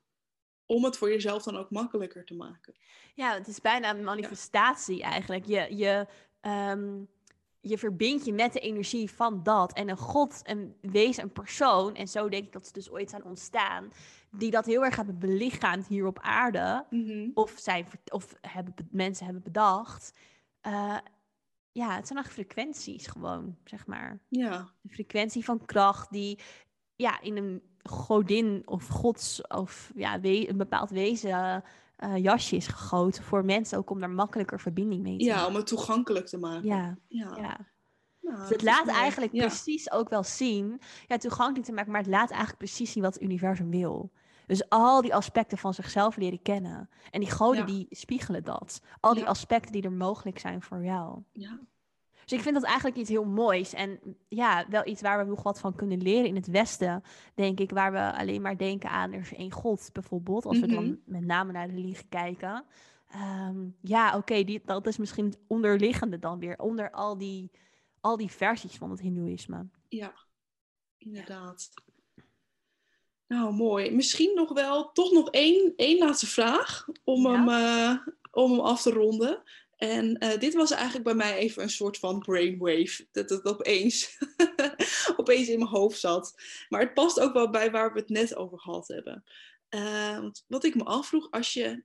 om 0.66 0.84
het 0.84 0.98
voor 0.98 1.10
jezelf 1.10 1.44
dan 1.44 1.58
ook 1.58 1.70
makkelijker 1.72 2.26
te 2.26 2.36
maken. 2.36 2.76
Ja, 3.14 3.34
het 3.34 3.48
is 3.48 3.62
bijna 3.62 3.90
een 3.90 4.04
manifestatie 4.04 5.02
eigenlijk. 5.02 5.46
Je, 5.46 5.76
je, 5.76 6.08
ehm, 6.42 7.04
je 7.60 7.78
verbindt 7.78 8.26
je 8.26 8.34
met 8.34 8.54
de 8.54 8.60
energie 8.60 9.12
van 9.12 9.44
dat. 9.44 9.74
En 9.74 9.90
een 9.90 9.98
god, 9.98 10.42
een 10.44 10.76
wezen, 10.82 11.24
een 11.24 11.32
persoon, 11.32 11.96
en 11.96 12.08
zo 12.08 12.30
denk 12.30 12.46
ik 12.46 12.52
dat 12.52 12.66
ze 12.68 12.74
dus 12.74 12.90
ooit 12.92 13.10
zijn 13.10 13.24
ontstaan, 13.24 13.92
die 14.32 14.52
dat 14.52 14.66
heel 14.66 14.84
erg 14.86 14.96
hebben 14.96 15.20
belichaamd 15.20 15.88
hier 15.88 16.06
op 16.06 16.20
aarde. 16.20 16.86
of, 17.34 17.54
zijn, 17.58 17.88
of 18.12 18.36
hebben, 18.42 18.74
be- 18.76 18.86
mensen 18.92 19.26
hebben 19.26 19.44
bedacht. 19.44 20.18
Eh, 20.62 20.98
ja, 21.72 21.96
het 21.96 22.08
zijn 22.08 22.20
echt 22.20 22.32
frequenties 22.32 23.08
gewoon, 23.08 23.58
zeg 23.64 23.88
maar. 23.88 24.20
Ja, 24.30 24.58
Een 24.84 24.90
frequentie 24.90 25.44
van 25.44 25.66
kracht 25.66 26.12
die 26.12 26.40
ja, 26.96 27.22
in 27.22 27.38
een 27.38 27.62
godin 27.90 28.62
of 28.66 28.88
gods 28.88 29.48
of 29.48 29.92
ja, 29.96 30.20
een 30.22 30.58
bepaald 30.58 30.90
wezen 30.90 31.64
eh, 31.96 32.18
jasje 32.18 32.56
is 32.56 32.68
gegoten 32.68 33.24
voor 33.24 33.46
mensen 33.46 33.78
ook 33.78 33.90
om 33.90 34.00
daar 34.00 34.10
makkelijker 34.10 34.60
verbinding 34.60 35.02
mee 35.02 35.18
te 35.18 35.24
ja 35.24 35.34
maken. 35.36 35.50
om 35.50 35.56
het 35.56 35.68
toegankelijk 35.68 36.26
te 36.28 36.38
maken. 36.38 36.68
Ja, 36.68 36.98
ja. 37.08 37.36
ja. 37.38 37.58
Nou, 38.22 38.40
Dus 38.40 38.50
het 38.50 38.62
laat 38.62 38.88
eigenlijk 38.88 39.34
Ja. 39.34 39.46
precies 39.46 39.92
ook 39.92 40.10
wel 40.10 40.24
zien, 40.24 40.82
ja, 41.08 41.18
toegankelijk 41.18 41.66
te 41.66 41.72
maken, 41.74 41.92
maar 41.92 42.02
het 42.02 42.10
laat 42.10 42.30
eigenlijk 42.30 42.58
precies 42.60 42.92
zien 42.92 43.04
wat 43.04 43.14
het 43.14 43.24
universum 43.24 43.70
wil. 43.70 44.12
Dus 44.48 44.70
al 44.70 45.02
die 45.02 45.16
aspecten 45.16 45.58
van 45.58 45.74
zichzelf 45.74 46.16
leren 46.18 46.42
kennen. 46.42 46.90
En 47.12 47.20
die 47.20 47.32
goden 47.32 47.60
Ja. 47.60 47.66
die 47.66 47.88
spiegelen 47.90 48.44
dat. 48.44 48.82
Al 49.00 49.14
die 49.14 49.24
Ja. 49.24 49.30
aspecten 49.30 49.72
die 49.72 49.82
er 49.84 49.92
mogelijk 49.92 50.40
zijn 50.40 50.62
voor 50.62 50.84
jou. 50.84 51.20
Ja. 51.32 51.60
Dus 52.26 52.38
ik 52.38 52.42
vind 52.42 52.56
dat 52.56 52.64
eigenlijk 52.64 52.98
iets 52.98 53.10
heel 53.10 53.26
moois. 53.26 53.74
En 53.74 54.00
ja, 54.28 54.66
wel 54.70 54.88
iets 54.88 55.02
waar 55.02 55.18
we 55.18 55.30
nog 55.30 55.44
wat 55.44 55.60
van 55.60 55.76
kunnen 55.76 56.02
leren 56.02 56.26
in 56.26 56.36
het 56.36 56.48
Westen, 56.48 57.04
denk 57.36 57.60
ik. 57.60 57.72
Waar 57.72 57.92
we 57.92 58.14
alleen 58.18 58.42
maar 58.42 58.58
denken 58.58 58.90
aan 58.90 59.12
er 59.14 59.20
is 59.20 59.34
één 59.34 59.52
God, 59.52 59.90
bijvoorbeeld. 59.94 60.46
Als 60.46 60.60
we 60.60 60.66
Mhm. 60.66 60.76
dan 60.76 61.00
met 61.06 61.26
name 61.26 61.52
naar 61.52 61.68
de 61.68 61.74
religie 61.74 62.08
kijken. 62.10 62.66
Ehm, 63.10 63.66
ja, 63.82 64.18
oké, 64.18 64.44
dat 64.66 64.88
is 64.88 64.98
misschien 64.98 65.26
het 65.26 65.40
onderliggende 65.48 66.20
dan 66.20 66.40
weer. 66.40 66.60
Onder 66.60 66.92
al 66.92 67.18
die, 67.18 67.52
al 68.02 68.18
die 68.18 68.32
versies 68.32 68.76
van 68.78 68.90
het 68.92 69.00
Hindoeïsme. 69.00 69.68
ja, 69.88 70.14
inderdaad. 70.98 71.70
Nou, 73.28 73.54
mooi. 73.54 73.92
Misschien 73.92 74.36
nog 74.36 74.54
wel, 74.54 74.92
toch 74.92 75.12
nog 75.12 75.30
één, 75.30 75.74
één 75.76 75.98
laatste 75.98 76.28
vraag 76.28 76.88
om, 77.04 77.22
Ja. 77.28 77.32
hem, 77.32 77.50
eh, 77.50 78.08
om 78.32 78.52
hem 78.52 78.60
af 78.60 78.82
te 78.82 78.92
ronden. 78.92 79.44
En 79.76 80.18
eh, 80.18 80.40
dit 80.40 80.54
was 80.54 80.72
eigenlijk 80.72 81.04
bij 81.04 81.16
mij 81.16 81.38
even 81.38 81.64
een 81.64 81.70
soort 81.70 81.98
van 81.98 82.20
brainwave. 82.20 83.08
Dat 83.12 83.30
het 83.30 83.46
opeens, 83.46 84.18
opeens 85.18 85.48
in 85.48 85.60
mijn 85.60 85.72
hoofd 85.72 86.00
zat. 86.00 86.34
Maar 86.70 86.82
het 86.82 86.94
past 86.94 87.20
ook 87.20 87.34
wel 87.34 87.50
bij 87.50 87.72
waar 87.72 87.94
we 87.94 88.00
het 88.00 88.10
net 88.10 88.36
over 88.36 88.60
gehad 88.60 88.88
hebben. 88.88 89.24
Want 90.22 90.44
wat 90.48 90.64
ik 90.64 90.76
me 90.76 90.84
afvroeg, 90.84 91.32
als 91.32 91.54
je 91.54 91.84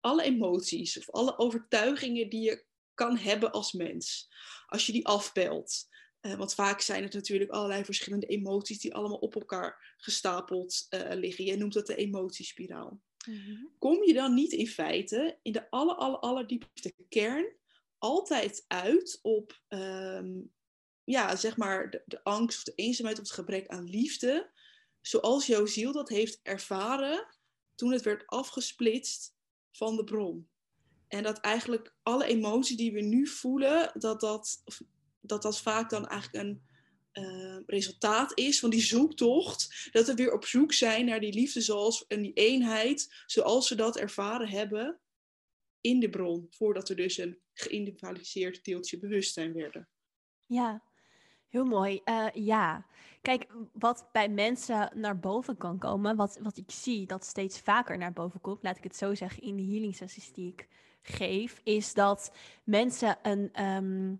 alle 0.00 0.22
emoties 0.22 0.98
of 0.98 1.10
alle 1.10 1.38
overtuigingen 1.38 2.28
die 2.28 2.40
je 2.40 2.64
kan 2.94 3.16
hebben 3.16 3.52
als 3.52 3.72
mens, 3.72 4.28
als 4.66 4.86
je 4.86 4.92
die 4.92 5.06
afpelt. 5.06 5.90
eh, 6.20 6.34
want 6.34 6.54
vaak 6.54 6.80
zijn 6.80 7.02
het 7.02 7.12
natuurlijk 7.12 7.50
allerlei 7.50 7.84
verschillende 7.84 8.26
emoties 8.26 8.78
die 8.78 8.94
allemaal 8.94 9.18
op 9.18 9.34
elkaar 9.34 9.94
gestapeld 9.96 10.86
liggen. 11.10 11.44
Jij 11.44 11.56
noemt 11.56 11.72
dat 11.72 11.86
de 11.86 11.96
emotiespiraal 11.96 13.00
kom 13.78 14.04
je 14.04 14.12
dan 14.12 14.34
niet 14.34 14.52
in 14.52 14.68
feite 14.68 15.38
in 15.42 15.52
de 15.52 15.70
aller, 15.70 15.94
aller, 15.94 16.18
allerdiepste 16.18 16.94
kern 17.08 17.46
altijd 17.98 18.64
uit 18.68 19.18
op, 19.22 19.60
ehm, 19.68 20.40
ja, 21.04 21.36
zeg 21.36 21.56
maar, 21.56 21.90
de, 21.90 22.02
de 22.06 22.24
angst 22.24 22.58
of 22.58 22.64
de 22.64 22.82
eenzaamheid 22.82 23.18
of 23.18 23.24
het 23.24 23.34
gebrek 23.34 23.66
aan 23.68 23.88
liefde, 23.88 24.50
zoals 25.00 25.46
jouw 25.46 25.66
ziel 25.66 25.92
dat 25.92 26.08
heeft 26.08 26.40
ervaren 26.42 27.26
toen 27.74 27.92
het 27.92 28.02
werd 28.02 28.26
afgesplitst 28.26 29.36
van 29.70 29.96
de 29.96 30.04
bron. 30.04 30.48
En 31.08 31.22
dat 31.22 31.38
eigenlijk 31.38 31.94
alle 32.02 32.24
emoties 32.24 32.76
die 32.76 32.92
we 32.92 33.00
nu 33.00 33.26
voelen, 33.26 33.92
dat 33.94 34.20
dat, 34.20 34.62
dat, 35.20 35.42
dat 35.42 35.60
vaak 35.60 35.90
dan 35.90 36.06
eigenlijk 36.06 36.44
een 36.44 36.62
eh, 37.12 37.56
resultaat 37.66 38.38
is 38.38 38.60
van 38.60 38.70
die 38.70 38.80
zoektocht. 38.80 39.88
Dat 39.92 40.06
we 40.06 40.14
weer 40.14 40.32
op 40.32 40.44
zoek 40.44 40.72
zijn 40.72 41.04
naar 41.04 41.20
die 41.20 41.32
liefde 41.32 41.60
zoals, 41.60 42.06
en 42.06 42.22
die 42.22 42.32
eenheid, 42.32 43.22
zoals 43.26 43.68
we 43.68 43.74
dat 43.74 43.96
ervaren 43.96 44.48
hebben 44.48 45.00
in 45.80 46.00
de 46.00 46.10
bron. 46.10 46.46
Voordat 46.50 46.88
we 46.88 46.94
dus 46.94 47.18
een 47.18 47.40
geïndividualiseerd 47.52 48.64
deeltje 48.64 48.98
bewustzijn 48.98 49.52
werden. 49.52 49.88
Ja, 50.46 50.82
heel 51.48 51.64
mooi. 51.64 52.00
Eh, 52.04 52.26
ja, 52.32 52.86
kijk, 53.22 53.46
wat 53.72 54.08
bij 54.12 54.28
mensen 54.28 54.90
naar 54.94 55.18
boven 55.18 55.56
kan 55.56 55.78
komen, 55.78 56.16
wat, 56.16 56.38
wat 56.42 56.56
ik 56.56 56.70
zie 56.70 57.06
dat 57.06 57.24
steeds 57.24 57.60
vaker 57.60 57.98
naar 57.98 58.12
boven 58.12 58.40
komt, 58.40 58.62
laat 58.62 58.76
ik 58.76 58.84
het 58.84 58.96
zo 58.96 59.14
zeggen, 59.14 59.42
in 59.42 59.56
de 59.56 59.62
healing 59.62 59.96
sessies 59.96 60.32
die 60.32 60.52
ik 60.52 60.68
geef, 61.02 61.60
is 61.64 61.94
dat 61.94 62.32
mensen 62.64 63.18
een. 63.22 63.52
ehm, 63.52 64.14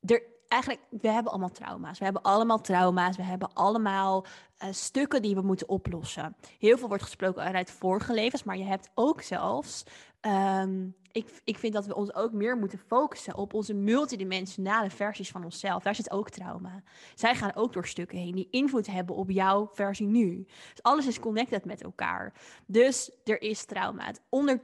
er, 0.00 0.33
eigenlijk, 0.54 0.82
we 1.02 1.08
hebben 1.08 1.32
allemaal 1.32 1.50
trauma's. 1.50 1.98
We 1.98 2.04
hebben 2.04 2.22
allemaal 2.22 2.60
trauma's. 2.60 3.16
We 3.16 3.22
hebben 3.22 3.52
allemaal 3.54 4.24
uh, 4.24 4.68
stukken 4.70 5.22
die 5.22 5.34
we 5.34 5.42
moeten 5.42 5.68
oplossen. 5.68 6.36
Heel 6.58 6.78
veel 6.78 6.88
wordt 6.88 7.02
gesproken 7.02 7.42
uit 7.42 7.70
vorige 7.70 8.12
levens, 8.12 8.42
maar 8.42 8.56
je 8.56 8.64
hebt 8.64 8.90
ook 8.94 9.22
zelfs. 9.22 9.84
Um, 10.20 10.94
ik, 11.12 11.40
ik 11.44 11.58
vind 11.58 11.72
dat 11.72 11.86
we 11.86 11.94
ons 11.94 12.14
ook 12.14 12.32
meer 12.32 12.56
moeten 12.56 12.78
focussen 12.78 13.36
op 13.36 13.54
onze 13.54 13.74
multidimensionale 13.74 14.90
versies 14.90 15.30
van 15.30 15.44
onszelf. 15.44 15.82
Daar 15.82 15.94
zit 15.94 16.10
ook 16.10 16.30
trauma. 16.30 16.82
Zij 17.14 17.34
gaan 17.34 17.54
ook 17.54 17.72
door 17.72 17.86
stukken 17.86 18.18
heen 18.18 18.34
die 18.34 18.48
invloed 18.50 18.86
hebben 18.86 19.16
op 19.16 19.30
jouw 19.30 19.70
versie 19.72 20.06
nu. 20.06 20.44
Dus 20.46 20.82
alles 20.82 21.06
is 21.06 21.20
connected 21.20 21.64
met 21.64 21.82
elkaar. 21.82 22.32
Dus 22.66 23.10
er 23.24 23.42
is 23.42 23.64
trauma. 23.64 24.04
Het, 24.04 24.20
onder, 24.28 24.60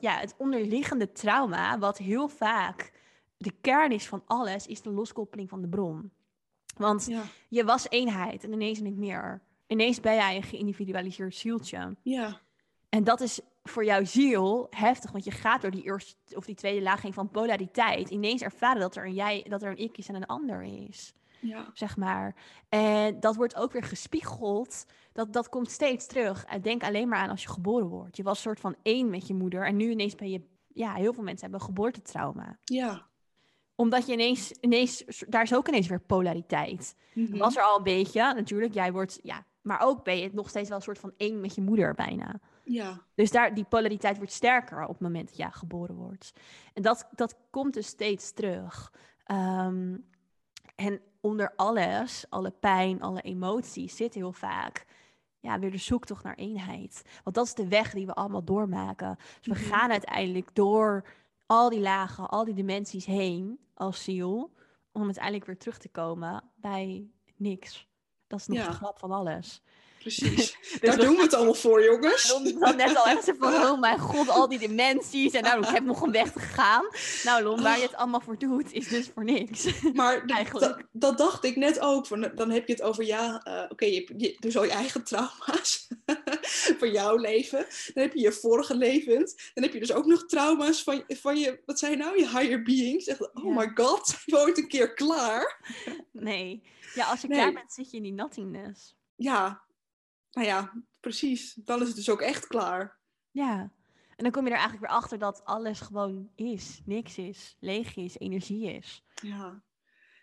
ja, 0.00 0.18
het 0.18 0.34
onderliggende 0.38 1.12
trauma, 1.12 1.78
wat 1.78 1.98
heel 1.98 2.28
vaak 2.28 2.92
de 3.36 3.52
kern 3.60 3.92
is 3.92 4.06
van 4.06 4.22
alles, 4.26 4.66
is 4.66 4.82
de 4.82 4.90
loskoppeling 4.90 5.48
van 5.48 5.60
de 5.60 5.68
bron. 5.68 6.10
Want 6.76 7.10
je 7.48 7.64
was 7.64 7.88
eenheid 7.88 8.44
en 8.44 8.52
ineens 8.52 8.80
niet 8.80 8.96
meer. 8.96 9.42
Ineens 9.66 10.00
ben 10.00 10.14
jij 10.14 10.36
een 10.36 10.42
geïndividualiseerd 10.42 11.34
zieltje. 11.34 11.96
Ja. 12.02 12.40
En 12.88 13.04
dat 13.04 13.20
is 13.20 13.40
voor 13.62 13.84
jouw 13.84 14.04
ziel 14.04 14.66
heftig, 14.70 15.10
want 15.10 15.24
je 15.24 15.30
gaat 15.30 15.62
door 15.62 15.70
die 15.70 15.82
eerste 15.82 16.16
of 16.34 16.44
die 16.44 16.54
tweede 16.54 16.82
laag 16.82 17.02
heen 17.02 17.12
van 17.12 17.30
polariteit. 17.30 18.10
Ineens 18.10 18.42
ervaren 18.42 18.80
dat 18.80 18.96
er 18.96 19.06
een 19.06 19.14
jij, 19.14 19.46
dat 19.48 19.62
er 19.62 19.70
een 19.70 19.84
ik 19.84 19.98
is 19.98 20.08
en 20.08 20.14
een 20.14 20.26
ander 20.26 20.62
is. 20.62 21.14
Ja. 21.40 21.70
Zeg 21.72 21.96
maar. 21.96 22.34
En 22.68 23.20
dat 23.20 23.36
wordt 23.36 23.56
ook 23.56 23.72
weer 23.72 23.82
gespiegeld. 23.82 24.86
Dat, 25.12 25.32
dat 25.32 25.48
komt 25.48 25.70
steeds 25.70 26.06
terug. 26.06 26.44
Denk 26.44 26.82
alleen 26.82 27.08
maar 27.08 27.18
aan 27.18 27.30
als 27.30 27.42
je 27.42 27.48
geboren 27.48 27.88
wordt. 27.88 28.16
Je 28.16 28.22
was 28.22 28.36
een 28.36 28.42
soort 28.42 28.60
van 28.60 28.76
één 28.82 29.10
met 29.10 29.26
je 29.26 29.34
moeder. 29.34 29.66
En 29.66 29.76
nu 29.76 29.90
ineens 29.90 30.14
ben 30.14 30.30
je. 30.30 30.42
Ja, 30.68 30.94
heel 30.94 31.12
veel 31.12 31.22
mensen 31.22 31.50
hebben 31.50 31.66
geboortetrauma. 31.66 32.58
Ja 32.64 33.06
omdat 33.76 34.06
je 34.06 34.12
ineens, 34.12 34.52
ineens, 34.60 35.04
daar 35.28 35.42
is 35.42 35.54
ook 35.54 35.68
ineens 35.68 35.88
weer 35.88 36.00
polariteit. 36.00 36.96
Mm 37.12 37.38
Was 37.38 37.56
er 37.56 37.62
al 37.62 37.76
een 37.76 37.82
beetje, 37.82 38.34
natuurlijk, 38.34 38.74
jij 38.74 38.92
wordt, 38.92 39.18
ja, 39.22 39.44
maar 39.60 39.80
ook 39.80 40.04
ben 40.04 40.18
je 40.18 40.30
nog 40.32 40.48
steeds 40.48 40.68
wel 40.68 40.76
een 40.76 40.82
soort 40.82 40.98
van 40.98 41.12
één 41.16 41.40
met 41.40 41.54
je 41.54 41.62
moeder 41.62 41.94
bijna. 41.94 42.40
Ja. 42.64 43.00
Dus 43.14 43.30
daar, 43.30 43.54
die 43.54 43.64
polariteit 43.64 44.16
wordt 44.16 44.32
sterker 44.32 44.82
op 44.82 44.88
het 44.88 45.00
moment 45.00 45.28
dat 45.28 45.36
jij 45.36 45.50
geboren 45.50 45.94
wordt. 45.94 46.32
En 46.74 46.82
dat, 46.82 47.08
dat 47.14 47.36
komt 47.50 47.74
dus 47.74 47.86
steeds 47.86 48.32
terug. 48.32 48.92
Ehm, 49.24 49.96
en 50.74 51.00
onder 51.20 51.52
alles, 51.56 52.24
alle 52.28 52.50
pijn, 52.50 53.02
alle 53.02 53.20
emoties, 53.20 53.96
zit 53.96 54.14
heel 54.14 54.32
vaak 54.32 54.86
ja, 55.40 55.58
weer 55.58 55.70
de 55.70 55.78
zoektocht 55.78 56.24
naar 56.24 56.34
eenheid. 56.34 57.02
Want 57.22 57.36
dat 57.36 57.46
is 57.46 57.54
de 57.54 57.68
weg 57.68 57.92
die 57.92 58.06
we 58.06 58.14
allemaal 58.14 58.44
doormaken. 58.44 59.16
Dus 59.40 59.58
we 59.58 59.64
mhm. 59.64 59.74
gaan 59.74 59.90
uiteindelijk 59.90 60.50
door 60.52 61.04
al 61.46 61.70
die 61.70 61.80
lagen, 61.80 62.28
al 62.28 62.44
die 62.44 62.54
dimensies 62.54 63.06
heen 63.06 63.58
als 63.74 64.04
ziel, 64.04 64.52
om 64.92 65.04
uiteindelijk 65.04 65.44
weer 65.44 65.58
terug 65.58 65.78
te 65.78 65.88
komen 65.88 66.44
bij 66.54 67.10
niks. 67.36 67.86
Dat 68.26 68.38
is 68.40 68.46
nog 68.46 68.66
de 68.66 68.72
grap 68.72 68.98
van 68.98 69.10
alles. 69.10 69.62
Precies. 69.98 70.56
dus 70.80 70.80
Daar 70.80 70.98
doen 70.98 71.16
we 71.16 71.22
het 71.22 71.34
allemaal 71.34 71.54
voor, 71.54 71.84
jongens. 71.84 72.32
Lon 72.32 72.58
dan 72.58 72.76
net 72.76 72.96
al 72.96 73.08
even 73.08 73.36
van, 73.36 73.54
oh 73.54 73.80
mijn 73.80 73.98
god, 73.98 74.28
al 74.28 74.48
die 74.48 74.58
dimensies. 74.58 75.32
En 75.32 75.42
nou, 75.42 75.62
ik 75.62 75.68
heb 75.68 75.84
nog 75.84 76.00
een 76.00 76.12
weg 76.12 76.32
te 76.32 76.38
gaan. 76.38 76.84
Nou, 77.24 77.42
Lon, 77.42 77.62
waar 77.62 77.76
je 77.76 77.82
het 77.82 77.96
allemaal 77.96 78.20
voor 78.20 78.38
doet, 78.38 78.72
is 78.72 78.88
dus 78.88 79.10
voor 79.14 79.24
niks. 79.24 79.66
Maar 79.94 80.24
Eigenlijk. 80.26 80.86
Dat, 80.92 81.18
dacht 81.18 81.44
ik 81.44 81.56
net 81.56 81.80
ook. 81.80 82.06
Van, 82.06 82.30
dan 82.34 82.50
heb 82.50 82.66
je 82.66 82.72
het 82.72 82.82
over, 82.82 83.04
ja, 83.04 83.46
uh, 83.48 83.54
oké, 83.62 83.72
okay, 83.72 83.90
je, 83.90 84.14
je 84.16 84.36
dus 84.40 84.56
al 84.56 84.64
je 84.64 84.70
eigen 84.70 85.04
trauma's 85.04 85.88
van 86.78 86.90
jouw 86.90 87.16
leven. 87.16 87.66
Dan 87.94 88.02
heb 88.02 88.12
je 88.12 88.20
je 88.20 88.32
vorige 88.32 88.76
levens. 88.76 89.50
Dan 89.54 89.64
heb 89.64 89.72
je 89.72 89.78
dus 89.78 89.92
ook 89.92 90.06
nog 90.06 90.26
trauma's 90.26 90.82
van, 90.82 91.04
van 91.08 91.38
je, 91.38 91.62
wat 91.66 91.78
zijn 91.78 91.98
nou, 91.98 92.18
je 92.18 92.28
higher 92.28 92.62
being. 92.62 93.02
Zeg, 93.02 93.20
oh 93.34 93.56
my 93.56 93.70
god, 93.74 94.16
ooit 94.26 94.58
een 94.58 94.68
keer 94.68 94.94
klaar? 94.94 95.54
Nee. 96.12 96.62
Ja, 96.94 97.06
als 97.06 97.20
je 97.20 97.28
klaar 97.28 97.52
bent, 97.52 97.72
zit 97.72 97.90
je 97.90 97.96
in 97.96 98.02
die 98.02 98.12
nothingness. 98.12 98.96
Ja, 99.16 99.64
nou 100.30 100.46
ja, 100.46 100.72
precies. 101.00 101.54
Dan 101.54 101.80
is 101.80 101.86
het 101.86 101.96
dus 101.96 102.10
ook 102.10 102.20
echt 102.20 102.46
klaar. 102.46 102.98
Ja. 103.30 103.72
En 104.16 104.24
dan 104.24 104.30
kom 104.30 104.44
je 104.44 104.50
er 104.50 104.56
eigenlijk 104.56 104.86
weer 104.86 104.96
achter 104.96 105.18
dat 105.18 105.44
alles 105.44 105.80
gewoon 105.80 106.30
is, 106.34 106.80
niks 106.84 107.18
is, 107.18 107.56
leeg 107.60 107.96
is, 107.96 108.18
energie 108.18 108.72
is. 108.72 109.04
Ja. 109.22 109.62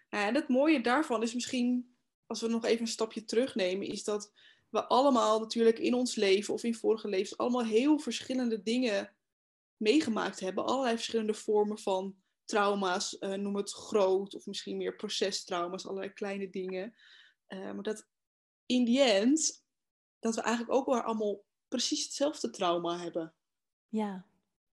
Nou 0.10 0.28
en 0.28 0.36
het 0.36 0.48
mooie 0.48 0.82
daarvan 0.82 1.22
is 1.22 1.34
misschien, 1.34 1.96
als 2.26 2.42
we 2.42 2.48
nog 2.48 2.66
even 2.66 2.82
een 2.82 2.88
stapje 2.88 3.24
terugnemen, 3.24 3.88
is 3.88 4.04
dat 4.04 4.34
we 4.74 4.88
allemaal 4.88 5.40
natuurlijk 5.40 5.80
in 5.80 5.94
ons 5.94 6.16
leven 6.16 6.54
of 6.54 6.64
in 6.64 6.76
vorige 6.76 7.08
levens 7.08 7.38
allemaal 7.38 7.66
heel 7.66 8.00
verschillende 8.00 8.64
dingen 8.64 9.14
meegemaakt 9.78 10.40
hebben. 10.40 10.66
Allerlei 10.66 10.96
verschillende 10.96 11.34
vormen 11.34 11.80
van 11.80 12.16
trauma's, 12.46 13.18
uh, 13.20 13.34
noem 13.34 13.56
het 13.56 13.72
groot 13.72 14.36
of 14.36 14.46
misschien 14.46 14.78
meer 14.78 14.96
procestrauma's, 14.96 15.88
allerlei 15.88 16.14
kleine 16.14 16.50
dingen. 16.50 16.94
Uh, 17.48 17.60
maar 17.72 17.84
dat 17.84 18.08
in 18.66 18.86
die 18.86 19.02
end 19.02 19.66
dat 20.20 20.36
we 20.36 20.42
eigenlijk 20.42 20.76
ook 20.76 20.86
wel 20.86 21.02
allemaal 21.02 21.44
precies 21.68 22.04
hetzelfde 22.04 22.50
trauma 22.50 22.98
hebben. 22.98 23.34
Ja. 23.90 24.26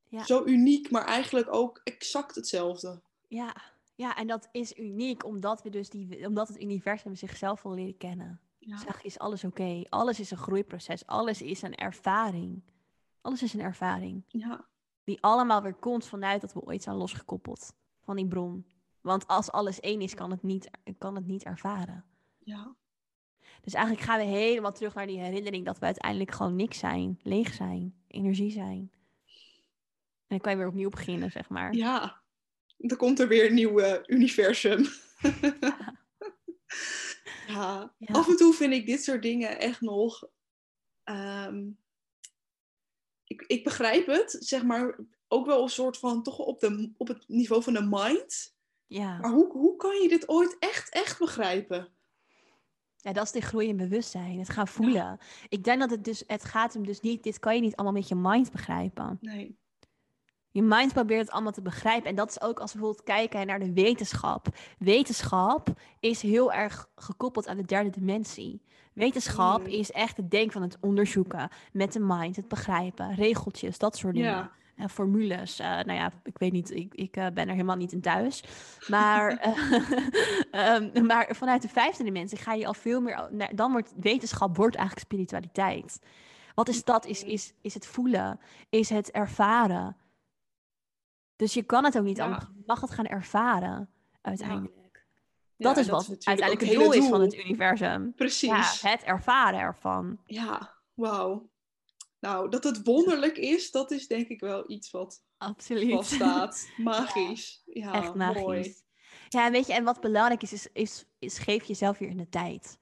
ja. 0.07 0.23
Zo 0.23 0.45
uniek, 0.45 0.91
maar 0.91 1.05
eigenlijk 1.05 1.53
ook 1.53 1.81
exact 1.83 2.35
hetzelfde. 2.35 3.01
Ja. 3.27 3.55
ja, 3.95 4.15
en 4.15 4.27
dat 4.27 4.49
is 4.51 4.77
uniek 4.77 5.25
omdat, 5.25 5.61
we 5.61 5.69
dus 5.69 5.89
die, 5.89 6.25
omdat 6.25 6.47
het 6.47 6.61
universum 6.61 7.15
zichzelf 7.15 7.61
wil 7.61 7.73
leren 7.73 7.97
kennen. 7.97 8.44
Ja. 8.65 8.75
Dus 8.75 9.01
is 9.01 9.19
alles 9.19 9.43
oké. 9.43 9.83
Alles 9.89 10.19
is 10.19 10.31
een 10.31 10.37
groeiproces. 10.37 11.05
Alles 11.05 11.41
is 11.41 11.61
een 11.61 11.75
ervaring. 11.75 12.63
Alles 13.21 13.43
is 13.43 13.53
een 13.53 13.61
ervaring. 13.61 14.23
Ja. 14.27 14.67
Die 15.03 15.21
allemaal 15.21 15.61
weer 15.61 15.73
komt 15.73 16.05
vanuit 16.05 16.41
dat 16.41 16.53
we 16.53 16.61
ooit 16.61 16.83
zijn 16.83 16.95
losgekoppeld 16.95 17.73
van 18.03 18.15
die 18.15 18.27
bron. 18.27 18.65
Want 19.01 19.27
als 19.27 19.51
alles 19.51 19.79
één 19.79 20.01
is, 20.01 20.13
kan 20.13 20.31
het 20.31 20.43
niet, 20.43 20.69
kan 20.97 21.15
het 21.15 21.25
niet 21.25 21.43
ervaren. 21.43 22.05
Ja. 22.37 22.75
Dus 23.61 23.73
eigenlijk 23.73 24.05
gaan 24.05 24.19
we 24.19 24.25
helemaal 24.25 24.71
terug 24.73 24.93
naar 24.93 25.07
die 25.07 25.19
herinnering 25.19 25.65
dat 25.65 25.79
we 25.79 25.85
uiteindelijk 25.85 26.31
gewoon 26.31 26.55
niks 26.55 26.77
zijn, 26.77 27.19
leeg 27.23 27.53
zijn, 27.53 27.95
energie 28.07 28.51
zijn. 28.51 28.91
En 30.27 30.27
dan 30.27 30.39
kan 30.39 30.51
je 30.51 30.57
weer 30.57 30.67
opnieuw 30.67 30.89
beginnen, 30.89 31.31
zeg 31.31 31.49
maar. 31.49 31.73
Ja, 31.73 32.21
dan 32.77 32.97
komt 32.97 33.19
er 33.19 33.27
weer 33.27 33.47
een 33.47 33.53
nieuw 33.53 33.79
uh, 33.79 33.93
universum. 34.05 34.85
Ja. 35.59 35.93
ja. 37.47 37.95
af 37.97 38.27
en 38.27 38.37
toe 38.37 38.53
vind 38.53 38.73
ik 38.73 38.85
dit 38.85 39.03
soort 39.03 39.21
dingen 39.21 39.59
echt 39.59 39.81
nog. 39.81 40.23
Ehm, 41.03 41.69
ik, 43.23 43.41
ik 43.47 43.63
begrijp 43.63 44.05
het, 44.05 44.37
zeg 44.39 44.63
maar, 44.63 44.99
ook 45.27 45.45
wel 45.45 45.61
een 45.63 45.69
soort 45.69 45.97
van 45.97 46.23
toch 46.23 46.39
op, 46.39 46.59
de, 46.59 46.93
op 46.97 47.07
het 47.07 47.23
niveau 47.27 47.63
van 47.63 47.73
de 47.73 47.87
mind. 47.89 48.55
Ja. 48.85 49.17
Maar 49.17 49.31
hoe, 49.31 49.51
hoe 49.51 49.75
kan 49.75 50.01
je 50.01 50.07
dit 50.07 50.29
ooit 50.29 50.55
echt, 50.59 50.89
echt 50.89 51.19
begrijpen? 51.19 51.93
Ja, 52.95 53.13
dat 53.13 53.23
is 53.23 53.31
de 53.31 53.41
groei 53.41 53.67
in 53.67 53.77
bewustzijn. 53.77 54.39
Het 54.39 54.49
gaan 54.49 54.67
voelen. 54.67 55.19
Ik 55.49 55.63
denk 55.63 55.79
dat 55.79 55.89
het 55.89 56.03
dus, 56.03 56.23
het 56.27 56.43
gaat 56.43 56.73
hem 56.73 56.85
dus 56.85 56.99
niet, 56.99 57.23
dit 57.23 57.39
kan 57.39 57.55
je 57.55 57.61
niet 57.61 57.75
allemaal 57.75 57.99
met 57.99 58.07
je 58.07 58.15
mind 58.15 58.51
begrijpen. 58.51 59.17
Nee. 59.21 59.57
Je 60.55 60.61
mind 60.61 60.93
probeert 60.93 61.21
het 61.21 61.31
allemaal 61.31 61.51
te 61.51 61.61
begrijpen. 61.61 62.09
En 62.09 62.15
dat 62.15 62.29
is 62.29 62.41
ook 62.41 62.59
als 62.59 62.73
we 62.73 62.79
bijvoorbeeld 62.79 63.07
kijken 63.07 63.47
naar 63.47 63.59
de 63.59 63.73
wetenschap. 63.73 64.47
Wetenschap 64.79 65.67
is 65.99 66.21
heel 66.21 66.53
erg 66.53 66.89
gekoppeld 66.95 67.47
aan 67.47 67.57
de 67.57 67.65
derde 67.65 67.89
dimensie. 67.89 68.61
Wetenschap 68.93 69.59
mm. 69.59 69.65
is 69.65 69.91
echt 69.91 70.17
het 70.17 70.31
denken 70.31 70.51
van 70.51 70.61
het 70.61 70.77
onderzoeken 70.81 71.49
met 71.71 71.93
de 71.93 71.99
mind, 71.99 72.35
het 72.35 72.47
begrijpen, 72.47 73.15
regeltjes, 73.15 73.77
dat 73.77 73.97
soort 73.97 74.13
dingen. 74.13 74.29
Ja 74.29 74.51
uh, 74.77 74.85
formules. 74.87 75.59
Uh, 75.59 75.67
nou 75.67 75.93
ja, 75.93 76.11
ik 76.23 76.37
weet 76.37 76.51
niet, 76.51 76.71
ik, 76.71 76.93
ik 76.93 77.17
uh, 77.17 77.27
ben 77.33 77.47
er 77.47 77.53
helemaal 77.53 77.75
niet 77.75 77.91
in 77.91 78.01
thuis. 78.01 78.43
Maar, 78.87 79.55
um, 80.51 81.05
maar 81.07 81.27
vanuit 81.35 81.61
de 81.61 81.69
vijfde 81.69 82.03
dimensie 82.03 82.37
ga 82.37 82.53
je 82.53 82.67
al 82.67 82.73
veel 82.73 83.01
meer. 83.01 83.29
Dan 83.55 83.71
wordt 83.71 83.93
wetenschap 83.99 84.57
wordt 84.57 84.75
eigenlijk 84.75 85.07
spiritualiteit. 85.07 85.99
Wat 86.55 86.69
is 86.69 86.83
dat? 86.83 87.05
Is, 87.05 87.23
is, 87.23 87.53
is 87.61 87.73
het 87.73 87.85
voelen? 87.85 88.39
Is 88.69 88.89
het 88.89 89.11
ervaren? 89.11 89.95
Dus 91.35 91.53
je 91.53 91.63
kan 91.63 91.83
het 91.83 91.97
ook 91.97 92.03
niet, 92.03 92.17
ja. 92.17 92.49
mag 92.65 92.81
het 92.81 92.91
gaan 92.91 93.05
ervaren 93.05 93.89
uiteindelijk. 94.21 95.05
Ja. 95.55 95.67
Dat 95.67 95.77
is 95.77 95.87
wat 95.87 96.07
uiteindelijk 96.09 96.61
het 96.61 96.79
doel, 96.79 96.91
is 96.93 97.07
van 97.07 97.21
het 97.21 97.33
universum. 97.33 98.13
Precies. 98.15 98.81
Ja, 98.81 98.89
het 98.89 99.03
ervaren 99.03 99.59
ervan. 99.59 100.19
Ja, 100.25 100.73
wauw. 100.93 101.49
Nou, 102.19 102.49
dat 102.49 102.63
het 102.63 102.83
wonderlijk 102.83 103.37
is, 103.37 103.71
dat 103.71 103.91
is 103.91 104.07
denk 104.07 104.27
ik 104.27 104.39
wel 104.39 104.71
iets 104.71 104.91
wat 104.91 105.23
Absoluut. 105.37 105.91
vaststaat. 105.91 106.67
Magisch. 106.77 107.61
Ja, 107.65 107.93
Echt 107.93 108.13
magisch. 108.13 108.41
Mooi. 108.41 108.75
Ja, 109.29 109.51
weet 109.51 109.67
je, 109.67 109.73
en 109.73 109.83
wat 109.83 110.01
belangrijk 110.01 110.41
is, 110.41 110.53
is, 110.53 110.67
is, 110.73 111.05
is 111.19 111.37
geef 111.37 111.63
jezelf 111.63 111.97
weer 111.97 112.09
in 112.09 112.17
de 112.17 112.29
tijd. 112.29 112.79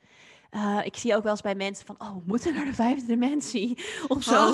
Uh, 0.51 0.81
ik 0.83 0.97
zie 0.97 1.15
ook 1.15 1.23
wel 1.23 1.31
eens 1.31 1.41
bij 1.41 1.55
mensen 1.55 1.85
van, 1.85 1.95
oh, 1.99 2.15
we 2.15 2.21
moeten 2.25 2.53
naar 2.53 2.65
de 2.65 2.73
vijfde 2.73 3.05
dimensie. 3.05 3.83
Of 4.07 4.23
zo. 4.23 4.53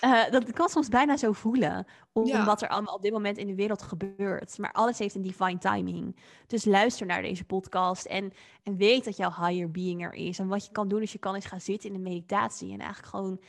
Uh, 0.00 0.30
dat 0.30 0.52
kan 0.52 0.68
soms 0.68 0.88
bijna 0.88 1.16
zo 1.16 1.32
voelen, 1.32 1.86
om 2.12 2.44
wat 2.44 2.62
er 2.62 2.68
allemaal 2.68 2.94
op 2.94 3.02
dit 3.02 3.12
moment 3.12 3.38
in 3.38 3.46
de 3.46 3.54
wereld 3.54 3.82
gebeurt. 3.82 4.58
Maar 4.58 4.72
alles 4.72 4.98
heeft 4.98 5.14
een 5.14 5.22
divine 5.22 5.58
timing. 5.58 6.16
Dus 6.46 6.64
luister 6.64 7.06
naar 7.06 7.22
deze 7.22 7.44
podcast 7.44 8.04
en, 8.04 8.32
en 8.62 8.76
weet 8.76 9.04
dat 9.04 9.16
jouw 9.16 9.32
higher 9.46 9.70
being 9.70 10.04
er 10.04 10.14
is. 10.14 10.38
En 10.38 10.48
wat 10.48 10.64
je 10.64 10.72
kan 10.72 10.88
doen, 10.88 11.02
is 11.02 11.12
je 11.12 11.18
kan 11.18 11.34
eens 11.34 11.46
gaan 11.46 11.60
zitten 11.60 11.88
in 11.88 11.94
een 11.94 12.02
meditatie 12.02 12.72
en 12.72 12.78
eigenlijk 12.78 13.08
gewoon 13.08 13.40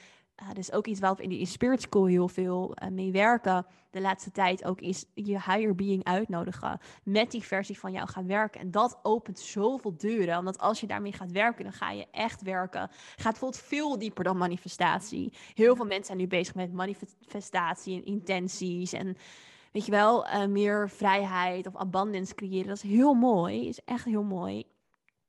uh, 0.41 0.51
dus 0.53 0.71
ook 0.71 0.87
iets 0.87 0.99
waar 0.99 1.15
we 1.15 1.23
in 1.23 1.29
de 1.29 1.45
Spirit 1.45 1.81
School 1.81 2.05
heel 2.05 2.27
veel 2.27 2.75
uh, 2.83 2.89
mee 2.89 3.11
werken 3.11 3.65
de 3.97 4.03
laatste 4.03 4.31
tijd 4.31 4.65
ook 4.65 4.81
is 4.81 5.05
je 5.13 5.31
higher 5.31 5.75
being 5.75 6.03
uitnodigen. 6.03 6.79
Met 7.03 7.31
die 7.31 7.43
versie 7.43 7.79
van 7.79 7.91
jou 7.91 8.07
gaan 8.07 8.27
werken. 8.27 8.61
En 8.61 8.71
dat 8.71 8.99
opent 9.01 9.39
zoveel 9.39 9.97
deuren. 9.97 10.37
Omdat 10.37 10.59
als 10.59 10.79
je 10.79 10.87
daarmee 10.87 11.13
gaat 11.13 11.31
werken, 11.31 11.63
dan 11.63 11.73
ga 11.73 11.91
je 11.91 12.07
echt 12.11 12.41
werken. 12.41 12.89
Gaat 13.15 13.31
bijvoorbeeld 13.31 13.61
veel 13.61 13.97
dieper 13.97 14.23
dan 14.23 14.37
manifestatie. 14.37 15.33
Heel 15.53 15.75
veel 15.75 15.85
mensen 15.85 16.05
zijn 16.05 16.17
nu 16.17 16.27
bezig 16.27 16.55
met 16.55 16.73
manifestatie 16.73 17.95
en 17.95 18.05
intenties. 18.05 18.93
En 18.93 19.17
weet 19.71 19.85
je 19.85 19.91
wel, 19.91 20.27
uh, 20.27 20.45
meer 20.45 20.89
vrijheid 20.89 21.67
of 21.67 21.75
abundance 21.75 22.35
creëren. 22.35 22.67
Dat 22.67 22.83
is 22.83 22.89
heel 22.89 23.13
mooi. 23.13 23.67
Is 23.67 23.81
echt 23.85 24.05
heel 24.05 24.23
mooi 24.23 24.63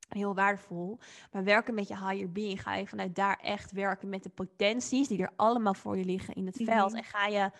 heel 0.08 0.34
waardevol. 0.34 0.98
Maar 1.32 1.44
werken 1.44 1.74
met 1.74 1.88
je 1.88 1.96
higher 1.96 2.32
being 2.32 2.62
ga 2.62 2.74
je 2.74 2.86
vanuit 2.86 3.14
daar 3.14 3.38
echt 3.42 3.72
werken 3.72 4.08
met 4.08 4.22
de 4.22 4.28
potenties 4.28 5.08
die 5.08 5.22
er 5.22 5.32
allemaal 5.36 5.74
voor 5.74 5.96
je 5.96 6.04
liggen 6.04 6.34
in 6.34 6.46
het 6.46 6.60
veld. 6.64 6.94
En 6.94 7.04
ga 7.04 7.26
je, 7.26 7.50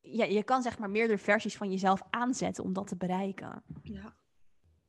ja, 0.00 0.24
je 0.24 0.42
kan 0.42 0.62
zeg 0.62 0.78
maar 0.78 0.90
meerdere 0.90 1.18
versies 1.18 1.56
van 1.56 1.70
jezelf 1.70 2.02
aanzetten 2.10 2.64
om 2.64 2.72
dat 2.72 2.86
te 2.86 2.96
bereiken. 2.96 3.62
Ja. 3.82 4.14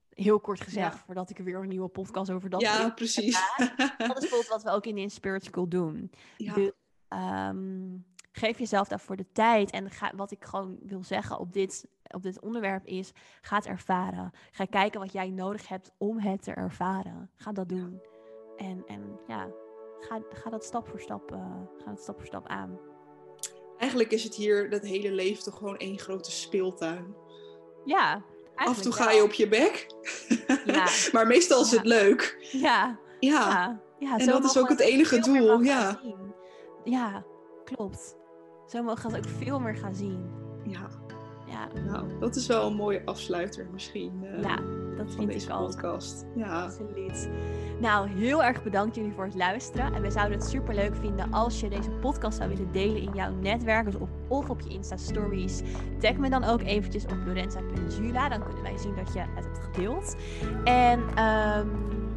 Heel 0.10 0.40
kort 0.40 0.62
gezegd, 0.62 1.00
voordat 1.00 1.30
ik 1.30 1.38
er 1.38 1.44
weer 1.44 1.60
een 1.60 1.68
nieuwe 1.68 1.88
podcast 1.88 2.32
over 2.32 2.50
dat. 2.50 2.62
Ja, 2.62 2.90
precies. 2.90 3.40
dat 3.98 4.24
is 4.24 4.30
bijvoorbeeld 4.30 4.48
wat 4.48 4.64
we 4.64 4.70
ook 4.70 4.86
in 4.86 4.96
de 4.96 5.02
Inspirit 5.02 5.44
School 5.44 5.68
doen. 5.68 6.12
Ja. 6.38 6.54
Dus, 6.54 6.72
um, 7.10 8.06
geef 8.32 8.60
jezelf 8.60 8.88
daarvoor 8.88 9.16
de 9.16 9.32
tijd. 9.32 9.72
En 9.72 9.92
ga, 9.92 10.12
wat 10.16 10.32
ik 10.32 10.46
gewoon 10.46 10.78
wil 10.82 11.04
zeggen 11.04 11.40
op 11.40 11.54
dit, 11.54 11.88
op 12.14 12.24
dit 12.24 12.42
onderwerp 12.42 12.86
is: 12.86 13.12
ga 13.42 13.56
het 13.56 13.66
ervaren. 13.66 14.32
Ga 14.52 14.66
kijken 14.66 15.00
wat 15.00 15.12
jij 15.12 15.30
nodig 15.30 15.68
hebt 15.68 15.92
om 15.98 16.20
het 16.20 16.44
te 16.44 16.52
ervaren. 16.52 17.30
Ga 17.36 17.52
dat 17.52 17.70
doen. 17.70 18.02
En, 18.58 18.84
en 18.86 19.20
ja, 19.28 19.48
ga, 20.00 20.22
ga 20.30 20.50
dat 20.50 20.64
stap 20.64 20.88
voor 20.88 21.00
stap, 21.00 21.32
uh, 21.32 21.38
ga 21.84 21.90
dat 21.90 22.02
stap 22.02 22.18
voor 22.18 22.28
stap 22.28 22.48
aan. 22.48 22.80
Eigenlijk 23.78 24.12
is 24.12 24.24
het 24.24 24.36
hier 24.36 24.70
dat 24.70 24.82
hele 24.82 25.12
leven 25.12 25.44
toch 25.44 25.58
gewoon 25.58 25.78
één 25.78 26.00
grote 26.00 26.32
speeltuin. 26.32 27.16
Ja. 27.86 28.24
Af 28.56 28.78
en 28.78 28.82
toe 28.84 28.92
ga 28.92 29.12
je 29.12 29.24
op 29.24 29.32
je 29.32 29.48
bek. 29.48 29.88
Ja. 30.66 30.88
maar 31.14 31.28
meestal 31.28 31.62
is 31.62 31.72
het 31.72 31.86
leuk. 31.86 32.50
Ja. 32.52 33.00
Ja. 33.20 33.82
ja. 34.00 34.18
en 34.18 34.26
dat 34.26 34.44
is 34.44 34.58
ook 34.58 34.70
het 34.70 34.80
enige 34.80 35.20
doel. 35.20 35.60
Ja. 35.62 36.02
Ja, 36.84 37.26
klopt. 37.64 38.16
Zo 38.68 38.84
mogen 38.84 39.12
we 39.12 39.18
ook 39.18 39.28
veel 39.28 39.60
meer 39.60 39.76
gaan 39.76 39.96
zien. 39.96 40.32
Ja. 40.64 40.90
Ja. 41.50 41.82
Nou, 41.82 42.20
dat 42.20 42.36
is 42.36 42.48
wel 42.48 42.68
een 42.68 42.76
mooie 42.76 43.02
afsluiter 43.06 43.68
misschien. 43.72 44.24
Uh, 44.24 44.42
ja, 44.42 44.56
dat 44.98 45.14
vind 45.16 45.32
deze 45.32 45.48
ik 45.48 45.54
ook. 45.54 45.66
podcast. 45.66 46.26
Ja. 46.36 46.64
Absoluut. 46.64 47.30
Nou, 47.80 48.10
heel 48.10 48.44
erg 48.44 48.64
bedankt 48.64 48.96
jullie 48.96 49.12
voor 49.12 49.26
het 49.26 49.36
luisteren. 49.36 49.94
En 49.94 50.02
we 50.02 50.12
zouden 50.12 50.38
het 50.38 50.48
super 50.48 50.76
leuk 50.76 50.96
vinden 50.96 51.34
als 51.34 51.60
je 51.60 51.70
deze 51.70 51.90
podcast 51.90 52.38
zou 52.38 52.50
willen 52.50 52.72
delen 52.72 53.02
in 53.02 53.14
jouw 53.14 53.32
netwerk. 53.32 53.86
Dus 53.86 53.96
op, 53.96 54.10
of 54.28 54.50
op 54.50 54.62
je 54.62 54.70
Insta 54.70 54.98
Stories. 54.98 55.62
Tag 56.00 56.18
me 56.18 56.30
dan 56.30 56.44
ook 56.44 56.62
eventjes 56.62 57.04
op 57.04 57.18
lorenza.jula. 57.26 58.30
Dan 58.30 58.44
kunnen 58.44 58.64
wij 58.64 58.78
zien 58.78 58.96
dat 58.96 59.14
je 59.14 59.20
het 59.20 59.46
hebt 59.46 59.60
gedeeld. 59.60 60.16
En... 60.64 61.24
Um, 61.24 62.08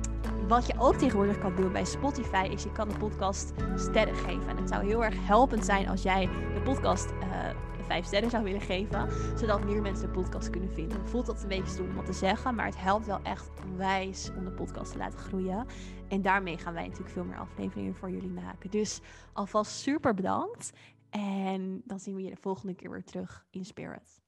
wat 0.48 0.66
je 0.66 0.74
ook 0.78 0.94
tegenwoordig 0.94 1.38
kan 1.38 1.56
doen 1.56 1.72
bij 1.72 1.84
Spotify 1.84 2.48
is 2.50 2.62
je 2.62 2.72
kan 2.72 2.88
de 2.88 2.98
podcast 2.98 3.52
sterren 3.76 4.14
geven. 4.14 4.48
En 4.48 4.56
het 4.56 4.68
zou 4.68 4.86
heel 4.86 5.04
erg 5.04 5.14
helpend 5.26 5.64
zijn 5.64 5.88
als 5.88 6.02
jij 6.02 6.28
de 6.54 6.60
podcast 6.64 7.10
uh, 7.10 7.28
vijf 7.82 8.04
sterren 8.04 8.30
zou 8.30 8.44
willen 8.44 8.60
geven. 8.60 9.08
Zodat 9.38 9.64
meer 9.64 9.82
mensen 9.82 10.06
de 10.06 10.12
podcast 10.12 10.50
kunnen 10.50 10.72
vinden. 10.72 11.08
Voelt 11.08 11.26
dat 11.26 11.42
een 11.42 11.48
beetje 11.48 11.72
stom 11.72 11.88
om 11.88 11.94
wat 11.94 12.06
te 12.06 12.12
zeggen. 12.12 12.54
Maar 12.54 12.66
het 12.66 12.80
helpt 12.80 13.06
wel 13.06 13.20
echt 13.22 13.50
onwijs 13.64 14.30
om 14.36 14.44
de 14.44 14.50
podcast 14.50 14.92
te 14.92 14.98
laten 14.98 15.18
groeien. 15.18 15.66
En 16.08 16.22
daarmee 16.22 16.58
gaan 16.58 16.74
wij 16.74 16.82
natuurlijk 16.82 17.12
veel 17.12 17.24
meer 17.24 17.38
afleveringen 17.38 17.94
voor 17.94 18.10
jullie 18.10 18.30
maken. 18.30 18.70
Dus 18.70 19.00
alvast 19.32 19.72
super 19.72 20.14
bedankt. 20.14 20.72
En 21.10 21.82
dan 21.84 22.00
zien 22.00 22.14
we 22.14 22.22
je 22.22 22.30
de 22.30 22.40
volgende 22.40 22.74
keer 22.74 22.90
weer 22.90 23.04
terug 23.04 23.46
in 23.50 23.64
Spirit. 23.64 24.21